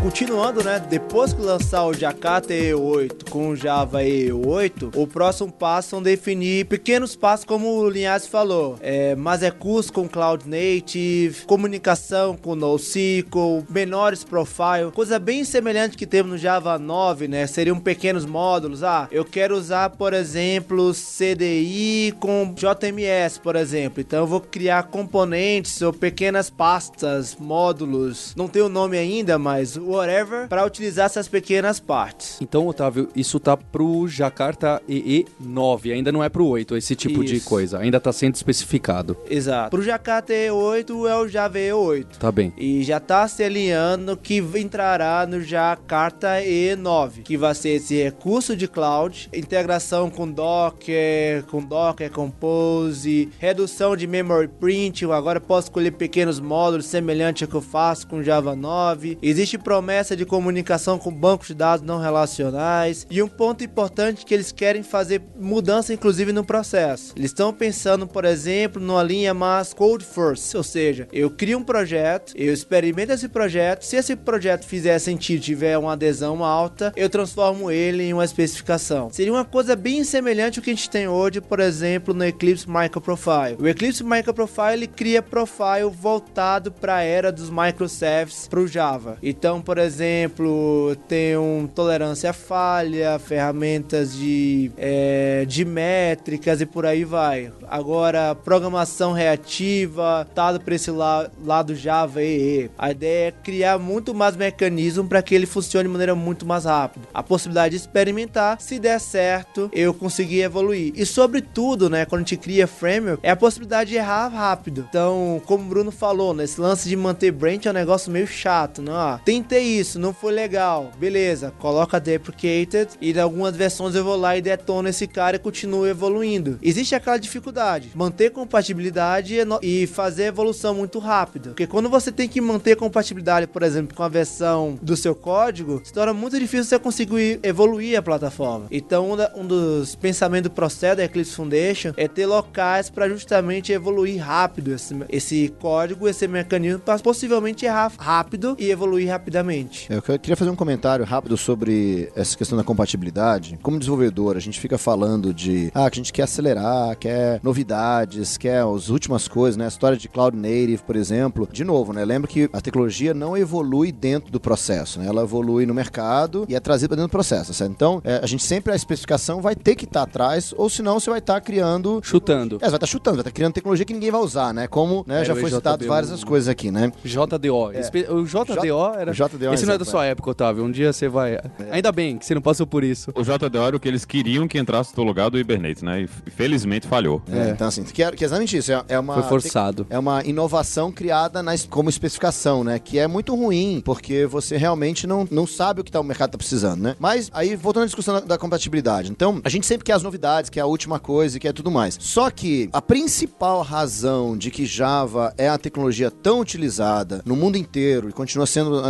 Continuando, 0.05 0.63
né? 0.63 0.79
Depois 0.87 1.33
que 1.33 1.41
lançar 1.41 1.83
o 1.83 1.91
Jakarta 1.91 2.53
E8 2.53 3.27
com 3.27 3.49
o 3.49 3.55
Java 3.55 4.03
E8, 4.03 4.91
o 4.95 5.07
próximo 5.07 5.51
passo 5.51 5.89
são 5.89 6.01
definir 6.01 6.67
pequenos 6.67 7.15
passos, 7.15 7.43
como 7.43 7.79
o 7.79 7.89
Linhares 7.89 8.27
falou. 8.27 8.77
É, 8.81 9.15
mais 9.15 9.41
recursos 9.41 9.89
com 9.89 10.07
Cloud 10.07 10.47
Native, 10.47 11.47
comunicação 11.47 12.37
com 12.37 12.53
NoSQL, 12.53 13.65
menores 13.67 14.23
profile, 14.23 14.91
coisa 14.93 15.17
bem 15.17 15.43
semelhante 15.43 15.97
que 15.97 16.05
temos 16.05 16.33
no 16.33 16.37
Java 16.37 16.77
9, 16.77 17.27
né? 17.27 17.47
Seriam 17.47 17.79
pequenos 17.79 18.27
módulos. 18.27 18.83
Ah, 18.83 19.07
eu 19.11 19.25
quero 19.25 19.57
usar, 19.57 19.89
por 19.89 20.13
exemplo, 20.13 20.93
CDI 20.93 22.13
com 22.19 22.53
JMS, 22.53 23.39
por 23.39 23.55
exemplo. 23.55 24.01
Então 24.01 24.19
eu 24.19 24.27
vou 24.27 24.39
criar 24.39 24.83
componentes 24.83 25.81
ou 25.81 25.91
pequenas 25.91 26.51
pastas, 26.51 27.35
módulos. 27.39 28.35
Não 28.37 28.47
tem 28.47 28.61
o 28.61 28.69
nome 28.69 28.99
ainda, 28.99 29.39
mas 29.39 29.75
o 29.75 29.94
whatever, 29.95 30.47
para 30.47 30.65
utilizar 30.65 31.05
essas 31.05 31.27
pequenas 31.27 31.79
partes. 31.79 32.37
Então, 32.41 32.67
Otávio, 32.67 33.09
isso 33.15 33.39
tá 33.39 33.55
pro 33.55 34.07
Jakarta 34.07 34.81
EE9, 34.87 35.93
ainda 35.93 36.11
não 36.11 36.23
é 36.23 36.29
pro 36.29 36.45
8, 36.45 36.75
esse 36.77 36.95
tipo 36.95 37.23
isso. 37.23 37.33
de 37.33 37.39
coisa. 37.41 37.79
Ainda 37.79 37.99
tá 37.99 38.11
sendo 38.11 38.35
especificado. 38.35 39.17
Exato. 39.29 39.69
Pro 39.69 39.81
Jakarta 39.81 40.33
E8 40.33 41.09
é 41.09 41.15
o 41.15 41.27
Java 41.27 41.57
E8. 41.57 42.17
Tá 42.19 42.31
bem. 42.31 42.53
E 42.57 42.83
já 42.83 42.99
tá 42.99 43.27
se 43.27 43.43
alinhando 43.43 44.17
que 44.17 44.37
entrará 44.55 45.25
no 45.25 45.41
Jakarta 45.41 46.41
E9, 46.41 47.23
que 47.23 47.37
vai 47.37 47.55
ser 47.55 47.69
esse 47.69 48.01
recurso 48.01 48.55
de 48.55 48.67
cloud, 48.67 49.29
integração 49.33 50.09
com 50.09 50.29
Docker, 50.29 51.43
com 51.45 51.63
Docker 51.63 52.11
Compose, 52.11 53.29
redução 53.39 53.95
de 53.95 54.07
memory 54.07 54.47
print, 54.47 55.03
eu 55.03 55.13
agora 55.13 55.39
posso 55.39 55.67
escolher 55.67 55.91
pequenos 55.91 56.39
módulos 56.39 56.85
semelhante 56.85 57.43
ao 57.43 57.49
que 57.49 57.55
eu 57.55 57.61
faço 57.61 58.07
com 58.07 58.23
Java 58.23 58.55
9. 58.55 59.17
Existe 59.21 59.57
promessa 59.57 59.84
promessa 59.85 60.15
de 60.15 60.25
comunicação 60.25 60.97
com 60.97 61.11
bancos 61.11 61.49
de 61.49 61.53
dados 61.53 61.85
não 61.85 61.99
relacionais. 61.99 63.05
E 63.07 63.21
um 63.21 63.27
ponto 63.27 63.63
importante 63.63 64.25
que 64.25 64.33
eles 64.33 64.51
querem 64.51 64.81
fazer 64.81 65.21
mudança, 65.39 65.93
inclusive, 65.93 66.33
no 66.33 66.43
processo. 66.43 67.13
Eles 67.15 67.29
estão 67.29 67.53
pensando, 67.53 68.07
por 68.07 68.25
exemplo, 68.25 68.81
numa 68.81 69.03
linha 69.03 69.31
mais 69.31 69.75
code 69.75 70.03
first, 70.03 70.55
ou 70.55 70.63
seja, 70.63 71.07
eu 71.13 71.29
crio 71.29 71.59
um 71.59 71.63
projeto, 71.63 72.33
eu 72.35 72.51
experimento 72.51 73.11
esse 73.11 73.29
projeto, 73.29 73.83
se 73.83 73.95
esse 73.95 74.15
projeto 74.15 74.65
fizer 74.65 74.97
sentido, 74.97 75.43
tiver 75.43 75.77
uma 75.77 75.93
adesão 75.93 76.43
alta, 76.43 76.91
eu 76.95 77.07
transformo 77.07 77.69
ele 77.69 78.05
em 78.05 78.13
uma 78.13 78.25
especificação. 78.25 79.11
Seria 79.11 79.33
uma 79.33 79.45
coisa 79.45 79.75
bem 79.75 80.03
semelhante 80.03 80.57
ao 80.57 80.63
que 80.63 80.71
a 80.71 80.73
gente 80.73 80.89
tem 80.89 81.07
hoje, 81.07 81.39
por 81.41 81.59
exemplo, 81.59 82.11
no 82.11 82.25
Eclipse 82.25 82.67
Microprofile. 82.67 83.57
O 83.59 83.67
Eclipse 83.67 84.03
Microprofile 84.03 84.73
ele 84.73 84.87
cria 84.87 85.21
profile 85.21 85.91
voltado 85.91 86.71
para 86.71 86.95
a 86.95 87.01
era 87.03 87.31
dos 87.31 87.51
microservices 87.51 88.47
para 88.47 88.59
o 88.59 88.67
Java. 88.67 89.19
Então, 89.21 89.61
por 89.61 89.74
por 89.75 89.81
exemplo, 89.81 90.95
tem 91.05 91.35
um 91.35 91.67
tolerância 91.67 92.29
à 92.29 92.33
falha, 92.33 93.19
ferramentas 93.19 94.15
de, 94.15 94.71
é, 94.77 95.43
de 95.45 95.65
métricas 95.65 96.61
e 96.61 96.65
por 96.65 96.85
aí 96.85 97.03
vai. 97.03 97.51
Agora, 97.67 98.33
programação 98.33 99.11
reativa, 99.11 100.25
dado 100.33 100.61
para 100.61 100.75
esse 100.75 100.89
la 100.91 101.29
lado 101.43 101.75
Java 101.75 102.23
EE. 102.23 102.71
A 102.77 102.91
ideia 102.91 103.27
é 103.27 103.31
criar 103.31 103.77
muito 103.77 104.13
mais 104.13 104.37
mecanismo 104.37 105.09
para 105.09 105.21
que 105.21 105.35
ele 105.35 105.45
funcione 105.45 105.89
de 105.89 105.91
maneira 105.91 106.15
muito 106.15 106.45
mais 106.45 106.63
rápida. 106.63 107.05
A 107.13 107.21
possibilidade 107.21 107.71
de 107.71 107.81
experimentar, 107.81 108.61
se 108.61 108.79
der 108.79 108.97
certo, 109.01 109.69
eu 109.73 109.93
conseguir 109.93 110.43
evoluir. 110.43 110.93
E 110.95 111.05
sobretudo, 111.05 111.89
né, 111.89 112.05
quando 112.05 112.21
a 112.21 112.23
gente 112.23 112.37
cria 112.37 112.65
framework, 112.65 113.19
é 113.21 113.31
a 113.31 113.35
possibilidade 113.35 113.89
de 113.89 113.97
errar 113.97 114.29
rápido. 114.29 114.85
Então, 114.87 115.41
como 115.45 115.65
o 115.65 115.67
Bruno 115.67 115.91
falou, 115.91 116.33
nesse 116.33 116.61
né, 116.61 116.65
lance 116.65 116.87
de 116.87 116.95
manter 116.95 117.33
branch 117.33 117.65
é 117.65 117.71
um 117.71 117.73
negócio 117.73 118.09
meio 118.09 118.25
chato, 118.25 118.81
né? 118.81 118.93
Ah, 118.93 119.19
tentei 119.25 119.64
isso, 119.65 119.99
não 119.99 120.13
foi 120.13 120.33
legal. 120.33 120.91
Beleza, 120.97 121.51
coloca 121.59 121.99
deprecated 121.99 122.89
e 123.01 123.11
em 123.11 123.19
algumas 123.19 123.55
versões 123.55 123.95
eu 123.95 124.03
vou 124.03 124.15
lá 124.15 124.37
e 124.37 124.41
detono 124.41 124.89
esse 124.89 125.07
cara 125.07 125.35
e 125.35 125.39
continuo 125.39 125.87
evoluindo. 125.87 126.59
Existe 126.61 126.95
aquela 126.95 127.17
dificuldade, 127.17 127.91
manter 127.95 128.31
compatibilidade 128.31 129.37
e 129.61 129.87
fazer 129.87 130.25
evolução 130.25 130.75
muito 130.75 130.99
rápida. 130.99 131.49
Porque 131.49 131.67
quando 131.67 131.89
você 131.89 132.11
tem 132.11 132.27
que 132.27 132.41
manter 132.41 132.75
compatibilidade, 132.75 133.47
por 133.47 133.63
exemplo, 133.63 133.95
com 133.95 134.03
a 134.03 134.09
versão 134.09 134.77
do 134.81 134.95
seu 134.95 135.15
código, 135.15 135.81
se 135.83 135.93
torna 135.93 136.13
muito 136.13 136.39
difícil 136.39 136.65
você 136.65 136.79
conseguir 136.79 137.39
evoluir 137.43 137.97
a 137.97 138.01
plataforma. 138.01 138.67
Então, 138.71 139.17
um 139.35 139.45
dos 139.45 139.95
pensamentos 139.95 140.49
do 140.49 140.55
processo 140.55 140.97
da 140.97 141.03
Eclipse 141.05 141.35
Foundation 141.35 141.93
é 141.97 142.07
ter 142.07 142.25
locais 142.25 142.89
para 142.89 143.09
justamente 143.09 143.71
evoluir 143.71 144.21
rápido 144.21 144.73
esse, 144.73 144.95
esse 145.09 145.53
código, 145.59 146.07
esse 146.07 146.27
mecanismo, 146.27 146.79
para 146.79 146.99
possivelmente 146.99 147.65
errar 147.65 147.91
rápido 147.97 148.55
e 148.59 148.69
evoluir 148.69 149.09
rapidamente. 149.09 149.54
Eu 149.89 150.01
queria 150.19 150.35
fazer 150.35 150.49
um 150.49 150.55
comentário 150.55 151.05
rápido 151.05 151.37
sobre 151.37 152.11
essa 152.15 152.37
questão 152.37 152.57
da 152.57 152.63
compatibilidade. 152.63 153.57
Como 153.61 153.79
desenvolvedor, 153.79 154.35
a 154.35 154.39
gente 154.39 154.59
fica 154.59 154.77
falando 154.77 155.33
de 155.33 155.71
ah, 155.73 155.89
que 155.89 155.99
a 155.99 156.01
gente 156.01 156.13
quer 156.13 156.23
acelerar, 156.23 156.95
quer 156.97 157.39
novidades, 157.43 158.37
quer 158.37 158.63
as 158.63 158.89
últimas 158.89 159.27
coisas, 159.27 159.57
né? 159.57 159.65
A 159.65 159.67
história 159.67 159.97
de 159.97 160.07
Cloud 160.09 160.35
Native, 160.35 160.79
por 160.85 160.95
exemplo. 160.95 161.47
De 161.51 161.63
novo, 161.63 161.93
né? 161.93 162.03
Lembra 162.03 162.27
que 162.27 162.49
a 162.51 162.61
tecnologia 162.61 163.13
não 163.13 163.37
evolui 163.37 163.91
dentro 163.91 164.31
do 164.31 164.39
processo, 164.39 164.99
né? 164.99 165.07
Ela 165.07 165.23
evolui 165.23 165.65
no 165.65 165.73
mercado 165.73 166.45
e 166.49 166.55
é 166.55 166.59
trazida 166.59 166.89
para 166.89 166.97
dentro 166.97 167.09
do 167.09 167.11
processo, 167.11 167.53
certo? 167.53 167.71
Então, 167.71 168.01
é, 168.03 168.19
a 168.21 168.25
gente 168.25 168.43
sempre, 168.43 168.73
a 168.73 168.75
especificação 168.75 169.41
vai 169.41 169.55
ter 169.55 169.75
que 169.75 169.85
estar 169.85 170.01
tá 170.01 170.03
atrás, 170.03 170.53
ou 170.57 170.69
senão 170.69 170.99
você 170.99 171.09
vai 171.09 171.19
estar 171.19 171.35
tá 171.35 171.41
criando... 171.41 171.99
Chutando. 172.03 172.55
É, 172.55 172.59
você 172.59 172.65
vai 172.65 172.69
estar 172.69 172.79
tá 172.79 172.85
chutando, 172.85 173.15
vai 173.17 173.21
estar 173.21 173.31
tá 173.31 173.35
criando 173.35 173.53
tecnologia 173.53 173.85
que 173.85 173.93
ninguém 173.93 174.11
vai 174.11 174.21
usar, 174.21 174.53
né? 174.53 174.67
Como 174.67 175.03
né, 175.07 175.21
é, 175.21 175.25
já 175.25 175.35
foi 175.35 175.49
citado 175.49 175.85
várias 175.85 176.23
coisas 176.23 176.47
aqui, 176.47 176.71
né? 176.71 176.91
JDO. 177.03 177.71
É. 177.71 178.11
O 178.11 178.25
JDO 178.25 178.99
era... 178.99 179.11
JDO 179.11 179.44
JDO 179.45 179.53
Esse 179.53 179.65
não 179.65 179.73
é 179.73 179.77
da 179.77 179.85
sua 179.85 180.05
época, 180.05 180.31
Otávio. 180.31 180.63
Um 180.63 180.71
dia 180.71 180.91
você 180.91 181.07
vai. 181.07 181.33
É. 181.33 181.43
Ainda 181.71 181.91
bem 181.91 182.17
que 182.17 182.25
você 182.25 182.33
não 182.33 182.41
passou 182.41 182.65
por 182.65 182.83
isso. 182.83 183.11
O 183.15 183.23
JDO 183.23 183.57
era 183.59 183.75
o 183.75 183.79
que 183.79 183.87
eles 183.87 184.05
queriam 184.05 184.47
que 184.47 184.57
entrasse 184.57 184.95
no 184.95 185.03
lugar 185.03 185.29
do 185.29 185.39
Hibernate, 185.39 185.83
né? 185.83 186.01
E 186.01 186.07
felizmente 186.31 186.87
falhou. 186.87 187.21
É, 187.31 187.49
então, 187.49 187.67
assim, 187.67 187.83
que 187.83 188.03
é, 188.03 188.11
que 188.11 188.23
é 188.23 188.25
exatamente 188.25 188.57
isso. 188.57 188.71
É, 188.71 188.83
é 188.89 188.99
uma. 188.99 189.13
Foi 189.13 189.23
forçado. 189.23 189.85
É 189.89 189.97
uma 189.97 190.23
inovação 190.23 190.91
criada 190.91 191.41
na, 191.41 191.53
como 191.69 191.89
especificação, 191.89 192.63
né? 192.63 192.79
Que 192.79 192.99
é 192.99 193.07
muito 193.07 193.35
ruim, 193.35 193.81
porque 193.83 194.25
você 194.25 194.57
realmente 194.57 195.07
não, 195.07 195.27
não 195.29 195.47
sabe 195.47 195.81
o 195.81 195.83
que 195.83 195.91
tá, 195.91 195.99
o 195.99 196.03
mercado 196.03 196.31
tá 196.31 196.37
precisando, 196.37 196.81
né? 196.81 196.95
Mas 196.99 197.29
aí, 197.33 197.55
voltando 197.55 197.83
à 197.83 197.85
discussão 197.85 198.15
da, 198.15 198.19
da 198.21 198.37
compatibilidade. 198.37 199.11
Então, 199.11 199.41
a 199.43 199.49
gente 199.49 199.65
sempre 199.65 199.85
quer 199.85 199.93
as 199.93 200.03
novidades, 200.03 200.49
quer 200.49 200.61
a 200.61 200.65
última 200.65 200.99
coisa 200.99 201.37
e 201.37 201.39
quer 201.39 201.53
tudo 201.53 201.71
mais. 201.71 201.97
Só 201.99 202.29
que 202.29 202.69
a 202.73 202.81
principal 202.81 203.61
razão 203.61 204.37
de 204.37 204.51
que 204.51 204.65
Java 204.65 205.33
é 205.37 205.49
a 205.49 205.57
tecnologia 205.57 206.09
tão 206.09 206.39
utilizada 206.39 207.21
no 207.25 207.35
mundo 207.35 207.57
inteiro 207.57 208.09
e 208.09 208.13
continua 208.13 208.45
sendo 208.45 208.81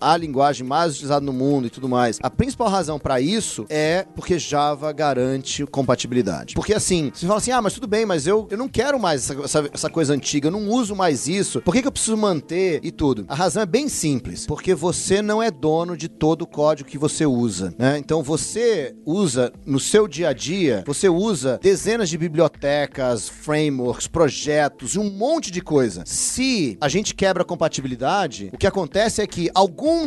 a 0.00 0.16
linguagem 0.16 0.66
mais 0.66 0.92
utilizada 0.92 1.24
no 1.24 1.32
mundo 1.32 1.66
e 1.66 1.70
tudo 1.70 1.88
mais. 1.88 2.18
A 2.22 2.30
principal 2.30 2.68
razão 2.68 2.98
para 2.98 3.20
isso 3.20 3.66
é 3.68 4.06
porque 4.14 4.38
Java 4.38 4.92
garante 4.92 5.64
compatibilidade. 5.66 6.54
Porque 6.54 6.74
assim, 6.74 7.10
você 7.14 7.26
fala 7.26 7.38
assim, 7.38 7.50
ah, 7.50 7.62
mas 7.62 7.74
tudo 7.74 7.86
bem, 7.86 8.04
mas 8.06 8.26
eu, 8.26 8.46
eu 8.50 8.58
não 8.58 8.68
quero 8.68 8.98
mais 8.98 9.30
essa, 9.30 9.42
essa, 9.42 9.70
essa 9.72 9.90
coisa 9.90 10.14
antiga, 10.14 10.48
eu 10.48 10.52
não 10.52 10.68
uso 10.68 10.94
mais 10.94 11.26
isso. 11.28 11.60
Por 11.62 11.74
que, 11.74 11.82
que 11.82 11.88
eu 11.88 11.92
preciso 11.92 12.16
manter 12.16 12.80
e 12.82 12.90
tudo? 12.90 13.24
A 13.28 13.34
razão 13.34 13.62
é 13.62 13.66
bem 13.66 13.88
simples, 13.88 14.46
porque 14.46 14.74
você 14.74 15.22
não 15.22 15.42
é 15.42 15.50
dono 15.50 15.96
de 15.96 16.08
todo 16.08 16.42
o 16.42 16.46
código 16.46 16.88
que 16.88 16.98
você 16.98 17.26
usa, 17.26 17.74
né? 17.78 17.98
Então 17.98 18.22
você 18.22 18.94
usa 19.04 19.52
no 19.66 19.80
seu 19.80 20.06
dia 20.06 20.30
a 20.30 20.32
dia, 20.32 20.84
você 20.86 21.08
usa 21.08 21.58
dezenas 21.62 22.08
de 22.08 22.18
bibliotecas, 22.18 23.28
frameworks, 23.28 24.06
projetos, 24.06 24.96
um 24.96 25.10
monte 25.10 25.50
de 25.50 25.60
coisa. 25.60 26.02
Se 26.06 26.76
a 26.80 26.88
gente 26.88 27.14
quebra 27.14 27.42
a 27.42 27.46
compatibilidade, 27.46 28.50
o 28.52 28.58
que 28.58 28.66
acontece 28.66 29.22
é 29.22 29.26
que 29.26 29.50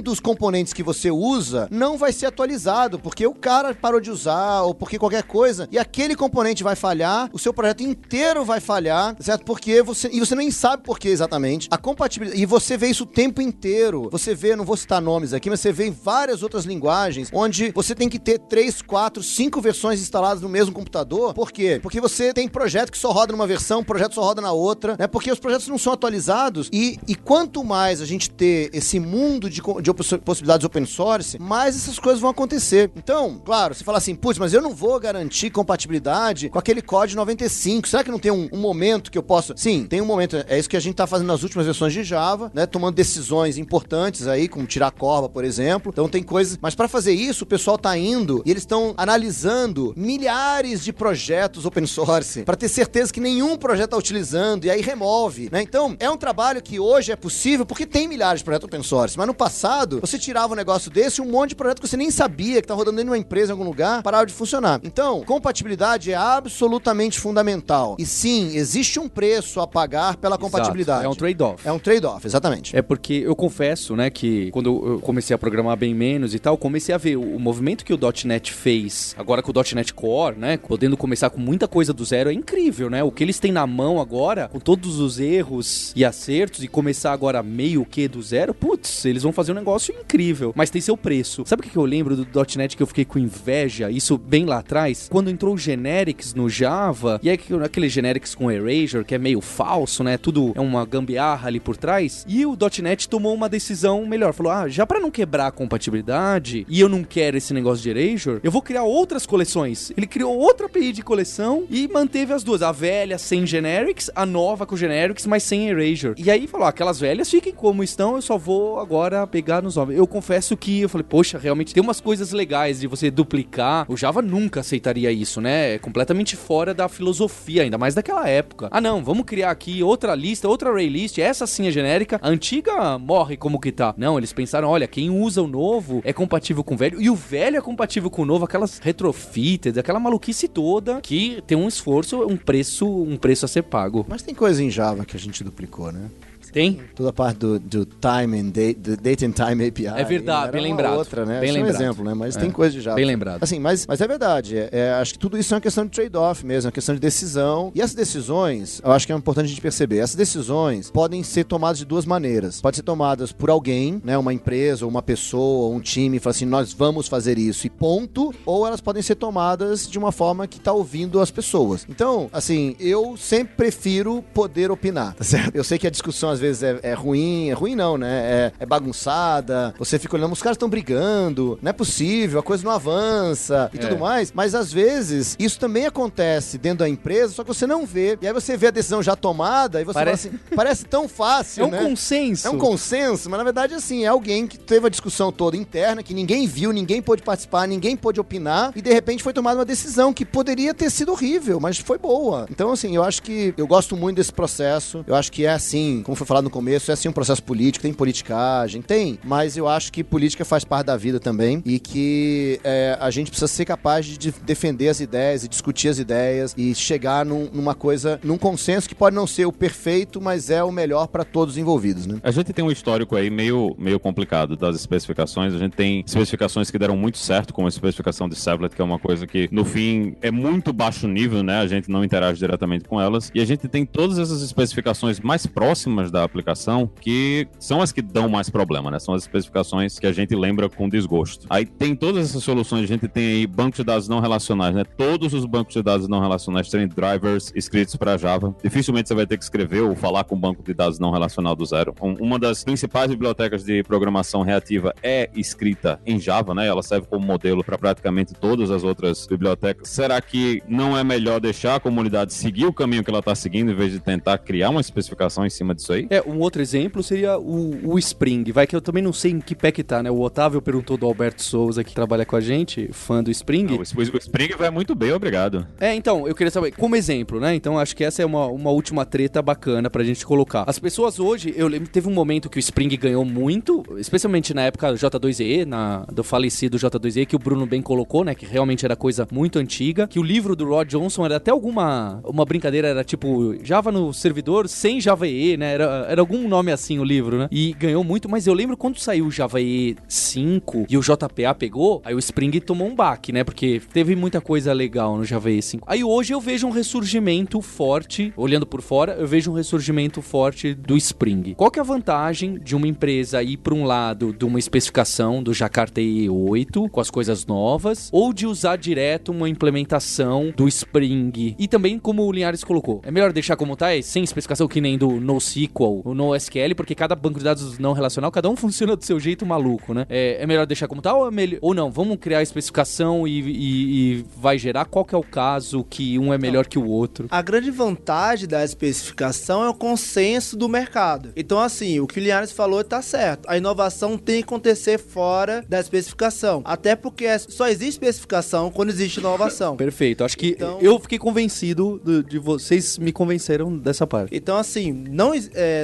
dos 0.01 0.20
componentes 0.20 0.74
que 0.74 0.84
você 0.84 1.11
usa 1.11 1.68
não 1.72 1.97
vai 1.97 2.11
ser 2.11 2.28
atualizado, 2.28 2.99
porque 2.99 3.26
o 3.26 3.34
cara 3.34 3.74
parou 3.74 3.99
de 3.99 4.11
usar 4.11 4.61
ou 4.61 4.74
porque 4.74 4.99
qualquer 4.99 5.24
coisa, 5.24 5.68
e 5.72 5.78
aquele 5.78 6.16
componente 6.16 6.63
vai 6.63 6.76
falhar, 6.76 7.30
o 7.34 7.39
seu 7.39 7.53
projeto 7.53 7.82
inteiro 7.82 8.45
vai 8.45 8.59
falhar, 8.59 9.16
certo? 9.20 9.43
Porque 9.43 9.82
você 9.82 10.09
e 10.11 10.20
você 10.20 10.36
nem 10.36 10.51
sabe 10.51 10.84
por 10.84 10.99
que 10.99 11.09
exatamente. 11.09 11.68
A 11.72 11.78
compatibilidade 11.78 12.41
e 12.41 12.45
você 12.45 12.78
vê 12.78 12.88
isso 12.88 13.03
o 13.03 13.07
tempo 13.07 13.41
inteiro. 13.41 14.09
Você 14.11 14.34
vê, 14.36 14.55
não 14.55 14.66
vou 14.66 14.78
citar 14.78 15.01
nomes 15.01 15.34
aqui, 15.34 15.49
mas 15.49 15.59
você 15.59 15.72
vê 15.72 15.88
em 15.88 15.91
várias 15.91 16.43
outras 16.43 16.66
linguagens 16.66 17.30
onde 17.34 17.72
você 17.72 17.95
tem 17.95 18.07
que 18.07 18.20
ter 18.20 18.39
três, 18.39 18.82
quatro, 18.82 19.24
cinco 19.24 19.61
versões 19.61 20.01
instaladas 20.01 20.41
no 20.41 20.49
mesmo 20.49 20.74
computador. 20.74 21.34
Por 21.34 21.51
quê? 21.51 21.80
Porque 21.82 21.99
você 21.99 22.34
tem 22.34 22.47
projeto 22.47 22.91
que 22.91 22.97
só 22.97 23.11
roda 23.11 23.32
numa 23.32 23.47
versão, 23.47 23.84
projeto 23.84 24.16
só 24.16 24.22
roda 24.22 24.41
na 24.41 24.51
outra, 24.51 24.95
né? 24.97 25.07
Porque 25.07 25.32
os 25.32 25.39
projetos 25.39 25.68
não 25.68 25.78
são 25.78 25.93
atualizados 25.93 26.70
e, 26.72 26.99
e 27.07 27.16
quanto 27.16 27.63
mais 27.63 28.01
a 28.01 28.05
gente 28.05 28.30
ter 28.30 28.70
esse 28.74 28.99
mundo 28.99 29.49
de, 29.49 29.54
de 29.81 29.93
possibilidades 30.19 30.65
open 30.65 30.85
source, 30.85 31.39
mais 31.39 31.75
essas 31.75 31.99
coisas 31.99 32.19
vão 32.19 32.29
acontecer. 32.29 32.91
Então, 32.95 33.41
claro, 33.43 33.73
você 33.73 33.83
fala 33.83 33.97
assim, 33.97 34.15
putz, 34.15 34.39
mas 34.39 34.53
eu 34.53 34.61
não 34.61 34.73
vou 34.73 34.99
garantir 34.99 35.49
compatibilidade 35.49 36.49
com 36.49 36.59
aquele 36.59 36.81
código 36.81 37.17
95. 37.17 37.87
Será 37.87 38.03
que 38.03 38.11
não 38.11 38.19
tem 38.19 38.31
um, 38.31 38.49
um 38.51 38.59
momento 38.59 39.11
que 39.11 39.17
eu 39.17 39.23
posso? 39.23 39.53
Sim, 39.55 39.85
tem 39.85 40.01
um 40.01 40.05
momento. 40.05 40.37
É 40.47 40.57
isso 40.57 40.69
que 40.69 40.77
a 40.77 40.79
gente 40.79 40.95
tá 40.95 41.07
fazendo 41.07 41.27
nas 41.27 41.43
últimas 41.43 41.65
versões 41.65 41.93
de 41.93 42.03
Java, 42.03 42.51
né? 42.53 42.65
Tomando 42.65 42.95
decisões 42.95 43.57
importantes 43.57 44.27
aí, 44.27 44.47
como 44.47 44.65
tirar 44.65 44.87
a 44.87 44.91
corba, 44.91 45.29
por 45.29 45.43
exemplo. 45.43 45.91
Então 45.91 46.07
tem 46.07 46.23
coisas. 46.23 46.57
Mas 46.61 46.75
para 46.75 46.87
fazer 46.87 47.13
isso, 47.13 47.43
o 47.43 47.47
pessoal 47.47 47.77
tá 47.77 47.97
indo 47.97 48.41
e 48.45 48.51
eles 48.51 48.63
estão 48.63 48.93
analisando 48.97 49.93
milhares 49.95 50.83
de 50.83 50.91
projetos 50.91 51.65
open 51.65 51.85
source 51.85 52.43
para 52.43 52.55
ter 52.55 52.69
certeza 52.69 53.11
que 53.11 53.19
nenhum 53.19 53.57
projeto 53.57 53.91
tá 53.91 53.97
utilizando 53.97 54.65
e 54.65 54.69
aí 54.69 54.81
remove, 54.81 55.49
né? 55.51 55.61
Então, 55.61 55.95
é 55.99 56.09
um 56.09 56.17
trabalho 56.17 56.61
que 56.61 56.79
hoje 56.79 57.11
é 57.11 57.15
possível 57.15 57.65
porque 57.65 57.85
tem 57.85 58.07
milhares 58.07 58.39
de 58.39 58.45
projetos 58.45 58.65
open 58.65 58.83
source, 58.83 59.17
mas 59.17 59.27
no 59.27 59.33
passado, 59.45 59.99
você 60.01 60.17
tirava 60.17 60.53
um 60.53 60.55
negócio 60.55 60.89
desse 60.89 61.21
e 61.21 61.23
um 61.23 61.29
monte 61.29 61.49
de 61.49 61.55
projeto 61.55 61.79
que 61.79 61.87
você 61.87 61.95
nem 61.95 62.09
sabia 62.09 62.63
que 62.63 62.67
tá 62.67 62.73
rodando 62.73 62.97
dentro 62.97 63.05
de 63.05 63.11
uma 63.11 63.17
empresa 63.17 63.51
em 63.51 63.53
algum 63.53 63.63
lugar, 63.63 64.01
parava 64.01 64.25
de 64.25 64.33
funcionar. 64.33 64.81
Então, 64.83 65.23
compatibilidade 65.23 66.11
é 66.11 66.15
absolutamente 66.15 67.19
fundamental. 67.19 67.95
E 67.99 68.07
sim, 68.07 68.55
existe 68.55 68.99
um 68.99 69.07
preço 69.07 69.61
a 69.61 69.67
pagar 69.67 70.17
pela 70.17 70.35
compatibilidade. 70.35 71.01
Exato. 71.01 71.05
É 71.05 71.09
um 71.09 71.15
trade-off. 71.15 71.67
É 71.67 71.71
um 71.71 71.77
trade-off, 71.77 72.25
exatamente. 72.25 72.75
É 72.75 72.81
porque 72.81 73.13
eu 73.13 73.35
confesso, 73.35 73.95
né, 73.95 74.09
que 74.09 74.49
quando 74.49 74.93
eu 74.93 74.99
comecei 75.01 75.35
a 75.35 75.37
programar 75.37 75.77
bem 75.77 75.93
menos 75.93 76.33
e 76.33 76.39
tal, 76.39 76.57
comecei 76.57 76.95
a 76.95 76.97
ver 76.97 77.15
o, 77.15 77.35
o 77.35 77.39
movimento 77.39 77.85
que 77.85 77.93
o 77.93 77.99
.NET 78.25 78.51
fez, 78.51 79.13
agora 79.15 79.43
com 79.43 79.51
o 79.51 79.75
.NET 79.75 79.93
Core, 79.93 80.39
né, 80.39 80.57
podendo 80.57 80.97
começar 80.97 81.29
com 81.29 81.39
muita 81.39 81.67
coisa 81.67 81.93
do 81.93 82.03
zero, 82.03 82.31
é 82.31 82.33
incrível, 82.33 82.89
né? 82.89 83.03
O 83.03 83.11
que 83.11 83.23
eles 83.23 83.39
têm 83.39 83.51
na 83.51 83.67
mão 83.67 84.01
agora, 84.01 84.47
com 84.47 84.59
todos 84.59 84.97
os 84.97 85.19
erros 85.19 85.93
e 85.95 86.03
acertos, 86.03 86.63
e 86.63 86.67
começar 86.67 87.11
agora 87.11 87.43
meio 87.43 87.85
que 87.85 88.07
do 88.07 88.23
zero, 88.23 88.51
putz, 88.51 89.05
eles 89.05 89.21
vão 89.21 89.34
fazer 89.36 89.51
um 89.51 89.55
negócio 89.55 89.93
incrível, 89.93 90.53
mas 90.55 90.69
tem 90.69 90.81
seu 90.81 90.97
preço. 90.97 91.43
Sabe 91.45 91.61
o 91.61 91.69
que, 91.69 91.75
eu 91.75 91.86
lembro 91.86 92.15
do 92.15 92.45
.NET 92.57 92.75
que 92.75 92.81
eu 92.81 92.88
fiquei 92.88 93.05
com 93.05 93.19
inveja, 93.19 93.91
isso 93.91 94.17
bem 94.17 94.45
lá 94.45 94.59
atrás? 94.59 95.07
Quando 95.11 95.29
entrou 95.29 95.53
o 95.53 95.57
Generics 95.57 96.33
no 96.33 96.49
Java, 96.49 97.19
e 97.21 97.29
é 97.29 97.33
aquele 97.33 97.89
Generics 97.89 98.33
com 98.33 98.51
Erasure, 98.51 99.03
que 99.03 99.13
é 99.13 99.17
meio 99.17 99.41
falso, 99.41 100.03
né? 100.03 100.17
Tudo 100.17 100.53
é 100.55 100.61
uma 100.61 100.86
gambiarra 100.86 101.47
ali 101.47 101.59
por 101.59 101.75
trás, 101.75 102.25
e 102.27 102.45
o 102.45 102.57
.NET 102.81 103.09
tomou 103.09 103.33
uma 103.33 103.49
decisão 103.49 104.05
melhor, 104.05 104.33
falou, 104.33 104.51
ah, 104.51 104.67
já 104.67 104.86
para 104.88 104.99
não 104.99 105.11
quebrar 105.11 105.47
a 105.47 105.51
compatibilidade, 105.51 106.65
e 106.69 106.79
eu 106.79 106.88
não 106.88 107.03
quero 107.03 107.38
esse 107.38 107.53
negócio 107.53 107.83
de 107.83 107.89
Erasure, 107.89 108.39
eu 108.43 108.51
vou 108.51 108.61
criar 108.61 108.83
outras 108.83 109.25
coleções. 109.25 109.91
Ele 109.97 110.07
criou 110.07 110.38
outra 110.38 110.67
API 110.67 110.91
de 110.91 111.01
coleção 111.01 111.65
e 111.69 111.88
manteve 111.88 112.33
as 112.33 112.43
duas, 112.43 112.61
a 112.61 112.71
velha 112.71 113.17
sem 113.17 113.45
Generics, 113.45 114.09
a 114.15 114.25
nova 114.25 114.65
com 114.65 114.77
Generics, 114.77 115.25
mas 115.25 115.43
sem 115.43 115.69
Erasure. 115.69 116.15
E 116.17 116.31
aí 116.31 116.47
falou, 116.47 116.65
ah, 116.65 116.69
aquelas 116.69 116.99
velhas 116.99 117.29
fiquem 117.29 117.53
como 117.53 117.83
estão, 117.83 118.15
eu 118.15 118.21
só 118.21 118.38
vou 118.38 118.79
agora 118.79 119.24
pegar 119.28 119.61
nos 119.61 119.76
novos. 119.76 119.95
Eu 119.95 120.07
confesso 120.07 120.55
que 120.55 120.82
eu 120.82 120.89
falei, 120.89 121.05
poxa, 121.07 121.38
realmente 121.38 121.73
tem 121.73 121.82
umas 121.82 121.99
coisas 121.99 122.32
legais 122.32 122.80
de 122.80 122.88
você 122.88 123.09
duplicar. 123.09 123.86
O 123.89 123.97
Java 123.97 124.21
nunca 124.21 124.59
aceitaria 124.59 125.11
isso, 125.11 125.41
né? 125.41 125.76
É 125.76 125.80
completamente 125.80 126.36
fora 126.36 126.73
da 126.73 126.88
filosofia, 126.88 127.63
ainda 127.63 127.78
mais 127.78 127.95
daquela 127.95 128.28
época. 128.28 128.69
Ah, 128.71 128.82
não, 128.82 129.03
vamos 129.03 129.26
criar 129.26 129.51
aqui 129.51 129.84
outra 129.84 130.15
lista, 130.15 130.47
outra 130.47 130.69
array 130.69 130.89
list, 130.89 131.17
essa 131.17 131.47
sim 131.47 131.67
é 131.67 131.71
genérica, 131.71 132.19
a 132.21 132.30
antiga 132.30 132.97
morre 132.97 133.38
como 133.38 133.59
que 133.59 133.71
tá. 133.71 133.93
Não, 133.97 134.17
eles 134.17 134.34
pensaram, 134.34 134.67
olha, 134.67 134.88
quem 134.88 135.09
usa 135.09 135.41
o 135.41 135.47
novo 135.47 136.01
é 136.03 136.13
compatível 136.13 136.63
com 136.63 136.76
o 136.76 136.78
velho, 136.78 137.01
e 137.01 137.09
o 137.09 137.15
velho 137.15 137.57
é 137.57 137.61
compatível 137.61 138.09
com 138.09 138.21
o 138.21 138.26
novo, 138.26 138.45
aquelas 138.45 138.80
retrofitted, 138.80 139.80
aquela 139.80 139.99
maluquice 139.99 140.47
toda, 140.47 141.01
que 141.01 141.41
tem 141.47 141.57
um 141.57 141.67
esforço, 141.67 142.21
um 142.26 142.38
preço, 142.38 142.88
um 142.88 143.17
preço 143.17 143.45
a 143.45 143.47
ser 143.47 143.63
pago. 143.63 144.05
Mas 144.07 144.21
tem 144.21 144.36
coisa 144.36 144.63
em 144.63 144.69
Java 144.69 145.05
que 145.05 145.15
a 145.15 145.19
gente 145.19 145.43
duplicou, 145.43 145.91
né? 145.91 146.09
Tem? 146.55 146.79
Toda 146.95 147.09
a 147.09 147.13
parte 147.13 147.35
do, 147.39 147.59
do 147.59 147.85
time 147.85 148.39
and 148.39 148.45
date, 148.45 148.79
do 148.79 148.95
date 148.95 149.25
and 149.25 149.31
time 149.31 149.67
API. 149.67 149.87
É 149.87 150.05
verdade, 150.05 150.53
bem 150.53 150.61
lembrado. 150.63 150.95
outra, 150.97 151.25
né? 151.25 151.41
Bem 151.41 151.49
Isso 151.49 151.57
é 151.57 151.61
um 151.61 151.65
lembrado. 151.65 151.81
exemplo, 151.81 152.05
né? 152.05 152.13
Mas 152.13 152.37
É. 152.37 152.39
tem 152.39 152.49
coisa 152.49 152.73
de 152.73 152.79
Java. 152.79 152.95
Bem 152.95 153.03
lembrado. 153.03 153.43
Assim, 153.43 153.59
mas, 153.59 153.85
mas 153.85 153.99
é 153.99 154.07
verdade. 154.07 154.57
É, 154.57 154.69
é, 154.71 154.91
acho 154.93 155.11
que 155.11 155.19
tudo 155.19 155.37
isso 155.37 155.53
é 155.53 155.55
uma 155.55 155.61
questão 155.61 155.83
de 155.83 155.91
trade-off 155.91 156.45
mesmo, 156.45 156.67
é 156.67 156.69
uma 156.69 156.71
questão 156.71 156.95
de 156.95 157.01
decisão. 157.01 157.73
E 157.75 157.81
essas 157.81 157.93
decisões, 157.93 158.81
eu 158.81 158.89
acho 158.93 159.05
que 159.05 159.11
é 159.11 159.15
importante 159.17 159.47
a 159.47 159.49
gente 159.49 159.59
perceber, 159.59 159.97
essas 159.97 160.15
decisões 160.15 160.89
podem 160.89 161.23
ser 161.23 161.43
tomadas 161.43 161.77
de 161.77 161.83
duas 161.83 162.05
maneiras. 162.05 162.61
Pode 162.61 162.77
ser 162.77 162.83
tomadas 162.83 163.33
por 163.33 163.49
alguém, 163.49 164.01
né? 164.01 164.17
Uma 164.17 164.33
empresa, 164.33 164.85
ou 164.85 164.89
uma 164.89 165.01
pessoa, 165.01 165.65
ou 165.67 165.75
um 165.75 165.81
time, 165.81 166.19
fala 166.19 166.31
assim, 166.31 166.45
nós 166.45 166.71
vamos 166.71 167.09
fazer 167.09 167.37
isso 167.37 167.67
e 167.67 167.69
ponto. 167.69 168.33
Ou 168.45 168.65
elas 168.65 168.79
podem 168.79 169.01
ser 169.03 169.15
tomadas 169.15 169.89
de 169.89 169.99
uma 169.99 170.13
forma 170.13 170.47
que 170.47 170.57
tá 170.57 170.71
ouvindo 170.71 171.19
as 171.19 171.29
pessoas. 171.31 171.85
Então, 171.89 172.29
assim, 172.31 172.77
eu 172.79 173.17
sempre 173.17 173.55
prefiro 173.57 174.23
poder 174.33 174.71
opinar, 174.71 175.13
tá 175.15 175.23
certo? 175.25 175.53
Eu 175.53 175.63
sei 175.65 175.77
que 175.77 175.85
a 175.85 175.89
discussão 175.91 176.29
às 176.29 176.39
vezes 176.39 176.44
é, 176.63 176.79
é 176.83 176.93
ruim, 176.93 177.49
é 177.49 177.53
ruim 177.53 177.75
não, 177.75 177.97
né? 177.97 178.51
É, 178.59 178.63
é 178.63 178.65
bagunçada, 178.65 179.73
você 179.77 179.99
fica 179.99 180.15
olhando, 180.15 180.31
os 180.33 180.41
caras 180.41 180.55
estão 180.55 180.69
brigando, 180.69 181.57
não 181.61 181.69
é 181.69 181.73
possível, 181.73 182.39
a 182.39 182.43
coisa 182.43 182.63
não 182.63 182.71
avança 182.71 183.69
e 183.73 183.77
É. 183.77 183.81
tudo 183.81 183.97
mais. 183.99 184.31
Mas 184.33 184.55
às 184.55 184.71
vezes 184.71 185.35
isso 185.39 185.59
também 185.59 185.85
acontece 185.85 186.57
dentro 186.57 186.79
da 186.79 186.89
empresa, 186.89 187.33
só 187.33 187.43
que 187.43 187.47
você 187.53 187.67
não 187.67 187.85
vê. 187.85 188.17
E 188.21 188.27
aí 188.27 188.33
você 188.33 188.57
vê 188.57 188.67
a 188.67 188.71
decisão 188.71 189.01
já 189.03 189.15
tomada 189.15 189.81
e 189.81 189.83
você 189.83 189.93
Parece- 189.93 190.29
fala 190.29 190.39
assim, 190.45 190.55
parece 190.55 190.85
tão 190.85 191.07
fácil, 191.07 191.63
É 191.65 191.67
um 191.67 191.71
né? 191.71 191.83
consenso. 191.83 192.47
É 192.47 192.49
um 192.49 192.57
consenso, 192.57 193.29
mas 193.29 193.37
na 193.37 193.43
verdade, 193.43 193.73
assim, 193.73 194.03
é 194.03 194.07
alguém 194.07 194.47
que 194.47 194.57
teve 194.57 194.87
a 194.87 194.89
discussão 194.89 195.31
toda 195.31 195.55
interna, 195.57 196.03
que 196.03 196.13
ninguém 196.13 196.47
viu, 196.47 196.71
ninguém 196.71 197.01
pôde 197.01 197.21
participar, 197.21 197.67
ninguém 197.67 197.95
pôde 197.95 198.19
opinar, 198.19 198.71
e 198.75 198.81
de 198.81 198.91
repente 198.91 199.23
foi 199.23 199.33
tomada 199.33 199.59
uma 199.59 199.65
decisão 199.65 200.13
que 200.13 200.25
poderia 200.25 200.73
ter 200.73 200.89
sido 200.89 201.11
horrível, 201.11 201.59
mas 201.59 201.77
foi 201.77 201.97
boa. 201.97 202.45
Então, 202.49 202.71
assim, 202.71 202.95
eu 202.95 203.03
acho 203.03 203.21
que 203.21 203.53
eu 203.57 203.67
gosto 203.67 203.95
muito 203.95 204.17
desse 204.17 204.31
processo. 204.33 205.03
Eu 205.07 205.15
acho 205.15 205.31
que 205.31 205.45
é 205.45 205.49
assim, 205.49 206.01
como 206.03 206.15
foi 206.15 206.25
falado 206.27 206.34
no 206.41 206.49
começo, 206.49 206.91
é 206.91 206.93
assim 206.93 207.07
um 207.09 207.13
processo 207.13 207.43
político, 207.43 207.83
tem 207.83 207.93
politicagem, 207.93 208.81
tem, 208.81 209.19
mas 209.23 209.55
eu 209.57 209.67
acho 209.67 209.91
que 209.91 210.03
política 210.03 210.43
faz 210.43 210.63
parte 210.63 210.88
da 210.88 210.97
vida 210.97 211.19
também 211.19 211.61
e 211.65 211.79
que 211.79 212.59
é, 212.63 212.97
a 212.99 213.09
gente 213.11 213.29
precisa 213.29 213.47
ser 213.47 213.65
capaz 213.65 214.05
de 214.05 214.15
de 214.17 214.31
defender 214.31 214.88
as 214.88 214.99
ideias 215.01 215.43
e 215.43 215.47
discutir 215.47 215.89
as 215.89 215.99
ideias 215.99 216.53
e 216.57 216.73
chegar 216.73 217.25
num- 217.25 217.49
numa 217.53 217.75
coisa, 217.75 218.19
num 218.23 218.38
consenso 218.38 218.88
que 218.88 218.95
pode 218.95 219.15
não 219.15 219.27
ser 219.27 219.45
o 219.45 219.51
perfeito, 219.51 220.19
mas 220.21 220.49
é 220.49 220.63
o 220.63 220.71
melhor 220.71 221.07
para 221.07 221.23
todos 221.23 221.55
os 221.55 221.57
envolvidos, 221.57 222.07
né? 222.07 222.17
A 222.23 222.31
gente 222.31 222.51
tem 222.53 222.63
um 222.63 222.71
histórico 222.71 223.15
aí 223.15 223.29
meio, 223.29 223.75
meio 223.77 223.99
complicado 223.99 224.55
das 224.55 224.75
especificações. 224.77 225.53
A 225.53 225.57
gente 225.57 225.73
tem 225.75 226.01
especificações 226.07 226.71
que 226.71 226.79
deram 226.79 226.95
muito 226.97 227.17
certo, 227.17 227.53
como 227.53 227.67
a 227.67 227.69
especificação 227.69 228.27
de 228.29 228.36
Servlet, 228.36 228.73
que 228.75 228.81
é 228.81 228.86
uma 228.86 228.97
coisa 228.97 229.27
que, 229.27 229.47
no 229.51 229.65
fim, 229.65 230.15
é 230.21 230.31
muito 230.31 230.71
baixo 230.73 231.07
nível, 231.07 231.43
né? 231.43 231.59
A 231.59 231.67
gente 231.67 231.89
não 231.91 232.03
interage 232.03 232.39
diretamente 232.39 232.86
com 232.86 232.99
elas. 232.99 233.29
E 233.36 233.41
a 233.41 233.45
gente 233.45 233.67
tem 233.67 233.86
todas 233.86 234.17
essas 234.17 234.41
especificações 234.41 235.19
mais 235.19 235.45
próximas 235.45 236.09
da 236.16 236.24
aplicação, 236.24 236.89
que 237.01 237.47
são 237.59 237.82
as 237.82 237.91
que 237.91 238.01
dão 238.01 238.30
mais 238.30 238.49
problema, 238.49 238.89
né? 238.89 238.99
São 238.99 239.13
as 239.13 239.24
especificações 239.24 239.99
que 239.99 240.07
a 240.07 240.11
gente 240.13 240.34
lembra 240.36 240.70
com 240.70 240.88
desgosto. 240.88 241.45
Aí 241.49 241.66
tem 241.66 241.93
todas 241.95 242.30
essas 242.30 242.43
soluções, 242.43 242.84
a 242.84 242.88
gente 242.88 243.07
tem 243.07 243.26
aí 243.28 243.47
bancos 243.47 243.78
de 243.78 243.84
dados 243.84 244.07
não 244.07 244.20
relacionais, 244.20 244.74
né? 244.74 244.84
Todos 244.97 245.34
os 245.34 245.45
bancos 245.45 245.74
de 245.74 245.84
dados 245.84 246.07
não 246.07 246.20
relacionais 246.22 246.70
têm 246.70 246.88
drivers 246.88 247.51
escritos 247.53 247.95
para 247.97 248.18
Java. 248.18 248.55
Dificilmente 248.63 249.09
você 249.09 249.16
vai 249.16 249.28
ter 249.28 249.38
que 249.38 249.43
escrever 249.43 249.82
ou 249.82 249.95
falar 249.95 250.24
com 250.24 250.36
um 250.36 250.39
banco 250.39 250.63
de 250.63 250.74
dados 250.74 250.99
não 250.99 251.11
relacional 251.11 251.55
do 251.55 251.66
zero. 251.66 251.93
Um- 252.01 252.13
uma 252.13 252.39
das 252.39 252.63
principais 252.63 253.09
bibliotecas 253.09 253.63
de 253.63 253.84
programação 253.84 254.41
reativa 254.41 254.93
é 255.03 255.30
escrita 255.36 255.99
em 256.05 256.18
Java, 256.20 256.53
né? 256.53 256.66
Ela 256.66 256.82
serve 256.82 257.07
como 257.07 257.26
modelo 257.26 257.63
para 257.63 257.78
praticamente 257.78 258.34
todas 258.34 258.72
as 258.72 258.84
outras 258.84 259.28
bibliotecas. 259.28 259.89
Será 259.89 260.22
que 260.22 260.61
não 260.68 260.97
é 260.97 261.03
melhor 261.03 261.39
deixar 261.41 261.76
a 261.76 261.80
comunidade 261.80 262.34
seguir 262.34 262.66
o 262.66 262.74
caminho 262.74 263.03
que 263.03 263.09
ela 263.09 263.20
está 263.20 263.36
seguindo 263.36 263.72
em 263.72 263.76
vez 263.76 263.91
de 263.91 263.99
tentar 263.99 264.38
criar 264.38 264.70
uma 264.70 264.82
especificação 264.82 265.45
em 265.45 265.49
cima 265.49 265.76
disso 265.76 265.91
aí? 265.93 266.04
Spring. 266.05 266.07
É, 266.09 266.21
um 266.21 266.39
outro 266.39 266.61
exemplo 266.61 267.01
seria 267.03 267.37
o, 267.37 267.93
o 267.93 267.99
Spring, 267.99 268.51
vai 268.51 268.67
que 268.67 268.75
eu 268.75 268.81
também 268.81 269.03
não 269.03 269.13
sei 269.13 269.31
em 269.31 269.39
que 269.39 269.55
pé 269.55 269.71
que 269.71 269.83
tá, 269.83 270.01
né? 270.01 270.11
O 270.11 270.21
Otávio 270.21 270.61
perguntou 270.61 270.97
do 270.97 271.05
Alberto 271.05 271.43
Souza, 271.43 271.83
que 271.83 271.93
trabalha 271.93 272.25
com 272.25 272.35
a 272.35 272.41
gente, 272.41 272.89
fã 272.91 273.23
do 273.23 273.31
Spring. 273.31 273.65
Não, 273.65 273.77
o, 273.77 273.79
o 273.79 274.17
Spring 274.17 274.49
vai 274.57 274.69
muito 274.69 274.95
bem, 274.95 275.11
obrigado. 275.11 275.67
É, 275.79 275.93
então, 275.93 276.27
eu 276.27 276.35
queria 276.35 276.51
saber, 276.51 276.71
como 276.71 276.95
exemplo, 276.95 277.39
né? 277.39 277.55
Então, 277.55 277.77
acho 277.77 277.95
que 277.95 278.03
essa 278.03 278.21
é 278.21 278.25
uma, 278.25 278.45
uma 278.47 278.69
última 278.69 279.05
treta 279.05 279.41
bacana 279.41 279.89
pra 279.89 280.03
gente 280.03 280.25
colocar. 280.25 280.63
As 280.67 280.79
pessoas 280.79 281.19
hoje, 281.19 281.53
eu 281.55 281.67
lembro, 281.67 281.89
teve 281.89 282.07
um 282.07 282.13
momento 282.13 282.49
que 282.49 282.57
o 282.57 282.59
Spring 282.59 282.95
ganhou 282.97 283.25
muito, 283.25 283.83
especialmente 283.97 284.53
na 284.53 284.63
época 284.63 284.91
do 284.91 284.97
J2E, 284.97 285.65
na, 285.65 286.05
do 286.11 286.23
falecido 286.23 286.77
J2E, 286.77 287.25
que 287.25 287.35
o 287.35 287.39
Bruno 287.39 287.65
bem 287.65 287.81
colocou, 287.81 288.23
né? 288.23 288.35
Que 288.35 288.45
realmente 288.45 288.85
era 288.85 288.95
coisa 288.95 289.27
muito 289.31 289.59
antiga. 289.59 290.07
Que 290.07 290.19
o 290.19 290.23
livro 290.23 290.55
do 290.55 290.65
Rod 290.65 290.87
Johnson 290.87 291.25
era 291.25 291.37
até 291.37 291.51
alguma 291.51 292.19
uma 292.23 292.45
brincadeira, 292.45 292.87
era 292.87 293.03
tipo 293.03 293.55
Java 293.63 293.91
no 293.91 294.13
servidor 294.13 294.67
sem 294.67 294.99
Java 294.99 295.27
EE, 295.27 295.57
né? 295.57 295.73
Era, 295.73 295.85
era 296.07 296.21
algum 296.21 296.47
nome 296.47 296.71
assim 296.71 296.99
o 296.99 297.03
livro, 297.03 297.37
né? 297.37 297.47
E 297.51 297.73
ganhou 297.73 298.03
muito, 298.03 298.29
mas 298.29 298.47
eu 298.47 298.53
lembro 298.53 298.77
quando 298.77 298.99
saiu 298.99 299.25
o 299.27 299.31
Java 299.31 299.61
EE 299.61 299.95
5 300.07 300.85
e 300.89 300.97
o 300.97 301.01
JPA 301.01 301.53
pegou, 301.57 302.01
aí 302.05 302.13
o 302.13 302.19
Spring 302.19 302.59
tomou 302.59 302.87
um 302.87 302.95
baque, 302.95 303.31
né? 303.31 303.43
Porque 303.43 303.81
teve 303.93 304.15
muita 304.15 304.41
coisa 304.41 304.73
legal 304.73 305.17
no 305.17 305.23
Java 305.23 305.51
EE 305.51 305.61
5. 305.61 305.85
Aí 305.87 306.03
hoje 306.03 306.33
eu 306.33 306.41
vejo 306.41 306.67
um 306.67 306.71
ressurgimento 306.71 307.61
forte, 307.61 308.33
olhando 308.35 308.65
por 308.65 308.81
fora, 308.81 309.13
eu 309.13 309.27
vejo 309.27 309.51
um 309.51 309.53
ressurgimento 309.53 310.21
forte 310.21 310.73
do 310.73 310.97
Spring. 310.97 311.53
Qual 311.55 311.71
que 311.71 311.79
é 311.79 311.81
a 311.81 311.85
vantagem 311.85 312.59
de 312.59 312.75
uma 312.75 312.87
empresa 312.87 313.41
ir 313.43 313.57
para 313.57 313.73
um 313.73 313.85
lado 313.85 314.33
de 314.33 314.45
uma 314.45 314.59
especificação 314.59 315.41
do 315.41 315.53
Jakarta 315.53 316.01
EE 316.01 316.29
8 316.29 316.89
com 316.89 316.99
as 316.99 317.09
coisas 317.09 317.45
novas 317.45 318.09
ou 318.11 318.33
de 318.33 318.45
usar 318.45 318.77
direto 318.77 319.31
uma 319.31 319.49
implementação 319.49 320.53
do 320.55 320.67
Spring? 320.67 321.55
E 321.57 321.67
também 321.67 321.99
como 321.99 322.25
o 322.25 322.31
Linhares 322.31 322.63
colocou, 322.63 323.01
é 323.03 323.11
melhor 323.11 323.31
deixar 323.31 323.55
como 323.55 323.75
tá, 323.75 323.95
é 323.95 324.01
sem 324.01 324.23
especificação 324.23 324.67
que 324.67 324.81
nem 324.81 324.97
do 324.97 325.19
NoSQL, 325.19 325.84
o 325.86 326.13
NoSQL, 326.13 326.75
porque 326.75 326.95
cada 326.95 327.15
banco 327.15 327.39
de 327.39 327.45
dados 327.45 327.77
não 327.79 327.93
relacional, 327.93 328.31
cada 328.31 328.49
um 328.49 328.55
funciona 328.57 328.95
do 328.95 329.05
seu 329.05 329.19
jeito 329.19 329.45
maluco, 329.45 329.93
né? 329.93 330.05
É, 330.09 330.41
é 330.41 330.47
melhor 330.47 330.65
deixar 330.65 330.88
como 330.88 331.01
tá 331.01 331.13
ou, 331.13 331.27
é 331.27 331.31
melhor, 331.31 331.59
ou 331.61 331.73
não? 331.73 331.91
Vamos 331.91 332.17
criar 332.17 332.39
a 332.39 332.43
especificação 332.43 333.27
e, 333.27 333.41
e, 333.41 334.19
e, 334.19 334.25
vai 334.38 334.57
gerar? 334.57 334.86
Qual 334.86 335.05
que 335.05 335.15
é 335.15 335.17
o 335.17 335.23
caso 335.23 335.83
que 335.83 336.17
um 336.19 336.33
é 336.33 336.38
melhor 336.38 336.67
que 336.67 336.79
o 336.79 336.88
outro? 336.88 337.27
A 337.29 337.41
grande 337.41 337.71
vantagem 337.71 338.47
da 338.47 338.63
especificação 338.63 339.63
é 339.63 339.69
o 339.69 339.73
consenso 339.73 340.57
do 340.57 340.67
mercado. 340.67 341.31
Então, 341.36 341.59
assim, 341.59 341.99
o 341.99 342.07
que 342.07 342.19
o 342.19 342.23
Linhares 342.23 342.51
falou 342.51 342.83
tá 342.83 343.01
certo. 343.01 343.47
A 343.47 343.57
inovação 343.57 344.17
tem 344.17 344.38
que 344.38 344.43
acontecer 344.43 344.97
fora 344.97 345.63
da 345.67 345.79
especificação. 345.79 346.61
Até 346.65 346.95
porque 346.95 347.25
é, 347.25 347.38
só 347.38 347.67
existe 347.67 347.95
especificação 347.95 348.71
quando 348.71 348.89
existe 348.89 349.19
inovação. 349.19 349.75
Perfeito. 349.77 350.23
Acho 350.23 350.38
que 350.38 350.49
então, 350.49 350.79
eu 350.81 350.99
fiquei 350.99 351.17
convencido 351.17 352.01
de, 352.03 352.23
de, 352.23 352.39
vocês 352.39 352.97
me 352.97 353.11
convenceram 353.11 353.77
dessa 353.77 354.05
parte. 354.07 354.36
Então, 354.36 354.57
assim, 354.57 354.91
não, 354.91 355.33
é, 355.33 355.39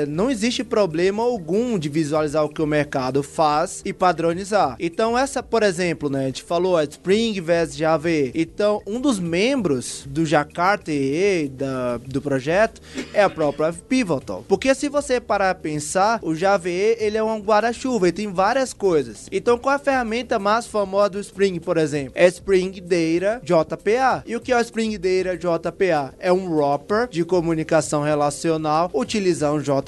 não 0.08 0.30
existe 0.30 0.64
problema 0.64 1.24
algum 1.24 1.78
de 1.78 1.90
visualizar 1.90 2.44
o 2.44 2.50
que 2.50 2.62
o 2.62 2.68
mercado 2.68 3.24
faz 3.24 3.82
e 3.86 3.94
padronizar. 3.94 4.76
Então, 4.80 5.18
essa, 5.18 5.42
por 5.44 5.64
exemplo, 5.64 6.10
né, 6.10 6.24
a 6.24 6.26
gente 6.28 6.44
falou 6.44 6.78
a 6.78 6.84
Spring 6.84 7.40
versus 7.42 7.76
Java. 7.76 8.10
Então, 8.34 8.82
um 8.86 9.00
dos 9.00 9.20
membros 9.20 10.04
do 10.08 10.26
Jakarta 10.26 10.92
da, 11.52 11.98
do 11.98 12.22
projeto, 12.22 12.82
é 13.14 13.24
a 13.24 13.30
própria 13.30 13.74
Pivotal. 13.74 14.44
Porque 14.48 14.74
se 14.74 14.90
você 14.90 15.20
parar 15.20 15.52
a 15.52 15.56
pensar, 15.56 16.20
o 16.22 16.34
Java 16.34 16.70
ele 16.70 17.18
é 17.18 17.24
um 17.24 17.40
guarda-chuva, 17.40 18.08
ele 18.08 18.12
tem 18.12 18.32
várias 18.32 18.74
coisas. 18.74 19.28
Então, 19.32 19.58
qual 19.58 19.74
é 19.74 19.76
a 19.76 19.80
ferramenta 19.80 20.40
mais 20.40 20.66
famosa 20.66 21.12
do 21.12 21.20
Spring, 21.20 21.60
por 21.60 21.78
exemplo? 21.78 22.14
É 22.16 22.28
Spring 22.28 22.72
Data 22.82 23.42
JPA. 23.44 24.24
E 24.26 24.36
o 24.36 24.40
que 24.40 24.52
é 24.52 24.58
o 24.58 24.62
Spring 24.62 24.98
Data 24.98 25.38
JPA? 25.38 26.14
É 26.20 26.32
um 26.32 26.54
wrapper 26.54 27.08
de 27.08 27.24
comunicação 27.24 28.04
relacional 28.04 28.90
utilizando 28.94 29.62
JPA. 29.62 29.81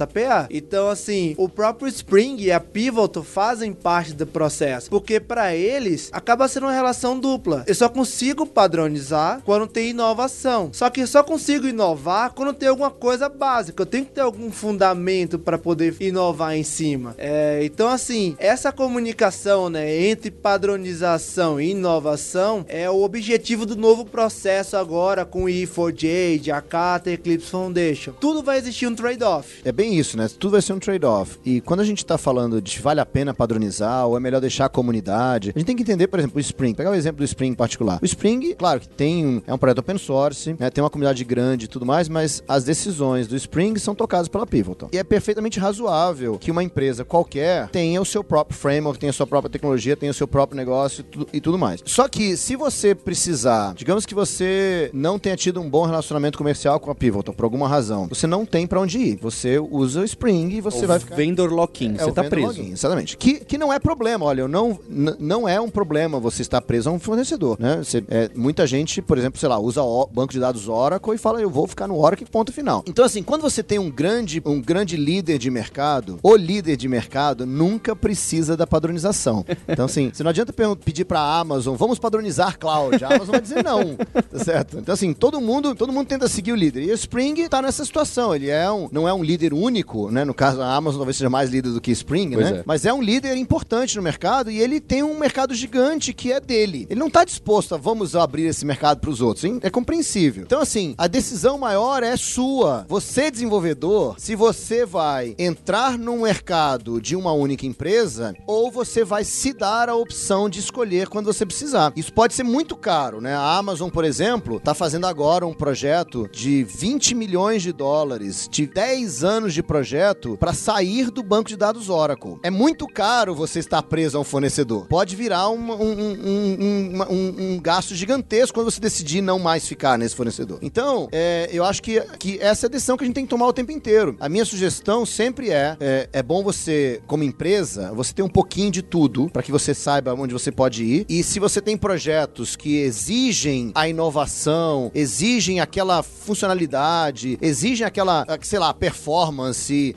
Então, 0.50 0.89
assim, 0.89 1.34
o 1.38 1.48
próprio 1.48 1.88
Spring 1.88 2.38
e 2.39 2.52
a 2.52 2.60
Pivotal 2.60 3.24
fazem 3.24 3.74
parte 3.74 4.14
do 4.14 4.26
processo, 4.26 4.89
porque 4.89 5.20
para 5.20 5.56
eles 5.56 6.10
acaba 6.12 6.48
sendo 6.48 6.68
uma 6.68 6.74
relação 6.74 7.20
dupla. 7.20 7.64
Eu 7.68 7.76
só 7.76 7.89
consigo 7.89 8.46
padronizar 8.46 9.41
quando 9.44 9.68
tem 9.68 9.89
inovação. 9.89 10.70
Só 10.72 10.89
que 10.89 11.02
eu 11.02 11.08
só 11.08 11.24
consigo 11.24 11.68
inovar 11.68 12.32
quando 12.34 12.54
tem 12.54 12.70
alguma 12.70 12.91
coisa 12.91 13.30
básica. 13.30 13.82
Eu 13.82 13.88
tenho 13.88 14.06
que 14.06 14.12
ter 14.12 14.22
algum 14.22 14.52
fundamento 14.52 15.38
para 15.39 15.58
poder 15.58 15.96
inovar 16.00 16.56
em 16.56 16.64
cima. 16.64 17.16
É, 17.18 17.62
então, 17.64 17.88
assim, 17.88 18.36
essa 18.39 18.72
comunicação 18.72 19.70
né, 19.70 20.08
entre 20.08 20.32
padronização 20.32 21.60
e 21.60 21.72
inovação 21.72 22.66
é 22.68 22.89
o 22.89 23.02
objetivo 23.04 23.66
do 23.66 23.76
novo 23.76 24.06
processo 24.06 24.78
agora 24.78 25.26
com 25.26 25.44
o 25.44 25.48
E4J, 25.48 26.44
Jakarta 26.44 27.12
Eclipse 27.12 27.50
Foundation. 27.50 28.14
Tudo 28.20 28.44
vai 28.44 28.58
existir 28.58 28.88
um 28.88 28.96
trade-off. 28.96 29.62
É 29.64 29.72
bem 29.72 29.82
isso, 29.86 30.17
né? 30.17 30.27
Tudo 30.27 30.51
vai 30.51 30.61
ser 30.61 30.73
um 30.73 30.79
trade-off. 30.79 31.38
E 31.45 31.61
quando 31.61 31.79
a 31.79 31.86
gente 31.86 31.99
está 31.99 32.17
falando 32.17 32.61
de 32.61 32.79
vale 32.79 32.99
a 32.99 33.05
pena 33.05 33.34
padronizar 33.34 34.07
ou 34.07 34.17
é 34.17 34.19
melhor 34.19 34.39
deixar 34.39 34.65
a 34.65 34.69
comunidade, 34.69 35.51
a 35.55 35.59
gente 35.59 35.67
tem 35.67 35.75
que 35.75 35.84
entender, 35.84 36.07
por 36.07 36.19
exemplo, 36.19 36.38
o 36.38 36.39
Spring. 36.39 36.73
Pegar 36.73 36.91
o 36.91 36.95
exemplo 36.95 37.19
do 37.19 37.25
Spring 37.25 37.49
em 37.49 37.55
particular. 37.55 37.99
O 38.01 38.05
Spring, 38.05 38.53
claro 38.55 38.79
que 38.79 38.89
tem 38.89 39.25
um, 39.25 39.41
é 39.45 39.53
um 39.53 39.57
projeto 39.57 39.79
open 39.79 39.97
source, 39.97 40.55
né? 40.59 40.69
tem 40.69 40.84
uma 40.84 40.89
comunidade 40.89 41.23
grande 41.23 41.65
e 41.65 41.67
tudo 41.67 41.86
mais, 41.86 42.09
mas 42.09 42.43
as 42.47 42.63
decisões 42.63 43.27
do 43.27 43.36
Spring 43.36 43.77
são 43.79 43.95
tocadas 43.95 44.27
pela 44.27 44.45
Pivotal. 44.45 44.89
E 44.91 44.97
é 44.97 45.03
perfeitamente 45.03 45.59
razoável 45.59 46.38
que 46.38 46.51
uma 46.51 46.63
empresa 46.63 47.05
qualquer 47.05 47.69
tenha 47.69 48.01
o 48.01 48.05
seu 48.05 48.23
próprio 48.23 48.57
framework, 48.57 48.99
tenha 48.99 49.09
a 49.09 49.13
sua 49.13 49.27
própria 49.27 49.51
tecnologia, 49.51 49.95
tenha 49.95 50.11
o 50.11 50.15
seu 50.15 50.27
próprio 50.27 50.57
negócio 50.57 51.05
e 51.31 51.39
tudo 51.39 51.57
mais. 51.57 51.81
Só 51.86 52.07
que 52.07 52.38
se 52.38 52.55
você 52.55 52.93
precisar, 52.93 53.73
digamos 53.75 54.05
que 54.05 54.15
você 54.15 54.89
não 54.93 55.17
tenha 55.19 55.36
tido 55.36 55.61
um 55.61 55.69
bom 55.69 55.86
relacionamento 55.86 56.38
comercial 56.38 56.79
com 56.79 56.91
a 56.91 56.95
Pivotal 56.95 57.34
por 57.34 57.43
alguma 57.43 57.67
razão, 57.67 58.07
você 58.07 58.27
não 58.27 58.45
tem 58.45 58.67
para 58.67 58.79
onde 58.79 58.97
ir. 58.97 59.17
Você 59.21 59.59
usa 59.74 60.01
o 60.01 60.03
Spring 60.03 60.49
e 60.49 60.61
você 60.61 60.86
o 60.86 60.88
vai 60.88 60.99
ficar. 60.99 61.15
Vendor 61.15 61.51
lock-in, 61.51 61.95
é, 61.95 62.03
você 62.03 62.11
tá 62.11 62.24
preso. 62.24 62.47
Login, 62.47 62.71
exatamente. 62.71 63.17
Que, 63.17 63.39
que 63.43 63.57
não 63.57 63.71
é 63.71 63.80
problema, 63.80 64.26
olha, 64.26 64.47
não, 64.47 64.80
não 65.19 65.47
é 65.47 65.59
um 65.59 65.69
problema 65.69 66.19
você 66.19 66.41
estar 66.41 66.61
preso 66.61 66.89
a 66.89 66.93
um 66.93 66.99
fornecedor, 66.99 67.57
né? 67.59 67.78
Você, 67.84 68.03
é, 68.09 68.30
muita 68.36 68.67
gente, 68.67 69.01
por 69.01 69.17
exemplo, 69.17 69.39
sei 69.39 69.49
lá, 69.49 69.59
usa 69.59 69.82
o 69.82 70.07
banco 70.07 70.34
de 70.34 70.39
dados 70.39 70.67
Oracle 70.67 71.15
e 71.15 71.17
fala, 71.17 71.41
eu 71.41 71.49
vou 71.49 71.67
ficar 71.67 71.88
no 71.88 71.99
Oracle, 71.99 72.26
ponto 72.30 72.51
final. 72.51 72.84
Então, 72.88 73.03
assim, 73.03 73.24
quando 73.24 73.41
você 73.41 73.63
tem 73.63 73.80
um 73.80 73.89
grande, 73.89 74.41
um 74.45 74.61
grande 74.61 74.97
líder 74.97 75.38
de 75.38 75.49
mercado, 75.49 76.19
o 76.21 76.36
líder 76.36 76.78
de 76.78 76.88
mercado 76.88 77.45
nunca 77.45 77.95
precisa 77.95 78.55
da 78.55 78.67
padronização. 78.67 79.45
Então, 79.67 79.86
assim, 79.86 80.11
você 80.13 80.24
não 80.24 80.30
adianta 80.30 80.53
pedir 80.84 81.05
pra 81.05 81.19
Amazon, 81.19 81.76
vamos 81.76 81.99
padronizar 81.99 82.57
cloud. 82.59 83.03
A 83.03 83.07
Amazon 83.07 83.32
vai 83.32 83.41
dizer 83.41 83.63
não, 83.63 83.95
tá 83.95 84.43
certo? 84.43 84.78
Então, 84.78 84.93
assim, 84.93 85.13
todo 85.13 85.39
mundo, 85.41 85.76
todo 85.76 85.91
mundo 85.91 86.07
tenta 86.07 86.28
seguir 86.28 86.51
o 86.51 86.55
líder. 86.55 86.84
E 86.84 86.91
o 86.91 86.95
Spring 86.95 87.47
tá 87.47 87.61
nessa 87.61 87.84
situação. 87.86 88.36
Ele 88.36 88.49
é 88.49 88.69
um, 88.71 88.89
não 88.91 89.07
é 89.07 89.13
um 89.13 89.24
líder 89.24 89.53
único, 89.58 90.10
né? 90.12 90.24
No 90.26 90.34
caso, 90.34 90.62
a 90.62 90.76
Amazon 90.76 90.99
talvez 90.99 91.18
seja 91.18 91.30
mais 91.30 91.49
líder 91.49 91.70
do 91.70 91.82
que 91.82 91.91
Spring, 91.91 92.32
pois 92.34 92.51
né? 92.51 92.58
É. 92.60 92.64
Mas 92.66 92.86
é 92.86 92.93
um 92.93 93.01
líder 93.01 93.36
importante 93.38 93.95
no 93.95 94.01
mercado 94.01 94.49
e 94.49 94.60
ele 94.60 94.80
tem 94.80 95.04
um 95.04 95.18
mercado 95.18 95.54
gigante 95.54 96.14
que 96.14 96.32
é 96.32 96.39
dele. 96.39 96.88
Ele 96.89 96.99
não 96.99 97.10
tá 97.10 97.24
disposto 97.24 97.76
a 97.76 97.78
vamos 97.78 98.16
abrir 98.16 98.43
esse 98.43 98.66
mercado 98.66 98.99
para 98.99 99.10
os 99.10 99.22
outros, 99.22 99.43
hein? 99.43 99.60
É 99.62 99.70
compreensível. 99.70 100.43
Então, 100.43 100.62
assim, 100.62 100.95
a 100.97 101.08
decisão 101.08 101.58
maior 101.58 102.04
é 102.04 102.16
sua. 102.16 102.86
Você, 102.88 103.30
desenvolvedor, 103.30 104.16
se 104.18 104.36
você 104.36 104.86
vai 104.86 105.36
entrar 105.38 105.97
num 105.97 106.22
mercado 106.24 107.01
de 107.01 107.16
uma 107.16 107.34
única 107.34 107.66
empresa 107.66 108.34
ou 108.47 108.72
você 108.72 109.04
vai 109.04 109.24
se 109.24 109.54
dar 109.54 109.89
a 109.89 109.95
opção 109.95 110.49
de 110.49 110.60
escolher 110.60 111.10
quando 111.10 111.26
você 111.26 111.45
precisar. 111.45 111.91
Isso 111.95 112.14
pode 112.14 112.34
ser 112.34 112.43
muito 112.43 112.76
caro, 112.76 113.20
né? 113.20 113.36
A 113.36 113.58
Amazon, 113.58 113.89
por 113.89 114.06
exemplo, 114.06 114.60
tá 114.60 114.74
fazendo 114.74 115.06
agora 115.06 115.45
um 115.45 115.54
projeto 115.54 116.30
de 116.32 116.64
20 116.64 117.16
milhões 117.16 117.62
de 117.62 117.74
dólares, 117.74 118.47
de 118.49 118.66
10 118.66 119.24
anos 119.24 119.43
de 119.52 119.64
projeto 119.64 120.38
para 120.38 120.54
sair 120.54 121.10
do 121.10 121.24
banco 121.24 121.50
de 121.50 121.58
dados 121.58 121.89
Oracle. 121.89 122.38
É 122.44 122.52
muito 122.52 122.88
caro 122.88 123.34
você 123.34 123.60
estar 123.60 123.82
preso 123.82 124.18
a 124.18 124.22
um 124.22 124.24
fornecedor. 124.24 124.86
Pode 124.88 125.16
virar 125.16 125.50
um, 125.50 125.72
um, 125.72 127.04
um, 127.10 127.54
um 127.56 127.60
gasto 127.60 127.96
gigantesco 127.96 128.54
quando 128.54 128.70
você 128.70 128.80
decidir 128.80 129.22
não 129.22 129.39
mais 129.39 129.68
ficar 129.68 129.98
nesse 129.98 130.16
fornecedor. 130.16 130.60
Então, 130.62 131.10
é, 131.12 131.50
eu 131.52 131.64
acho 131.64 131.82
que, 131.82 132.00
que 132.20 132.39
essa 132.39 132.66
é 132.66 132.68
a 132.68 132.72
decisão 132.72 132.96
que 132.96 133.04
a 133.04 133.08
gente 133.08 133.16
tem 133.16 133.26
que 133.26 133.30
tomar 133.30 133.48
o 133.48 133.54
tempo 133.54 133.72
inteiro. 133.72 134.16
A 134.20 134.30
minha 134.30 134.46
sugestão 134.46 135.06
sempre 135.06 135.50
é, 135.50 135.76
é, 135.80 136.10
é 136.14 136.24
bom 136.24 136.44
você, 136.44 137.02
como 137.08 137.24
empresa, 137.24 137.91
você 137.94 138.14
ter 138.14 138.22
um 138.22 138.30
pouquinho 138.30 138.72
de 138.72 138.82
tudo 138.82 139.30
para 139.30 139.41
que 139.41 139.52
você 139.52 139.74
saiba 139.74 140.14
onde 140.14 140.34
você 140.34 140.52
pode 140.52 140.84
ir. 140.84 141.06
E 141.10 141.24
se 141.24 141.39
você 141.39 141.62
tem 141.62 141.78
projetos 141.78 142.56
que 142.56 142.78
exigem 142.78 143.72
a 143.74 143.88
inovação, 143.88 144.91
exigem 144.94 145.60
aquela 145.60 146.04
funcionalidade, 146.04 147.38
exigem 147.41 147.86
aquela, 147.86 148.26
sei 148.41 148.60
lá, 148.60 148.74
performance, 148.74 149.32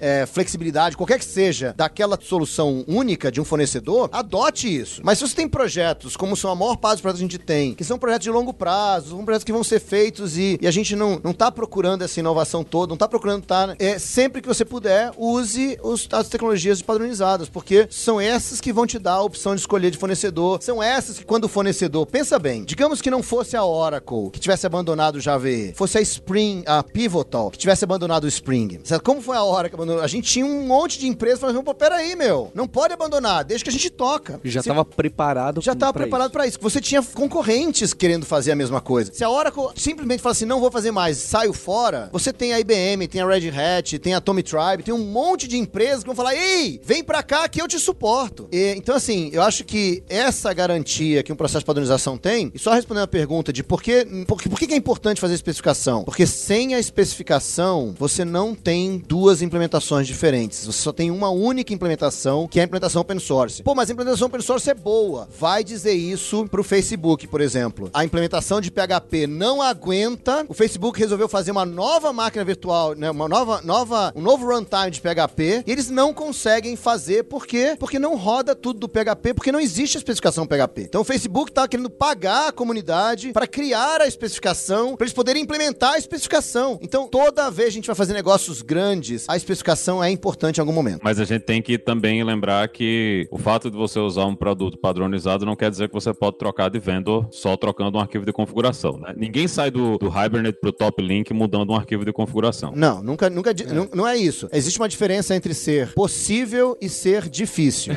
é, 0.00 0.26
flexibilidade, 0.26 0.96
qualquer 0.96 1.18
que 1.18 1.24
seja, 1.24 1.74
daquela 1.76 2.18
solução 2.20 2.84
única 2.86 3.30
de 3.30 3.40
um 3.40 3.44
fornecedor, 3.44 4.08
adote 4.12 4.74
isso. 4.74 5.00
Mas 5.04 5.18
se 5.18 5.26
você 5.26 5.34
tem 5.34 5.48
projetos, 5.48 6.16
como 6.16 6.36
são 6.36 6.50
a 6.50 6.54
maior 6.54 6.76
parte 6.76 6.96
dos 6.96 7.02
projetos 7.02 7.20
que 7.20 7.24
a 7.24 7.28
gente 7.28 7.38
tem, 7.38 7.74
que 7.74 7.84
são 7.84 7.98
projetos 7.98 8.24
de 8.24 8.30
longo 8.30 8.52
prazo, 8.52 9.10
são 9.10 9.24
projetos 9.24 9.44
que 9.44 9.52
vão 9.52 9.64
ser 9.64 9.80
feitos 9.80 10.36
e, 10.36 10.58
e 10.60 10.66
a 10.66 10.70
gente 10.70 10.96
não, 10.96 11.20
não 11.22 11.32
tá 11.32 11.50
procurando 11.50 12.02
essa 12.02 12.20
inovação 12.20 12.64
toda, 12.64 12.90
não 12.90 12.96
tá 12.96 13.08
procurando 13.08 13.44
tá, 13.44 13.74
é, 13.78 13.98
sempre 13.98 14.40
que 14.40 14.48
você 14.48 14.64
puder, 14.64 15.12
use 15.16 15.78
os, 15.82 16.08
as 16.12 16.28
tecnologias 16.28 16.82
padronizadas, 16.82 17.48
porque 17.48 17.86
são 17.90 18.20
essas 18.20 18.60
que 18.60 18.72
vão 18.72 18.86
te 18.86 18.98
dar 18.98 19.14
a 19.14 19.22
opção 19.22 19.54
de 19.54 19.60
escolher 19.60 19.90
de 19.90 19.98
fornecedor, 19.98 20.62
são 20.62 20.82
essas 20.82 21.18
que 21.18 21.24
quando 21.24 21.44
o 21.44 21.48
fornecedor, 21.48 22.06
pensa 22.06 22.38
bem, 22.38 22.64
digamos 22.64 23.00
que 23.00 23.10
não 23.10 23.22
fosse 23.22 23.56
a 23.56 23.64
Oracle 23.64 24.30
que 24.30 24.40
tivesse 24.40 24.66
abandonado 24.66 25.16
o 25.16 25.20
Java, 25.20 25.46
fosse 25.74 25.98
a 25.98 26.00
Spring, 26.00 26.62
a 26.66 26.82
Pivotal 26.82 27.50
que 27.50 27.58
tivesse 27.58 27.84
abandonado 27.84 28.24
o 28.24 28.28
Spring. 28.28 28.80
Como, 29.02 29.22
foi 29.26 29.36
a 29.36 29.42
hora 29.42 29.68
que 29.68 29.74
abandonou. 29.74 30.02
A 30.02 30.06
gente 30.06 30.30
tinha 30.30 30.46
um 30.46 30.66
monte 30.66 30.98
de 30.98 31.06
empresas 31.06 31.40
falando, 31.40 31.62
pô, 31.62 31.74
peraí, 31.74 32.16
meu, 32.16 32.50
não 32.54 32.66
pode 32.66 32.94
abandonar, 32.94 33.44
deixa 33.44 33.62
que 33.64 33.70
a 33.70 33.72
gente 33.72 33.90
toca. 33.90 34.40
Já 34.44 34.60
estava 34.60 34.84
preparado 34.84 35.60
já 35.60 35.72
estava 35.72 35.92
preparado 35.92 36.30
para 36.30 36.46
isso. 36.46 36.58
Você 36.60 36.80
tinha 36.80 37.02
concorrentes 37.02 37.92
querendo 37.92 38.24
fazer 38.24 38.52
a 38.52 38.56
mesma 38.56 38.80
coisa. 38.80 39.12
Se 39.12 39.24
a 39.24 39.30
Oracle 39.30 39.68
simplesmente 39.74 40.22
fala 40.22 40.32
assim, 40.32 40.44
não 40.44 40.60
vou 40.60 40.70
fazer 40.70 40.92
mais, 40.92 41.18
saio 41.18 41.52
fora, 41.52 42.08
você 42.12 42.32
tem 42.32 42.52
a 42.52 42.60
IBM, 42.60 43.08
tem 43.08 43.20
a 43.20 43.26
Red 43.26 43.48
Hat, 43.50 43.98
tem 43.98 44.14
a 44.14 44.20
Tommy 44.20 44.42
Tribe, 44.42 44.84
tem 44.84 44.94
um 44.94 45.04
monte 45.04 45.48
de 45.48 45.58
empresas 45.58 46.00
que 46.00 46.06
vão 46.06 46.14
falar, 46.14 46.34
ei, 46.34 46.80
vem 46.84 47.02
pra 47.02 47.22
cá 47.22 47.48
que 47.48 47.60
eu 47.60 47.66
te 47.66 47.78
suporto. 47.78 48.48
E, 48.52 48.74
então, 48.76 48.94
assim, 48.94 49.30
eu 49.32 49.42
acho 49.42 49.64
que 49.64 50.02
essa 50.08 50.52
garantia 50.52 51.22
que 51.22 51.32
um 51.32 51.36
processo 51.36 51.60
de 51.60 51.66
padronização 51.66 52.16
tem, 52.16 52.52
e 52.54 52.58
só 52.58 52.72
respondendo 52.72 53.04
a 53.04 53.08
pergunta 53.08 53.52
de 53.52 53.64
por 53.64 53.82
que, 53.82 54.04
por, 54.26 54.40
por 54.40 54.58
que 54.58 54.72
é 54.72 54.76
importante 54.76 55.20
fazer 55.20 55.34
especificação? 55.34 56.04
Porque 56.04 56.26
sem 56.26 56.74
a 56.74 56.78
especificação, 56.78 57.94
você 57.98 58.24
não 58.24 58.54
tem 58.54 58.98
duas 59.16 59.40
implementações 59.40 60.06
diferentes. 60.06 60.66
Você 60.66 60.82
só 60.82 60.92
tem 60.92 61.10
uma 61.10 61.30
única 61.30 61.72
implementação, 61.72 62.46
que 62.46 62.60
é 62.60 62.62
a 62.62 62.66
implementação 62.66 63.00
open 63.00 63.18
source. 63.18 63.62
Pô, 63.62 63.74
mas 63.74 63.88
a 63.88 63.94
implementação 63.94 64.26
open 64.26 64.42
source 64.42 64.68
é 64.68 64.74
boa. 64.74 65.26
Vai 65.40 65.64
dizer 65.64 65.94
isso 65.94 66.46
pro 66.50 66.62
Facebook, 66.62 67.26
por 67.26 67.40
exemplo. 67.40 67.88
A 67.94 68.04
implementação 68.04 68.60
de 68.60 68.70
PHP 68.70 69.26
não 69.26 69.62
aguenta. 69.62 70.44
O 70.50 70.52
Facebook 70.52 71.00
resolveu 71.00 71.30
fazer 71.30 71.50
uma 71.50 71.64
nova 71.64 72.12
máquina 72.12 72.44
virtual, 72.44 72.94
né, 72.94 73.10
uma 73.10 73.26
nova, 73.26 73.62
nova, 73.62 74.12
um 74.14 74.20
novo 74.20 74.46
runtime 74.46 74.90
de 74.90 75.00
PHP, 75.00 75.64
e 75.66 75.72
eles 75.72 75.88
não 75.88 76.12
conseguem 76.12 76.76
fazer 76.76 77.24
por 77.24 77.46
quê? 77.46 77.74
Porque 77.78 77.98
não 77.98 78.16
roda 78.16 78.54
tudo 78.54 78.80
do 78.80 78.88
PHP, 78.88 79.32
porque 79.32 79.50
não 79.50 79.60
existe 79.60 79.96
a 79.96 80.00
especificação 80.00 80.46
PHP. 80.46 80.82
Então 80.82 81.00
o 81.00 81.04
Facebook 81.04 81.50
tá 81.50 81.66
querendo 81.66 81.88
pagar 81.88 82.48
a 82.48 82.52
comunidade 82.52 83.32
para 83.32 83.46
criar 83.46 84.02
a 84.02 84.06
especificação, 84.06 84.94
para 84.94 85.06
eles 85.06 85.14
poderem 85.14 85.42
implementar 85.42 85.94
a 85.94 85.98
especificação. 85.98 86.78
Então, 86.82 87.08
toda 87.08 87.50
vez 87.50 87.68
a 87.68 87.72
gente 87.72 87.86
vai 87.86 87.96
fazer 87.96 88.12
negócios 88.12 88.60
grandes, 88.60 89.05
a 89.28 89.36
especificação 89.36 90.02
é 90.02 90.10
importante 90.10 90.58
em 90.58 90.60
algum 90.60 90.72
momento. 90.72 91.00
Mas 91.02 91.18
a 91.20 91.24
gente 91.24 91.42
tem 91.42 91.60
que 91.62 91.78
também 91.78 92.22
lembrar 92.24 92.68
que 92.68 93.26
o 93.30 93.38
fato 93.38 93.70
de 93.70 93.76
você 93.76 93.98
usar 93.98 94.24
um 94.26 94.34
produto 94.34 94.78
padronizado 94.78 95.44
não 95.46 95.56
quer 95.56 95.70
dizer 95.70 95.88
que 95.88 95.94
você 95.94 96.12
pode 96.12 96.38
trocar 96.38 96.68
de 96.70 96.78
vendor 96.78 97.26
só 97.30 97.56
trocando 97.56 97.98
um 97.98 98.00
arquivo 98.00 98.24
de 98.24 98.32
configuração, 98.32 98.98
né? 98.98 99.14
Ninguém 99.16 99.46
sai 99.48 99.70
do, 99.70 99.98
do 99.98 100.08
Hibernate 100.08 100.58
pro 100.60 100.72
Top 100.72 101.00
Link 101.02 101.32
mudando 101.32 101.70
um 101.72 101.76
arquivo 101.76 102.04
de 102.04 102.12
configuração. 102.12 102.72
Não, 102.74 103.02
nunca, 103.02 103.28
nunca, 103.30 103.52
di- 103.54 103.66
Não, 103.66 103.88
não 103.94 104.06
é 104.06 104.16
isso. 104.16 104.48
Existe 104.52 104.78
uma 104.78 104.88
diferença 104.88 105.34
entre 105.34 105.54
ser 105.54 105.92
possível 105.94 106.76
e 106.80 106.88
ser 106.88 107.28
difícil. 107.28 107.94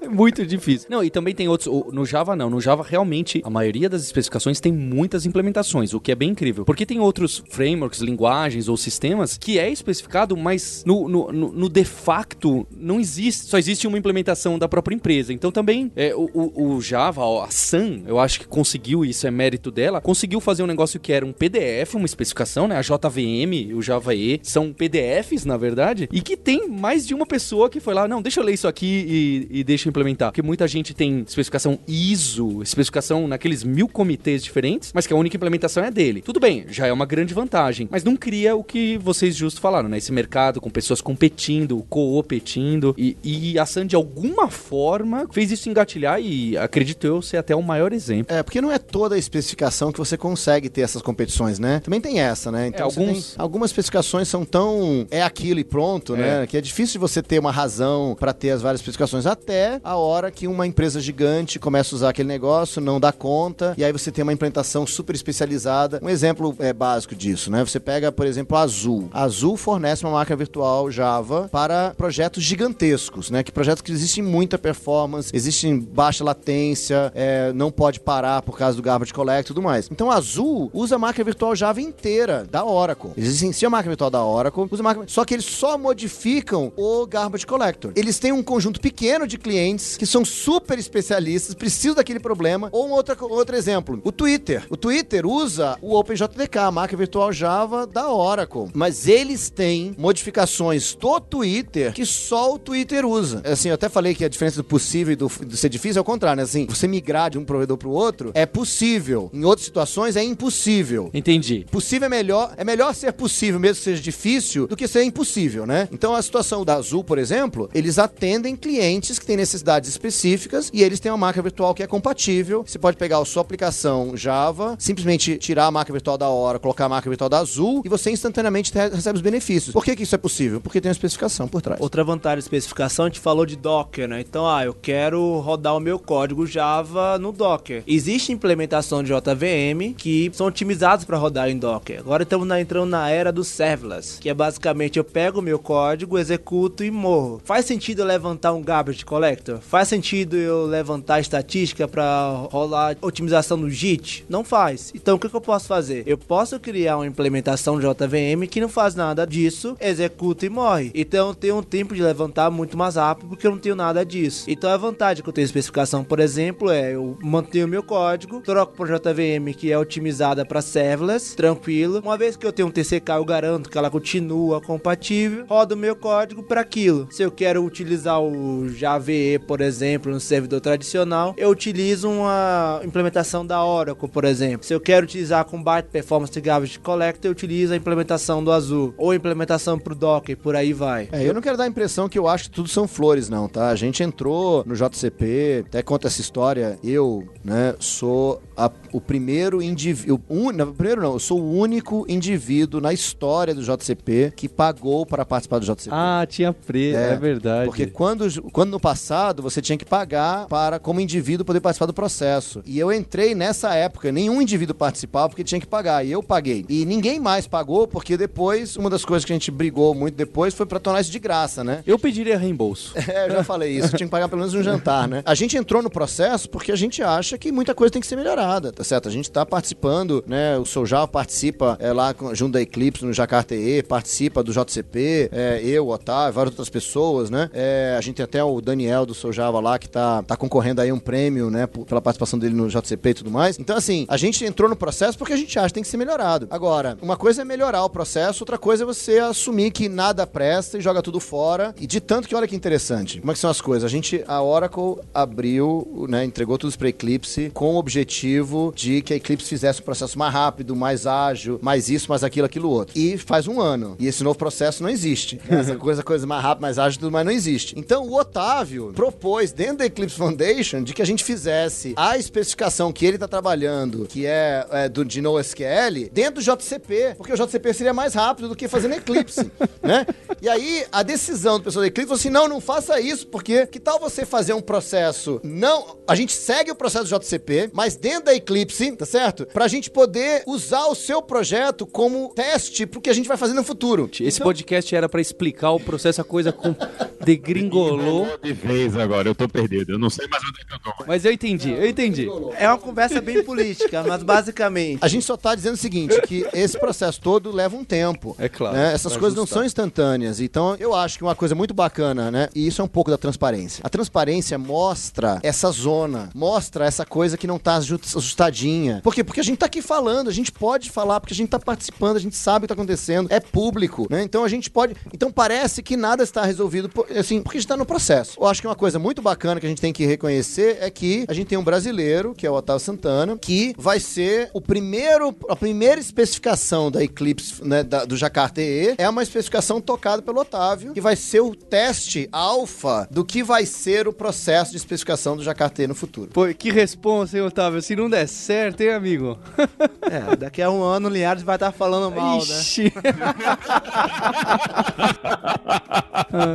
É 0.00 0.08
muito 0.08 0.46
difícil. 0.46 0.88
Não, 0.90 1.02
e 1.02 1.10
também 1.10 1.34
tem 1.34 1.48
outros. 1.48 1.66
o- 1.66 1.90
No 1.92 2.04
Java, 2.04 2.36
não. 2.36 2.48
No 2.50 2.60
Java, 2.60 2.82
realmente, 2.86 3.40
a 3.44 3.50
maioria 3.50 3.88
das 3.88 4.02
especificações 4.02 4.60
tem 4.60 4.72
muitas 4.72 5.26
implementações, 5.26 5.92
o 5.94 6.00
que 6.00 6.12
é 6.12 6.14
bem 6.14 6.30
incrível. 6.30 6.64
Porque 6.64 6.86
tem 6.86 7.00
outros 7.00 7.42
frameworks, 7.50 8.00
linguagens 8.00 8.68
ou 8.68 8.76
sistemas 8.76 9.36
que 9.38 9.55
é 9.58 9.70
especificado, 9.70 10.36
mas 10.36 10.82
no, 10.86 11.08
no, 11.08 11.32
no- 11.32 11.52
no 11.52 11.68
de 11.68 11.84
facto 11.84 12.66
não 12.76 12.98
existe. 13.00 13.46
Só 13.46 13.58
existe 13.58 13.86
uma 13.86 13.98
implementação 13.98 14.58
da 14.58 14.68
própria 14.68 14.94
empresa. 14.94 15.32
Então 15.32 15.50
também 15.52 15.90
é, 15.96 16.14
o, 16.14 16.30
o- 16.54 16.80
Java, 16.80 17.22
a 17.44 17.50
Sun, 17.50 18.02
eu 18.06 18.18
acho 18.18 18.40
que 18.40 18.46
conseguiu, 18.46 19.04
isso 19.04 19.26
é 19.26 19.30
mérito 19.30 19.70
dela, 19.70 20.00
conseguiu 20.00 20.40
fazer 20.40 20.62
um 20.62 20.66
negócio 20.66 21.00
que 21.00 21.12
era 21.12 21.24
um 21.24 21.32
PDF, 21.32 21.94
uma 21.94 22.06
especificação, 22.06 22.68
né? 22.68 22.76
A 22.76 22.82
JVM, 22.82 23.74
o 23.74 23.82
Java 23.82 24.14
E, 24.14 24.38
são 24.42 24.72
PDFs, 24.72 25.44
na 25.44 25.56
verdade, 25.56 26.08
e 26.12 26.20
que 26.20 26.36
tem 26.36 26.68
mais 26.68 27.06
de 27.06 27.14
uma 27.14 27.26
pessoa 27.26 27.68
que 27.70 27.80
foi 27.80 27.94
lá, 27.94 28.06
não, 28.06 28.20
deixa 28.22 28.40
eu 28.40 28.44
ler 28.44 28.52
isso 28.54 28.68
aqui 28.68 29.46
e, 29.50 29.60
e 29.60 29.64
deixa 29.64 29.88
eu 29.88 29.90
implementar. 29.90 30.30
Porque 30.30 30.42
muita 30.42 30.68
gente 30.68 30.94
tem 30.94 31.24
especificação 31.26 31.78
ISO, 31.88 32.62
especificação 32.62 33.26
naqueles 33.26 33.64
mil 33.64 33.88
comitês 33.88 34.42
diferentes, 34.44 34.92
mas 34.94 35.06
que 35.06 35.12
a 35.12 35.16
única 35.16 35.36
implementação 35.36 35.84
é 35.84 35.90
dele. 35.90 36.20
Tudo 36.22 36.38
bem, 36.40 36.64
já 36.68 36.86
é 36.86 36.92
uma 36.92 37.06
grande 37.06 37.34
vantagem, 37.34 37.88
mas 37.90 38.04
não 38.04 38.16
cria 38.16 38.54
o 38.54 38.62
que 38.62 38.98
vocês 38.98 39.34
justo 39.46 39.60
falaram, 39.60 39.88
né? 39.88 39.98
Esse 39.98 40.12
mercado 40.12 40.60
com 40.60 40.68
pessoas 40.70 41.00
competindo, 41.00 41.82
coopetindo, 41.88 42.94
e, 42.98 43.16
e 43.22 43.58
a 43.58 43.66
Sun, 43.66 43.86
de 43.86 43.96
alguma 43.96 44.48
forma, 44.50 45.26
fez 45.30 45.50
isso 45.50 45.68
engatilhar 45.68 46.20
e, 46.20 46.56
acredito 46.56 47.06
eu, 47.06 47.22
ser 47.22 47.36
até 47.36 47.54
o 47.54 47.62
maior 47.62 47.92
exemplo. 47.92 48.34
É, 48.34 48.42
porque 48.42 48.60
não 48.60 48.70
é 48.72 48.78
toda 48.78 49.14
a 49.14 49.18
especificação 49.18 49.92
que 49.92 49.98
você 49.98 50.16
consegue 50.16 50.68
ter 50.68 50.80
essas 50.82 51.02
competições, 51.02 51.58
né? 51.58 51.80
Também 51.80 52.00
tem 52.00 52.20
essa, 52.20 52.50
né? 52.50 52.66
Então 52.68 52.80
É, 52.80 52.84
alguns- 52.84 53.34
algumas 53.38 53.70
especificações 53.70 54.28
são 54.28 54.44
tão 54.44 55.06
é 55.10 55.22
aquilo 55.22 55.60
e 55.60 55.64
pronto, 55.64 56.16
né? 56.16 56.46
Que 56.46 56.56
é 56.56 56.60
difícil 56.60 56.94
de 56.94 56.98
você 56.98 57.22
ter 57.22 57.38
uma 57.38 57.50
razão 57.50 58.16
pra 58.18 58.32
ter 58.32 58.50
as 58.50 58.62
várias 58.62 58.80
especificações 58.80 59.26
até 59.26 59.80
a 59.84 59.96
hora 59.96 60.30
que 60.30 60.46
uma 60.46 60.66
empresa 60.66 61.00
gigante 61.00 61.58
começa 61.58 61.94
a 61.94 61.96
usar 61.96 62.08
aquele 62.10 62.28
negócio, 62.28 62.80
não 62.80 62.98
dá 62.98 63.12
conta, 63.12 63.74
e 63.76 63.84
aí 63.84 63.92
você 63.92 64.10
tem 64.10 64.22
uma 64.22 64.32
implementação 64.32 64.86
super 64.86 65.14
especializada. 65.14 66.00
Um 66.02 66.08
exemplo 66.08 66.54
é, 66.58 66.72
básico 66.72 67.14
disso, 67.14 67.50
né? 67.50 67.64
Você 67.64 67.78
pega, 67.78 68.10
por 68.10 68.26
exemplo, 68.26 68.56
a 68.56 68.62
Azul. 68.62 69.08
A 69.12 69.22
Azul 69.22 69.35
fornece 69.56 70.04
uma 70.04 70.12
máquina 70.12 70.36
virtual 70.36 70.90
Java 70.90 71.48
para 71.50 71.94
projetos 71.96 72.42
gigantescos, 72.42 73.30
né? 73.30 73.42
Que 73.42 73.52
projetos 73.52 73.82
que 73.82 73.92
existem 73.92 74.22
muita 74.22 74.56
performance, 74.56 75.30
existem 75.34 75.78
baixa 75.78 76.24
latência, 76.24 77.12
é, 77.14 77.52
não 77.52 77.70
pode 77.70 78.00
parar 78.00 78.42
por 78.42 78.56
causa 78.56 78.76
do 78.76 78.82
garbage 78.82 79.12
collect 79.12 79.50
e 79.50 79.54
tudo 79.54 79.62
mais. 79.62 79.88
Então 79.90 80.10
a 80.10 80.16
Azul 80.16 80.70
usa 80.72 80.96
a 80.96 80.98
máquina 80.98 81.24
virtual 81.24 81.54
Java 81.54 81.80
inteira 81.80 82.46
da 82.50 82.64
Oracle. 82.64 83.10
Eles 83.16 83.30
licenciam 83.30 83.68
a 83.68 83.70
máquina 83.70 83.90
virtual 83.90 84.10
da 84.10 84.24
Oracle, 84.24 84.66
usa 84.70 84.82
máquina... 84.82 85.06
só 85.08 85.24
que 85.24 85.34
eles 85.34 85.44
só 85.44 85.76
modificam 85.76 86.72
o 86.76 87.06
garbage 87.06 87.46
collector. 87.46 87.92
Eles 87.94 88.18
têm 88.18 88.32
um 88.32 88.42
conjunto 88.42 88.80
pequeno 88.80 89.26
de 89.26 89.38
clientes 89.38 89.96
que 89.96 90.06
são 90.06 90.24
super 90.24 90.78
especialistas, 90.78 91.54
precisam 91.54 91.94
daquele 91.96 92.20
problema. 92.20 92.68
Ou 92.72 92.88
um 92.88 92.92
outro 92.92 93.56
exemplo, 93.56 94.00
o 94.04 94.12
Twitter. 94.12 94.66
O 94.70 94.76
Twitter 94.76 95.26
usa 95.26 95.76
o 95.80 95.94
OpenJDK, 95.94 96.58
a 96.58 96.70
máquina 96.70 96.98
virtual 96.98 97.32
Java 97.32 97.86
da 97.86 98.10
Oracle. 98.10 98.68
Mas 98.74 99.08
eles 99.16 99.48
têm 99.50 99.94
modificações 99.98 100.94
do 100.94 101.20
Twitter 101.20 101.92
que 101.92 102.04
só 102.04 102.54
o 102.54 102.58
Twitter 102.58 103.04
usa. 103.06 103.40
Assim, 103.44 103.68
eu 103.68 103.74
até 103.74 103.88
falei 103.88 104.14
que 104.14 104.24
a 104.24 104.28
diferença 104.28 104.56
do 104.58 104.64
possível 104.64 105.12
e 105.12 105.16
do, 105.16 105.28
do 105.28 105.56
ser 105.56 105.68
difícil 105.68 105.98
é 105.98 106.02
o 106.02 106.04
contrário, 106.04 106.36
né? 106.36 106.42
Assim, 106.42 106.66
você 106.66 106.86
migrar 106.86 107.30
de 107.30 107.38
um 107.38 107.44
provedor 107.44 107.76
para 107.76 107.88
o 107.88 107.92
outro 107.92 108.30
é 108.34 108.44
possível. 108.44 109.30
Em 109.32 109.44
outras 109.44 109.64
situações 109.66 110.16
é 110.16 110.22
impossível. 110.22 111.10
Entendi. 111.14 111.66
Possível 111.70 112.06
é 112.06 112.08
melhor, 112.08 112.54
é 112.56 112.64
melhor 112.64 112.94
ser 112.94 113.12
possível, 113.12 113.58
mesmo 113.58 113.76
que 113.78 113.84
seja 113.84 114.02
difícil, 114.02 114.66
do 114.66 114.76
que 114.76 114.86
ser 114.88 115.02
impossível, 115.04 115.66
né? 115.66 115.88
Então 115.92 116.14
a 116.14 116.22
situação 116.22 116.64
da 116.64 116.74
Azul, 116.74 117.02
por 117.02 117.18
exemplo, 117.18 117.70
eles 117.74 117.98
atendem 117.98 118.54
clientes 118.56 119.18
que 119.18 119.26
têm 119.26 119.36
necessidades 119.36 119.88
específicas 119.88 120.70
e 120.72 120.82
eles 120.82 121.00
têm 121.00 121.10
uma 121.10 121.18
máquina 121.18 121.42
virtual 121.42 121.74
que 121.74 121.82
é 121.82 121.86
compatível. 121.86 122.64
Você 122.66 122.78
pode 122.78 122.96
pegar 122.96 123.18
a 123.18 123.24
sua 123.24 123.42
aplicação 123.42 124.16
Java, 124.16 124.76
simplesmente 124.78 125.36
tirar 125.38 125.66
a 125.66 125.70
máquina 125.70 125.94
virtual 125.94 126.18
da 126.18 126.28
hora, 126.28 126.58
colocar 126.58 126.86
a 126.86 126.88
máquina 126.88 127.10
virtual 127.10 127.30
da 127.30 127.38
Azul 127.38 127.82
e 127.84 127.88
você 127.88 128.10
instantaneamente 128.10 128.72
te- 128.72 128.88
recebe 129.06 129.16
os 129.18 129.22
benefícios. 129.22 129.72
Por 129.72 129.84
que, 129.84 129.94
que 129.94 130.02
isso 130.02 130.14
é 130.14 130.18
possível? 130.18 130.60
Porque 130.60 130.80
tem 130.80 130.88
uma 130.88 130.92
especificação 130.92 131.46
por 131.46 131.62
trás. 131.62 131.80
Outra 131.80 132.02
vantagem 132.02 132.38
de 132.38 132.44
especificação, 132.44 133.04
a 133.04 133.08
gente 133.08 133.20
falou 133.20 133.46
de 133.46 133.54
Docker, 133.56 134.08
né? 134.08 134.20
Então, 134.20 134.48
ah, 134.48 134.64
eu 134.64 134.74
quero 134.74 135.38
rodar 135.38 135.76
o 135.76 135.80
meu 135.80 135.98
código 135.98 136.46
Java 136.46 137.18
no 137.18 137.30
Docker. 137.32 137.82
Existe 137.86 138.32
implementação 138.32 139.02
de 139.02 139.12
JVM 139.12 139.94
que 139.96 140.30
são 140.34 140.46
otimizados 140.46 141.04
para 141.04 141.16
rodar 141.16 141.48
em 141.48 141.56
Docker. 141.56 142.00
Agora 142.00 142.24
estamos 142.24 142.46
na- 142.46 142.60
entrando 142.60 142.88
na 142.90 143.08
era 143.08 143.30
do 143.30 143.44
serverless, 143.44 144.18
que 144.20 144.28
é 144.28 144.34
basicamente 144.34 144.98
eu 144.98 145.04
pego 145.04 145.38
o 145.38 145.42
meu 145.42 145.58
código, 145.58 146.18
executo 146.18 146.82
e 146.82 146.90
morro. 146.90 147.40
Faz 147.44 147.64
sentido 147.66 148.00
eu 148.00 148.06
levantar 148.06 148.52
um 148.52 148.62
garbage 148.62 149.04
collector? 149.04 149.60
Faz 149.60 149.88
sentido 149.88 150.36
eu 150.36 150.66
levantar 150.66 151.20
estatística 151.20 151.86
para 151.86 152.30
rolar 152.50 152.96
otimização 153.00 153.56
no 153.56 153.70
JIT? 153.70 154.24
Não 154.28 154.42
faz. 154.42 154.90
Então, 154.94 155.14
o 155.16 155.18
que, 155.18 155.28
que 155.28 155.36
eu 155.36 155.40
posso 155.40 155.66
fazer? 155.68 156.02
Eu 156.06 156.18
posso 156.18 156.58
criar 156.58 156.96
uma 156.96 157.06
implementação 157.06 157.78
JVM 157.78 158.46
que 158.50 158.60
não 158.60 158.68
faz 158.68 158.94
nada 158.96 159.26
disso, 159.26 159.76
executa 159.80 160.46
e 160.46 160.48
morre. 160.48 160.90
Então, 160.94 161.28
eu 161.28 161.34
tenho 161.34 161.58
um 161.58 161.62
tempo 161.62 161.94
de 161.94 162.02
levantar 162.02 162.50
muito 162.50 162.76
mais 162.76 162.96
rápido 162.96 163.28
porque 163.28 163.46
eu 163.46 163.50
não 163.50 163.58
tenho 163.58 163.76
nada 163.76 164.04
disso. 164.04 164.44
Então, 164.48 164.70
a 164.70 164.76
vantagem 164.76 165.22
que 165.22 165.28
eu 165.28 165.32
tenho 165.32 165.44
especificação, 165.44 166.02
por 166.02 166.18
exemplo, 166.18 166.70
é 166.70 166.94
eu 166.94 167.16
mantenho 167.22 167.68
meu 167.68 167.82
código, 167.82 168.40
troco 168.40 168.74
para 168.76 168.96
JVM 168.96 169.52
que 169.56 169.70
é 169.70 169.78
otimizada 169.78 170.44
para 170.44 170.62
serverless, 170.62 171.36
tranquilo. 171.36 172.00
Uma 172.00 172.16
vez 172.16 172.36
que 172.36 172.46
eu 172.46 172.52
tenho 172.52 172.68
um 172.68 172.70
TCK, 172.70 173.10
eu 173.16 173.24
garanto 173.24 173.70
que 173.70 173.78
ela 173.78 173.90
continua 173.90 174.60
compatível, 174.60 175.44
rodo 175.46 175.74
o 175.74 175.78
meu 175.78 175.94
código 175.94 176.42
para 176.42 176.60
aquilo. 176.60 177.08
Se 177.10 177.22
eu 177.22 177.30
quero 177.30 177.64
utilizar 177.64 178.20
o 178.20 178.66
JVE, 178.68 179.38
por 179.46 179.60
exemplo, 179.60 180.12
no 180.12 180.20
servidor 180.20 180.60
tradicional, 180.60 181.34
eu 181.36 181.50
utilizo 181.50 182.08
uma 182.08 182.80
implementação 182.84 183.46
da 183.46 183.64
Oracle, 183.64 184.08
por 184.08 184.24
exemplo. 184.24 184.66
Se 184.66 184.74
eu 184.74 184.80
quero 184.80 185.04
utilizar 185.04 185.44
com 185.44 185.62
Byte 185.62 185.88
Performance 185.90 186.40
Garbage 186.40 186.78
Collector, 186.78 187.28
eu 187.28 187.32
utilizo 187.32 187.72
a 187.72 187.76
implementação 187.76 188.42
do 188.42 188.50
Ou 188.96 189.14
implementação 189.14 189.78
pro 189.78 189.94
Docker, 189.94 190.36
por 190.36 190.54
aí 190.56 190.72
vai. 190.72 191.08
É, 191.12 191.22
eu 191.28 191.34
não 191.34 191.40
quero 191.40 191.56
dar 191.56 191.64
a 191.64 191.68
impressão 191.68 192.08
que 192.08 192.18
eu 192.18 192.28
acho 192.28 192.44
que 192.44 192.50
tudo 192.50 192.68
são 192.68 192.86
flores, 192.88 193.28
não, 193.28 193.48
tá? 193.48 193.68
A 193.68 193.74
gente 193.76 194.02
entrou 194.02 194.64
no 194.66 194.74
JCP, 194.74 195.64
até 195.68 195.82
conta 195.82 196.06
essa 196.08 196.20
história. 196.20 196.78
Eu, 196.82 197.26
né, 197.44 197.74
sou 197.78 198.40
a- 198.56 198.70
o 198.92 199.00
primeiro 199.00 199.60
indivíduo. 199.62 200.20
Não, 200.54 200.72
primeiro 200.72 201.02
não, 201.02 201.12
eu 201.14 201.18
sou 201.18 201.40
o 201.40 201.52
único 201.58 202.04
indivíduo 202.08 202.80
na 202.80 202.92
história 202.92 203.54
do 203.54 203.62
JCP 203.62 204.32
que 204.34 204.48
pagou 204.48 205.04
para 205.06 205.24
participar 205.24 205.58
do 205.58 205.66
JCP. 205.66 205.90
Ah, 205.92 206.26
tinha 206.28 206.52
preso, 206.52 206.98
é, 206.98 207.12
É, 207.12 207.16
verdade. 207.16 207.66
Porque 207.66 207.86
quando, 207.86 208.26
quando 208.50 208.70
no 208.70 208.80
passado 208.80 209.42
você 209.42 209.60
tinha 209.60 209.76
que 209.78 209.84
pagar 209.84 210.46
para, 210.46 210.78
como 210.78 211.00
indivíduo, 211.00 211.44
poder 211.44 211.60
participar 211.60 211.86
do 211.86 211.94
processo. 211.94 212.62
E 212.66 212.78
eu 212.78 212.92
entrei 212.92 213.34
nessa 213.34 213.74
época, 213.74 214.10
nenhum 214.10 214.40
indivíduo 214.40 214.74
participava 214.74 215.28
porque 215.28 215.44
tinha 215.44 215.60
que 215.60 215.66
pagar. 215.66 216.04
E 216.04 216.10
eu 216.12 216.22
paguei. 216.22 216.64
E 216.68 216.84
ninguém 216.84 217.20
mais 217.20 217.46
pagou 217.46 217.86
porque 217.86 218.16
depois 218.16 218.75
uma 218.78 218.90
das 218.90 219.04
coisas 219.04 219.24
que 219.24 219.32
a 219.32 219.34
gente 219.34 219.50
brigou 219.50 219.94
muito 219.94 220.14
depois 220.14 220.54
foi 220.54 220.66
pra 220.66 220.78
tornar 220.78 221.00
isso 221.00 221.10
de 221.10 221.18
graça, 221.18 221.62
né? 221.62 221.82
Eu 221.86 221.98
pediria 221.98 222.38
reembolso. 222.38 222.94
É, 223.06 223.26
eu 223.26 223.30
já 223.30 223.44
falei 223.44 223.70
isso. 223.70 223.96
Tinha 223.96 224.06
que 224.06 224.10
pagar 224.10 224.28
pelo 224.28 224.40
menos 224.40 224.52
um 224.52 224.62
jantar, 224.62 225.06
né? 225.06 225.22
A 225.24 225.34
gente 225.34 225.56
entrou 225.56 225.80
no 225.80 225.88
processo 225.88 226.50
porque 226.50 226.72
a 226.72 226.76
gente 226.76 227.02
acha 227.02 227.38
que 227.38 227.52
muita 227.52 227.72
coisa 227.72 227.92
tem 227.92 228.00
que 228.00 228.06
ser 228.06 228.16
melhorada, 228.16 228.72
tá 228.72 228.82
certo? 228.82 229.08
A 229.08 229.12
gente 229.12 229.30
tá 229.30 229.46
participando, 229.46 230.24
né? 230.26 230.58
O 230.58 230.64
Soujal 230.64 231.06
participa 231.06 231.78
é, 231.80 231.92
lá 231.92 232.14
junto 232.32 232.54
da 232.54 232.60
Eclipse 232.60 233.04
no 233.04 233.12
Jakarta 233.12 233.54
EE, 233.54 233.82
participa 233.82 234.42
do 234.42 234.52
JCP, 234.52 235.30
é, 235.32 235.60
eu, 235.62 235.86
o 235.86 235.90
Otávio, 235.90 236.34
várias 236.34 236.52
outras 236.52 236.68
pessoas, 236.68 237.30
né? 237.30 237.48
É, 237.54 237.94
a 237.96 238.00
gente 238.00 238.16
tem 238.16 238.24
até 238.24 238.42
o 238.42 238.60
Daniel 238.60 239.06
do 239.06 239.14
Soujava 239.14 239.60
lá 239.60 239.78
que 239.78 239.88
tá, 239.88 240.22
tá 240.24 240.36
concorrendo 240.36 240.80
aí 240.80 240.90
um 240.90 240.98
prêmio, 240.98 241.48
né? 241.48 241.66
pela 241.66 242.00
participação 242.00 242.38
dele 242.38 242.54
no 242.54 242.68
JCP 242.68 243.10
e 243.10 243.14
tudo 243.14 243.30
mais. 243.30 243.58
Então, 243.58 243.76
assim, 243.76 244.04
a 244.08 244.16
gente 244.16 244.44
entrou 244.44 244.68
no 244.68 244.76
processo 244.76 245.18
porque 245.18 245.32
a 245.32 245.36
gente 245.36 245.58
acha 245.58 245.68
que 245.68 245.74
tem 245.74 245.82
que 245.82 245.88
ser 245.88 245.96
melhorado. 245.96 246.46
Agora, 246.50 246.96
uma 247.02 247.16
coisa 247.16 247.42
é 247.42 247.44
melhorar 247.44 247.84
o 247.84 247.90
processo, 247.90 248.42
outra 248.42 248.58
coisa 248.58 248.65
é 248.72 248.84
você 248.84 249.18
assumir 249.18 249.70
que 249.70 249.88
nada 249.88 250.26
presta 250.26 250.78
e 250.78 250.80
joga 250.80 251.02
tudo 251.02 251.20
fora. 251.20 251.74
E 251.80 251.86
de 251.86 252.00
tanto 252.00 252.28
que, 252.28 252.34
olha 252.34 252.46
que 252.46 252.56
interessante, 252.56 253.20
como 253.20 253.30
é 253.30 253.34
que 253.34 253.40
são 253.40 253.50
as 253.50 253.60
coisas? 253.60 253.84
A 253.84 253.88
gente, 253.88 254.22
a 254.26 254.42
Oracle 254.42 254.96
abriu, 255.14 256.06
né, 256.08 256.24
entregou 256.24 256.58
tudo 256.58 256.76
para 256.76 256.88
Eclipse 256.88 257.50
com 257.54 257.74
o 257.74 257.78
objetivo 257.78 258.72
de 258.74 259.02
que 259.02 259.12
a 259.12 259.16
Eclipse 259.16 259.48
fizesse 259.48 259.80
um 259.80 259.84
processo 259.84 260.18
mais 260.18 260.32
rápido, 260.32 260.74
mais 260.74 261.06
ágil, 261.06 261.58
mais 261.62 261.88
isso, 261.88 262.08
mais 262.08 262.24
aquilo, 262.24 262.46
aquilo 262.46 262.68
outro. 262.68 262.98
E 262.98 263.16
faz 263.16 263.46
um 263.46 263.60
ano. 263.60 263.96
E 263.98 264.06
esse 264.06 264.22
novo 264.24 264.36
processo 264.36 264.82
não 264.82 264.90
existe. 264.90 265.40
Essa 265.48 265.76
coisa, 265.76 266.02
coisa 266.02 266.26
mais 266.26 266.42
rápida, 266.42 266.62
mais 266.62 266.78
ágil, 266.78 267.00
tudo 267.00 267.12
mais 267.12 267.24
não 267.24 267.32
existe. 267.32 267.78
Então, 267.78 268.04
o 268.04 268.18
Otávio 268.18 268.92
propôs 268.94 269.52
dentro 269.52 269.78
da 269.78 269.86
Eclipse 269.86 270.16
Foundation 270.16 270.82
de 270.82 270.92
que 270.92 271.02
a 271.02 271.06
gente 271.06 271.22
fizesse 271.22 271.94
a 271.96 272.18
especificação 272.18 272.92
que 272.92 273.06
ele 273.06 273.16
está 273.16 273.28
trabalhando, 273.28 274.06
que 274.06 274.26
é, 274.26 274.66
é, 274.70 274.88
do 274.88 275.04
de 275.04 275.20
NoSQL, 275.20 276.10
dentro 276.12 276.34
do 276.34 276.42
JCP, 276.42 277.14
porque 277.16 277.32
o 277.32 277.36
JCP 277.36 277.72
seria 277.72 277.94
mais 277.94 278.14
rápido 278.14 278.48
do 278.48 278.55
que 278.56 278.68
fazer 278.68 278.88
no 278.88 278.94
Eclipse, 278.94 279.50
né? 279.82 280.06
E 280.40 280.48
aí, 280.48 280.84
a 280.90 281.02
decisão 281.02 281.58
do 281.58 281.64
pessoal 281.64 281.82
da 281.82 281.88
Eclipse 281.88 282.08
falou 282.08 282.18
assim, 282.18 282.30
não, 282.30 282.48
não 282.48 282.60
faça 282.60 283.00
isso, 283.00 283.26
porque 283.26 283.66
que 283.66 283.78
tal 283.78 283.98
você 283.98 284.24
fazer 284.26 284.52
um 284.52 284.60
processo, 284.60 285.40
não, 285.42 285.98
a 286.06 286.14
gente 286.14 286.32
segue 286.32 286.70
o 286.70 286.74
processo 286.74 287.04
do 287.04 287.20
JCP, 287.20 287.70
mas 287.72 287.96
dentro 287.96 288.26
da 288.26 288.34
Eclipse, 288.34 288.92
tá 288.92 289.06
certo? 289.06 289.46
Pra 289.46 289.68
gente 289.68 289.90
poder 289.90 290.42
usar 290.46 290.86
o 290.86 290.94
seu 290.94 291.22
projeto 291.22 291.86
como 291.86 292.32
teste 292.34 292.86
pro 292.86 293.00
que 293.00 293.10
a 293.10 293.12
gente 293.12 293.28
vai 293.28 293.36
fazer 293.36 293.54
no 293.54 293.64
futuro. 293.64 294.10
Esse 294.20 294.40
podcast 294.40 294.94
era 294.94 295.08
pra 295.08 295.20
explicar 295.20 295.70
o 295.70 295.80
processo, 295.80 296.20
a 296.20 296.24
coisa 296.24 296.52
com 296.52 296.74
degringolou. 297.24 298.38
De 298.42 298.52
vez 298.52 298.96
agora, 298.96 299.28
eu 299.28 299.34
tô 299.34 299.48
perdido. 299.48 299.92
Eu 299.92 299.98
não 299.98 300.10
sei 300.10 300.26
mais 300.28 300.42
onde 300.42 300.60
é 300.60 300.64
que 300.64 300.74
eu 300.74 300.78
tô. 300.78 301.04
Mas 301.06 301.24
eu 301.24 301.32
entendi, 301.32 301.70
eu 301.70 301.86
entendi. 301.86 302.28
É 302.58 302.68
uma 302.68 302.78
conversa 302.78 303.20
bem 303.20 303.42
política, 303.42 304.02
mas 304.02 304.22
basicamente. 304.22 305.00
A 305.02 305.08
gente 305.08 305.24
só 305.24 305.36
tá 305.36 305.54
dizendo 305.54 305.74
o 305.74 305.78
seguinte, 305.78 306.20
que 306.22 306.46
esse 306.52 306.78
processo 306.78 307.20
todo 307.20 307.50
leva 307.54 307.76
um 307.76 307.84
tempo. 307.84 308.36
É 308.38 308.45
claro, 308.48 308.76
né? 308.76 308.92
Essas 308.92 309.16
coisas 309.16 309.34
não 309.36 309.42
ajustar. 309.44 309.58
são 309.60 309.66
instantâneas. 309.66 310.40
Então, 310.40 310.76
eu 310.78 310.94
acho 310.94 311.18
que 311.18 311.24
uma 311.24 311.34
coisa 311.34 311.54
muito 311.54 311.74
bacana, 311.74 312.30
né? 312.30 312.48
E 312.54 312.66
isso 312.66 312.80
é 312.80 312.84
um 312.84 312.88
pouco 312.88 313.10
da 313.10 313.18
transparência. 313.18 313.80
A 313.84 313.88
transparência 313.88 314.56
mostra 314.58 315.38
essa 315.42 315.70
zona, 315.70 316.30
mostra 316.34 316.84
essa 316.86 317.04
coisa 317.04 317.36
que 317.36 317.46
não 317.46 317.58
tá 317.58 317.76
aju- 317.76 318.00
ajustadinha. 318.16 319.00
Por 319.02 319.14
quê? 319.14 319.24
Porque 319.24 319.40
a 319.40 319.44
gente 319.44 319.58
tá 319.58 319.66
aqui 319.66 319.80
falando, 319.82 320.28
a 320.28 320.32
gente 320.32 320.52
pode 320.52 320.90
falar, 320.90 321.20
porque 321.20 321.32
a 321.32 321.36
gente 321.36 321.48
tá 321.48 321.58
participando, 321.58 322.16
a 322.16 322.20
gente 322.20 322.36
sabe 322.36 322.58
o 322.58 322.60
que 322.62 322.68
tá 322.68 322.74
acontecendo, 322.74 323.28
é 323.30 323.40
público, 323.40 324.06
né? 324.10 324.22
Então 324.22 324.44
a 324.44 324.48
gente 324.48 324.70
pode. 324.70 324.94
Então 325.12 325.30
parece 325.32 325.82
que 325.82 325.96
nada 325.96 326.22
está 326.22 326.44
resolvido, 326.44 326.88
por- 326.88 327.06
assim, 327.16 327.42
porque 327.42 327.58
a 327.58 327.60
gente 327.60 327.68
tá 327.68 327.76
no 327.76 327.86
processo. 327.86 328.38
Eu 328.40 328.46
acho 328.46 328.60
que 328.60 328.66
uma 328.68 328.74
coisa 328.76 328.98
muito 328.98 329.22
bacana 329.22 329.60
que 329.60 329.66
a 329.66 329.68
gente 329.68 329.80
tem 329.80 329.92
que 329.92 330.04
reconhecer 330.04 330.78
é 330.80 330.90
que 330.90 331.24
a 331.28 331.32
gente 331.32 331.46
tem 331.48 331.58
um 331.58 331.64
brasileiro, 331.64 332.34
que 332.34 332.46
é 332.46 332.50
o 332.50 332.54
Otávio 332.54 332.80
Santana, 332.80 333.36
que 333.38 333.74
vai 333.78 333.98
ser 334.00 334.50
o 334.52 334.60
primeiro, 334.60 335.34
a 335.48 335.56
primeira 335.56 336.00
especificação 336.00 336.90
da 336.90 337.02
Eclipse, 337.02 337.62
né, 337.64 337.82
da- 337.82 338.04
do 338.04 338.16
Jakarta 338.26 338.60
EE, 338.60 338.94
é 338.98 339.08
uma 339.08 339.22
especificação 339.22 339.80
tocada 339.80 340.20
pelo 340.20 340.40
Otávio, 340.40 340.92
que 340.92 341.00
vai 341.00 341.14
ser 341.14 341.40
o 341.40 341.54
teste 341.54 342.28
alfa 342.32 343.06
do 343.10 343.24
que 343.24 343.42
vai 343.42 343.64
ser 343.64 344.08
o 344.08 344.12
processo 344.12 344.72
de 344.72 344.76
especificação 344.76 345.36
do 345.36 345.44
Jakarta 345.44 345.82
EE 345.82 345.88
no 345.88 345.94
futuro. 345.94 346.30
Pô, 346.32 346.46
que 346.48 346.70
responsa, 346.70 347.38
hein, 347.38 347.44
Otávio? 347.44 347.80
Se 347.80 347.94
não 347.94 348.10
der 348.10 348.26
certo, 348.26 348.80
hein, 348.80 348.90
amigo? 348.90 349.38
É, 350.06 350.36
daqui 350.36 350.62
a 350.62 350.70
um 350.70 350.84
ano 350.84 351.08
o 351.08 351.10
Linhares 351.10 351.42
vai 351.42 351.56
estar 351.56 351.72
falando 351.72 352.14
mal, 352.14 352.38
né? 352.38 352.44
Ixi. 352.44 352.92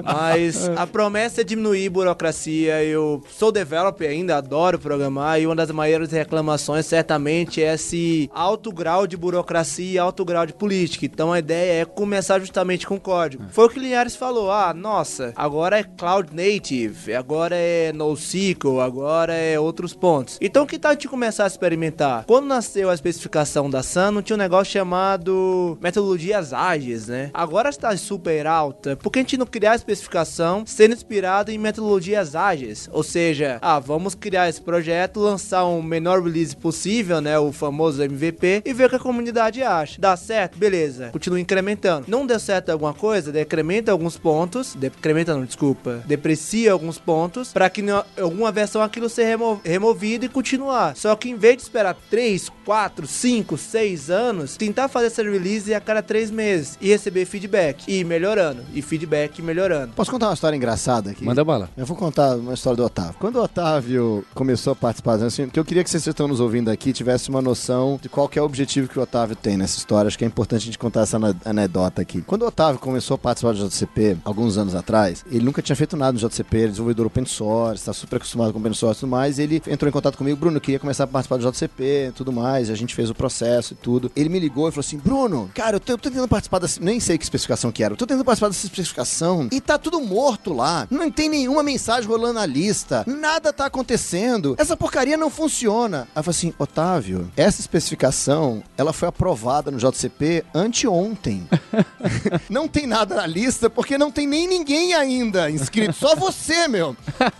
Mas 0.03 0.69
a 0.69 0.88
promessa 0.88 1.41
é 1.41 1.43
diminuir 1.43 1.89
burocracia. 1.89 2.84
Eu 2.84 3.22
sou 3.30 3.51
developer 3.51 4.09
ainda, 4.09 4.38
adoro 4.38 4.80
programar. 4.80 5.39
E 5.41 5.45
uma 5.45 5.55
das 5.55 5.69
maiores 5.72 6.11
reclamações, 6.11 6.86
certamente, 6.86 7.61
é 7.61 7.74
esse 7.74 8.30
alto 8.34 8.72
grau 8.72 9.05
de 9.05 9.17
burocracia 9.17 9.91
e 9.91 9.97
alto 9.97 10.24
grau 10.24 10.45
de 10.45 10.53
política. 10.53 11.05
Então 11.05 11.34
a 11.34 11.39
ideia 11.39 11.61
é 11.68 11.86
começar 11.86 12.39
justamente 12.39 12.88
com 12.88 12.99
código. 12.99 13.43
Foi 13.49 13.66
o 13.66 13.70
que 13.70 13.80
o 13.80 13.82
Linhares 13.82 14.16
falou. 14.16 14.51
Ah, 14.51 14.74
nossa, 14.74 15.34
agora 15.36 15.80
é 15.80 15.84
Cloud 15.84 16.30
Native, 16.36 17.14
agora 17.14 17.55
é 17.55 17.91
NoSQL, 17.93 18.82
agora 18.82 19.34
é 19.34 19.59
outros 19.59 19.93
pontos. 19.93 20.38
Então 20.41 20.66
que 20.66 20.80
tal 20.80 20.91
a 20.91 20.93
gente 20.93 21.07
começar 21.07 21.43
a 21.43 21.47
experimentar? 21.47 22.26
Quando 22.26 22.47
nasceu 22.47 22.89
a 22.89 22.93
especificação 22.93 23.70
da 23.70 23.84
Sun, 23.84 24.12
não 24.12 24.22
tinha 24.22 24.36
um 24.36 24.39
negócio 24.39 24.74
chamado 24.74 25.78
metodologias 25.82 26.53
ágeis, 26.53 27.07
né? 27.07 27.30
Agora 27.34 27.70
está 27.70 27.95
super 27.97 28.47
alta. 28.47 28.95
Por 28.95 29.12
que 29.12 29.20
a 29.20 29.22
gente 29.22 29.38
não 29.38 29.45
criar 29.45 29.74
a 29.74 29.76
especificação 29.76 30.64
sendo 30.66 30.93
inspirado 30.93 31.51
em 31.51 31.57
metodologias 31.57 32.36
ágeis? 32.36 32.89
Ou 32.91 33.03
seja, 33.03 33.57
ah, 33.62 33.80
vamos 33.80 34.16
criar 34.16 34.49
esse 34.49 34.62
projeto, 34.62 35.20
lançar 35.20 35.66
um 35.66 35.82
menor 35.82 36.22
release 36.24 36.55
possível, 36.55 37.22
né? 37.22 37.38
O 37.38 37.51
famoso 37.51 38.01
MVP, 38.01 38.64
e 38.66 38.74
ver 38.74 38.86
o 38.86 38.89
que 38.89 38.95
a 38.95 38.99
comunidade 38.99 39.62
acha. 39.62 39.99
Dá 39.99 40.16
certo? 40.16 40.57
Beleza. 40.57 41.09
Continua 41.12 41.39
incrementando. 41.52 42.06
Não 42.08 42.26
deu 42.26 42.39
certo 42.39 42.70
alguma 42.70 42.93
coisa, 42.93 43.32
decrementa 43.32 43.91
alguns 43.91 44.18
pontos. 44.18 44.74
Decrementa 44.76 45.34
não, 45.36 45.43
desculpa. 45.43 46.02
Deprecia 46.06 46.72
alguns 46.72 46.97
pontos 46.97 47.52
para 47.52 47.70
que 47.70 47.82
em 47.82 47.89
alguma 48.22 48.52
versão 48.52 48.82
aquilo 48.82 49.10
ser 49.10 49.26
remo- 49.26 49.60
removido 49.64 50.26
e 50.26 50.30
continuar. 50.30 50.95
Só 50.95 51.16
que 51.16 51.30
em 51.30 51.36
vez 51.36 51.58
de 51.58 51.64
esperar 51.64 51.95
3, 52.10 52.49
4, 52.66 53.06
5, 53.06 53.58
6 53.58 54.10
anos, 54.10 54.56
tentar 54.56 54.88
fazer 54.88 55.08
essa 55.08 55.22
release 55.24 55.74
a 55.74 55.82
cada 55.82 56.02
3 56.02 56.32
meses 56.32 56.78
e 56.80 56.88
receber 56.88 57.26
feedback. 57.26 57.84
E 57.88 57.99
ir 57.99 58.04
melhorando. 58.06 58.64
E 58.74 58.82
feedback 58.82 59.41
melhorando. 59.41 59.93
Posso 59.93 60.12
contar 60.12 60.28
uma 60.28 60.34
história 60.34 60.56
engraçada 60.56 61.12
aqui? 61.12 61.24
Manda 61.26 61.43
bala. 61.43 61.70
Eu 61.76 61.86
vou 61.86 61.97
contar 61.97 62.36
uma 62.38 62.54
história 62.54 62.78
do 62.78 62.86
Otávio. 62.86 63.16
Quando 63.20 63.36
o 63.38 63.43
Otávio 63.43 64.26
começou 64.34 64.74
a 64.74 64.76
participar, 64.76 65.22
assim, 65.22 65.49
que 65.49 65.60
eu 65.60 65.66
queria 65.66 65.84
que 65.84 65.89
vocês 65.89 66.04
que 66.04 66.10
estão 66.10 66.28
nos 66.28 66.39
ouvindo 66.39 66.70
aqui 66.72 66.93
tivessem 66.93 67.30
uma 67.34 67.41
noção 67.41 67.99
de 68.02 68.08
qual 68.10 68.28
que 68.30 68.39
é 68.39 68.41
o 68.41 68.45
objetivo 68.45 68.88
que 68.88 68.97
o 68.97 69.02
Otávio 69.02 69.36
tem 69.36 69.58
nessa 69.58 69.78
história. 69.78 70.08
Acho 70.08 70.18
que 70.18 70.24
é 70.24 70.28
importante 70.28 70.62
a 70.62 70.66
gente 70.66 70.80
contar 70.80 71.02
essa 71.02 71.20
anedota 71.45 72.01
aqui. 72.01 72.21
Quando 72.21 72.43
o 72.43 72.47
Otávio 72.47 72.79
começou 72.79 73.15
a 73.15 73.17
participar 73.17 73.53
do 73.53 73.67
JCP, 73.67 74.17
alguns 74.23 74.57
anos 74.57 74.75
atrás, 74.75 75.23
ele 75.31 75.43
nunca 75.43 75.61
tinha 75.61 75.75
feito 75.75 75.95
nada 75.97 76.13
no 76.13 76.19
JCP, 76.19 76.57
ele 76.57 76.65
é 76.65 76.69
desenvolvedor 76.69 77.07
open 77.07 77.25
source, 77.25 77.81
está 77.81 77.93
super 77.93 78.17
acostumado 78.17 78.53
com 78.53 78.59
open 78.59 78.73
source 78.73 78.99
e 78.99 79.01
tudo 79.01 79.09
mais. 79.09 79.39
e 79.39 79.43
ele 79.43 79.61
entrou 79.67 79.87
em 79.87 79.91
contato 79.91 80.17
comigo, 80.17 80.37
Bruno, 80.37 80.59
queria 80.59 80.79
começar 80.79 81.05
a 81.05 81.07
participar 81.07 81.37
do 81.37 81.51
JCP 81.51 82.07
e 82.09 82.11
tudo 82.11 82.31
mais. 82.31 82.69
a 82.69 82.75
gente 82.75 82.95
fez 82.95 83.09
o 83.09 83.15
processo 83.15 83.73
e 83.73 83.75
tudo. 83.75 84.11
Ele 84.15 84.29
me 84.29 84.39
ligou 84.39 84.67
e 84.67 84.71
falou 84.71 84.81
assim: 84.81 84.97
Bruno, 84.97 85.49
cara, 85.53 85.75
eu 85.75 85.79
tô, 85.79 85.93
eu 85.93 85.97
tô 85.97 86.09
tentando 86.09 86.27
participar 86.27 86.59
dessa. 86.59 86.79
Nem 86.81 86.99
sei 86.99 87.17
que 87.17 87.23
especificação 87.23 87.71
que 87.71 87.83
era. 87.83 87.93
Eu 87.93 87.97
tô 87.97 88.05
tentando 88.05 88.25
participar 88.25 88.47
dessa 88.49 88.65
especificação 88.65 89.47
e 89.51 89.59
tá 89.59 89.77
tudo 89.77 89.99
morto 90.01 90.53
lá. 90.53 90.87
Não 90.89 91.09
tem 91.11 91.29
nenhuma 91.29 91.63
mensagem 91.63 92.09
rolando 92.09 92.33
na 92.33 92.45
lista. 92.45 93.03
Nada 93.07 93.51
tá 93.53 93.65
acontecendo. 93.65 94.55
Essa 94.57 94.77
porcaria 94.77 95.17
não 95.17 95.29
funciona. 95.29 96.07
Aí 96.15 96.19
eu 96.19 96.23
falei 96.23 96.37
assim: 96.37 96.53
Otávio, 96.57 97.31
essa 97.35 97.61
especificação 97.61 98.63
ela 98.77 98.93
foi 98.93 99.07
aprovada 99.07 99.71
no 99.71 99.77
JCP 99.77 100.43
anteontem. 100.53 101.30
não 102.49 102.67
tem 102.67 102.86
nada 102.88 103.15
na 103.15 103.25
lista 103.27 103.69
porque 103.69 103.97
não 103.97 104.11
tem 104.11 104.27
nem 104.27 104.47
ninguém 104.47 104.93
ainda 104.93 105.49
inscrito. 105.49 105.93
Só 105.93 106.15
você, 106.15 106.67
meu. 106.67 106.95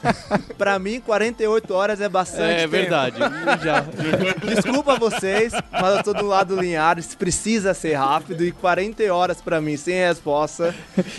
Pra 0.58 0.78
mim, 0.80 1.00
48 1.00 1.74
horas 1.74 2.02
é 2.02 2.08
bastante 2.10 2.44
É 2.54 2.56
tempo. 2.60 2.70
verdade. 2.72 3.18
Já. 3.64 3.82
Desculpa 4.54 4.98
vocês, 4.98 5.54
mas 5.72 5.98
eu 5.98 6.04
tô 6.04 6.14
do 6.14 6.26
lado 6.28 6.56
do 6.56 6.62
Linhares, 6.62 7.16
precisa 7.16 7.74
ser 7.74 7.94
rápido 7.94 8.44
e 8.46 8.52
40 8.52 9.04
horas 9.14 9.42
pra 9.42 9.60
mim, 9.62 9.78
sem 9.78 9.96
resposta. 9.96 10.74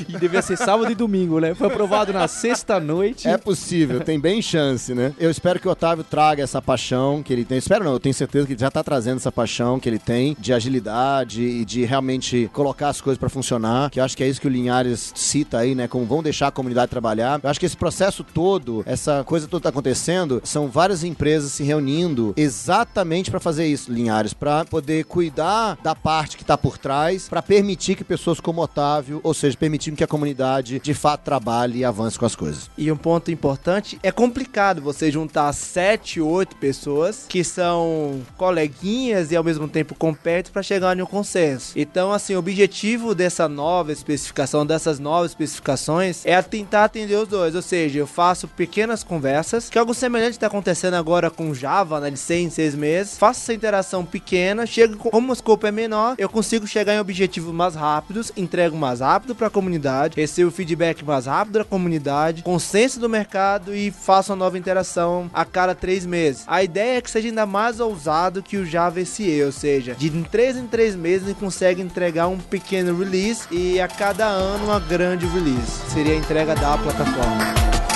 E 0.09 0.17
devia 0.19 0.43
ser 0.43 0.57
sábado 0.57 0.91
e 0.91 0.95
domingo, 0.95 1.39
né? 1.41 1.55
Foi 1.55 1.67
aprovado 1.69 2.13
na 2.13 2.29
sexta-noite. 2.29 3.27
É 3.29 3.37
possível, 3.37 4.01
tem 4.01 4.19
bem 4.21 4.41
chance, 4.43 4.95
né? 4.95 5.13
Eu 5.19 5.31
espero 5.31 5.59
que 5.59 5.67
o 5.69 5.71
Otávio 5.71 6.05
traga 6.05 6.43
essa 6.43 6.61
paixão 6.61 7.23
que 7.23 7.33
ele 7.33 7.45
tem. 7.45 7.59
Espero 7.59 7.85
não, 7.85 7.93
eu 7.93 8.01
tenho 8.01 8.15
certeza 8.15 8.47
que 8.47 8.53
ele 8.53 8.61
já 8.61 8.71
tá 8.71 8.83
trazendo 8.83 9.17
essa 9.17 9.33
paixão 9.33 9.81
que 9.81 9.89
ele 9.89 9.99
tem 9.99 10.37
de 10.39 10.53
agilidade 10.53 11.43
e 11.43 11.65
de 11.65 11.85
realmente 11.85 12.49
colocar 12.63 12.89
as 12.89 13.01
coisas 13.01 13.19
pra 13.19 13.29
funcionar. 13.29 13.91
Que 13.91 13.99
eu 13.99 14.05
acho 14.05 14.17
que 14.17 14.23
é 14.23 14.29
isso 14.29 14.41
que 14.41 14.47
o 14.47 14.51
Linhares 14.51 15.13
cita 15.17 15.59
aí, 15.59 15.75
né? 15.75 15.89
Como 15.89 16.07
vão 16.07 16.23
deixar 16.23 16.49
a 16.49 16.51
comunidade 16.51 16.91
trabalhar. 16.91 17.41
Eu 17.43 17.51
acho 17.51 17.59
que 17.59 17.67
esse 17.67 17.77
processo 17.77 18.23
todo, 18.23 18.83
essa 18.87 19.25
coisa 19.25 19.49
toda 19.49 19.61
que 19.61 19.65
tá 19.65 19.69
acontecendo, 19.69 20.41
são 20.45 20.69
várias 20.69 21.03
empresas 21.03 21.53
se 21.53 21.65
reunindo 21.65 22.33
exatamente 22.37 23.31
pra 23.31 23.41
fazer 23.41 23.67
isso, 23.67 23.93
Linhares, 23.93 24.33
Pra 24.33 24.65
poder 24.65 25.05
cuidar 25.05 25.79
da 25.83 25.95
parte 25.95 26.37
que 26.37 26.45
tá 26.45 26.57
por 26.57 26.79
trás, 26.79 27.29
pra 27.29 27.43
permitir 27.43 27.97
que 27.97 28.05
pessoas 28.05 28.41
como 28.41 28.63
Otávio, 28.63 29.21
ou 29.23 29.35
seja, 29.35 29.57
permitir 29.57 29.93
que 29.93 30.05
a 30.05 30.07
comunidade 30.07 30.81
de 30.81 30.95
fato 30.95 31.23
trabalhe 31.23 31.81
e 31.81 31.85
avance 31.85 32.19
com 32.19 32.27
as 32.27 32.37
coisas. 32.37 32.71
E 32.79 32.91
um 32.91 32.97
ponto 32.97 33.31
importante, 33.31 33.99
é 34.03 34.11
complicado 34.11 34.81
você 34.81 35.11
juntar 35.11 35.53
7, 35.53 36.21
8 36.21 36.57
pessoas 36.57 37.27
que 37.29 37.43
são 37.45 38.21
coleguinhas 38.37 39.31
e 39.33 39.37
ao 39.37 39.45
mesmo 39.45 39.69
tempo 39.69 39.95
competem 39.95 40.53
pra 40.53 40.63
chegar 40.63 40.97
em 40.97 41.03
um 41.03 41.07
consenso. 41.07 41.73
Então, 41.77 42.13
assim, 42.13 42.35
o 42.35 42.43
objetivo 42.53 43.15
dessa 43.15 43.49
nova 43.49 43.93
especificação, 43.93 44.67
dessas 44.67 44.99
novas 44.99 45.31
especificações, 45.31 46.25
é 46.25 46.41
tentar 46.43 46.85
atender 46.85 47.17
os 47.17 47.27
dois. 47.27 47.55
Ou 47.55 47.63
seja, 47.63 47.99
eu 47.99 48.07
faço 48.07 48.47
pequenas 48.47 49.03
conversas, 49.03 49.71
que 49.71 49.79
é 49.79 49.81
algo 49.81 49.95
semelhante 49.95 50.33
está 50.33 50.47
acontecendo 50.47 50.95
agora 50.95 51.31
com 51.31 51.55
Java, 51.55 51.99
né, 51.99 52.11
de 52.11 52.19
6 52.19 52.47
em 52.47 52.51
6 52.51 52.75
meses. 52.75 53.19
Faço 53.19 53.41
essa 53.41 53.55
interação 53.55 54.05
pequena, 54.05 54.67
chego, 54.67 54.97
como 54.97 55.31
o 55.31 55.33
escopo 55.33 55.67
é 55.67 55.73
menor, 55.73 56.15
eu 56.19 56.29
consigo 56.29 56.67
chegar 56.67 56.95
em 56.95 57.01
objetivos 57.01 57.55
mais 57.55 57.75
rápidos, 57.75 58.31
entrego 58.37 58.77
mais 58.77 59.01
rápido 59.01 59.35
para 59.35 59.47
a 59.47 59.51
comunidade, 59.51 60.21
recebo 60.21 60.51
feedback 60.51 61.03
mais 61.05 61.27
rápido 61.27 61.59
da 61.59 61.65
comunidade, 61.65 62.43
consenso 62.43 63.01
do 63.01 63.09
mercado 63.09 63.75
e 63.75 63.91
faço 63.91 64.33
uma 64.33 64.37
nova 64.37 64.59
interação 64.59 65.31
a 65.33 65.45
cada 65.45 65.75
3 65.75 66.05
meses. 66.05 66.45
A 66.47 66.63
ideia 66.63 66.99
é 66.99 67.01
que 67.01 67.11
seja 67.11 67.29
ainda 67.29 67.47
mais 67.47 67.81
ousado 67.81 68.43
que 68.43 68.59
o 68.59 68.67
Java 68.67 69.03
SE, 69.05 69.43
ou 69.43 69.53
seja, 69.53 69.95
de 69.95 70.11
3 70.11 70.59
em 70.59 70.67
3 70.67 70.97
meses 70.97 71.29
ele 71.29 71.37
consegue 71.39 71.81
entregar 71.81 72.29
um 72.29 72.39
pequeno 72.43 72.97
release 72.99 73.47
e 73.51 73.81
a 73.81 73.89
cada 73.89 74.27
ano 74.27 74.65
uma 74.65 74.81
grande 74.81 75.27
release. 75.27 75.91
Seria 75.91 76.15
a 76.15 76.17
entrega 76.17 76.55
da 76.55 76.77
plataforma. 76.79 77.92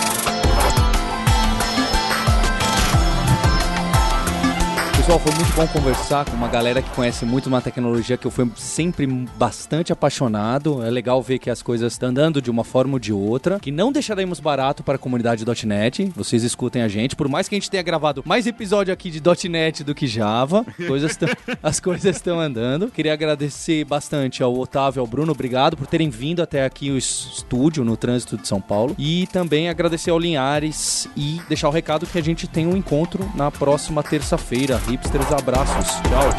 Pessoal, 5.06 5.20
foi 5.20 5.34
muito 5.36 5.54
bom 5.54 5.66
conversar 5.68 6.24
com 6.24 6.32
uma 6.32 6.48
galera 6.48 6.82
que 6.82 6.90
conhece 6.90 7.24
muito 7.24 7.46
uma 7.46 7.62
tecnologia 7.62 8.16
que 8.16 8.26
eu 8.26 8.30
fui 8.30 8.50
sempre 8.56 9.06
bastante 9.06 9.92
apaixonado. 9.92 10.82
É 10.84 10.90
legal 10.90 11.22
ver 11.22 11.38
que 11.38 11.48
as 11.48 11.62
coisas 11.62 11.92
estão 11.92 12.08
andando 12.08 12.42
de 12.42 12.50
uma 12.50 12.64
forma 12.64 12.94
ou 12.94 12.98
de 12.98 13.12
outra, 13.12 13.60
que 13.60 13.70
não 13.70 13.92
deixaremos 13.92 14.40
barato 14.40 14.82
para 14.82 14.96
a 14.96 14.98
comunidade 14.98 15.44
.NET. 15.64 16.10
Vocês 16.16 16.42
escutem 16.42 16.82
a 16.82 16.88
gente, 16.88 17.14
por 17.14 17.28
mais 17.28 17.48
que 17.48 17.54
a 17.54 17.56
gente 17.56 17.70
tenha 17.70 17.84
gravado 17.84 18.20
mais 18.26 18.48
episódio 18.48 18.92
aqui 18.92 19.08
de 19.08 19.22
.NET 19.48 19.84
do 19.84 19.94
que 19.94 20.08
Java, 20.08 20.66
coisas 20.88 21.14
tão, 21.14 21.28
as 21.62 21.78
coisas 21.78 22.16
estão 22.16 22.40
andando. 22.40 22.90
Queria 22.90 23.12
agradecer 23.12 23.84
bastante 23.84 24.42
ao 24.42 24.58
Otávio 24.58 24.98
e 24.98 25.02
ao 25.02 25.06
Bruno, 25.06 25.30
obrigado 25.30 25.76
por 25.76 25.86
terem 25.86 26.10
vindo 26.10 26.42
até 26.42 26.64
aqui 26.64 26.90
o 26.90 26.98
estúdio 26.98 27.84
no 27.84 27.96
trânsito 27.96 28.36
de 28.36 28.48
São 28.48 28.60
Paulo 28.60 28.96
e 28.98 29.28
também 29.28 29.68
agradecer 29.68 30.10
ao 30.10 30.18
Linhares 30.18 31.08
e 31.16 31.40
deixar 31.48 31.68
o 31.68 31.72
recado 31.72 32.08
que 32.08 32.18
a 32.18 32.22
gente 32.22 32.48
tem 32.48 32.66
um 32.66 32.76
encontro 32.76 33.30
na 33.36 33.52
próxima 33.52 34.02
terça-feira 34.02 34.80
hipsters, 34.96 35.30
abraços. 35.32 35.86
Tchau. 36.08 36.30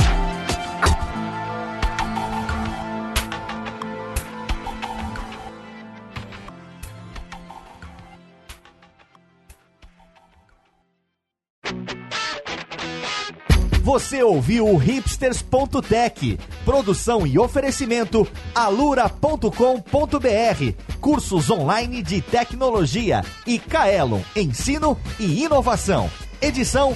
Você 13.84 14.22
ouviu 14.22 14.68
o 14.68 14.76
hipsters.tech, 14.78 16.38
produção 16.66 17.26
e 17.26 17.40
oferecimento 17.40 18.28
alura.com.br, 18.54 19.48
cursos 21.00 21.50
online 21.50 22.04
de 22.04 22.22
tecnologia 22.22 23.24
e 23.46 23.58
Kaelon, 23.58 24.22
ensino 24.36 24.98
e 25.18 25.44
inovação. 25.44 26.12
Edição 26.42 26.96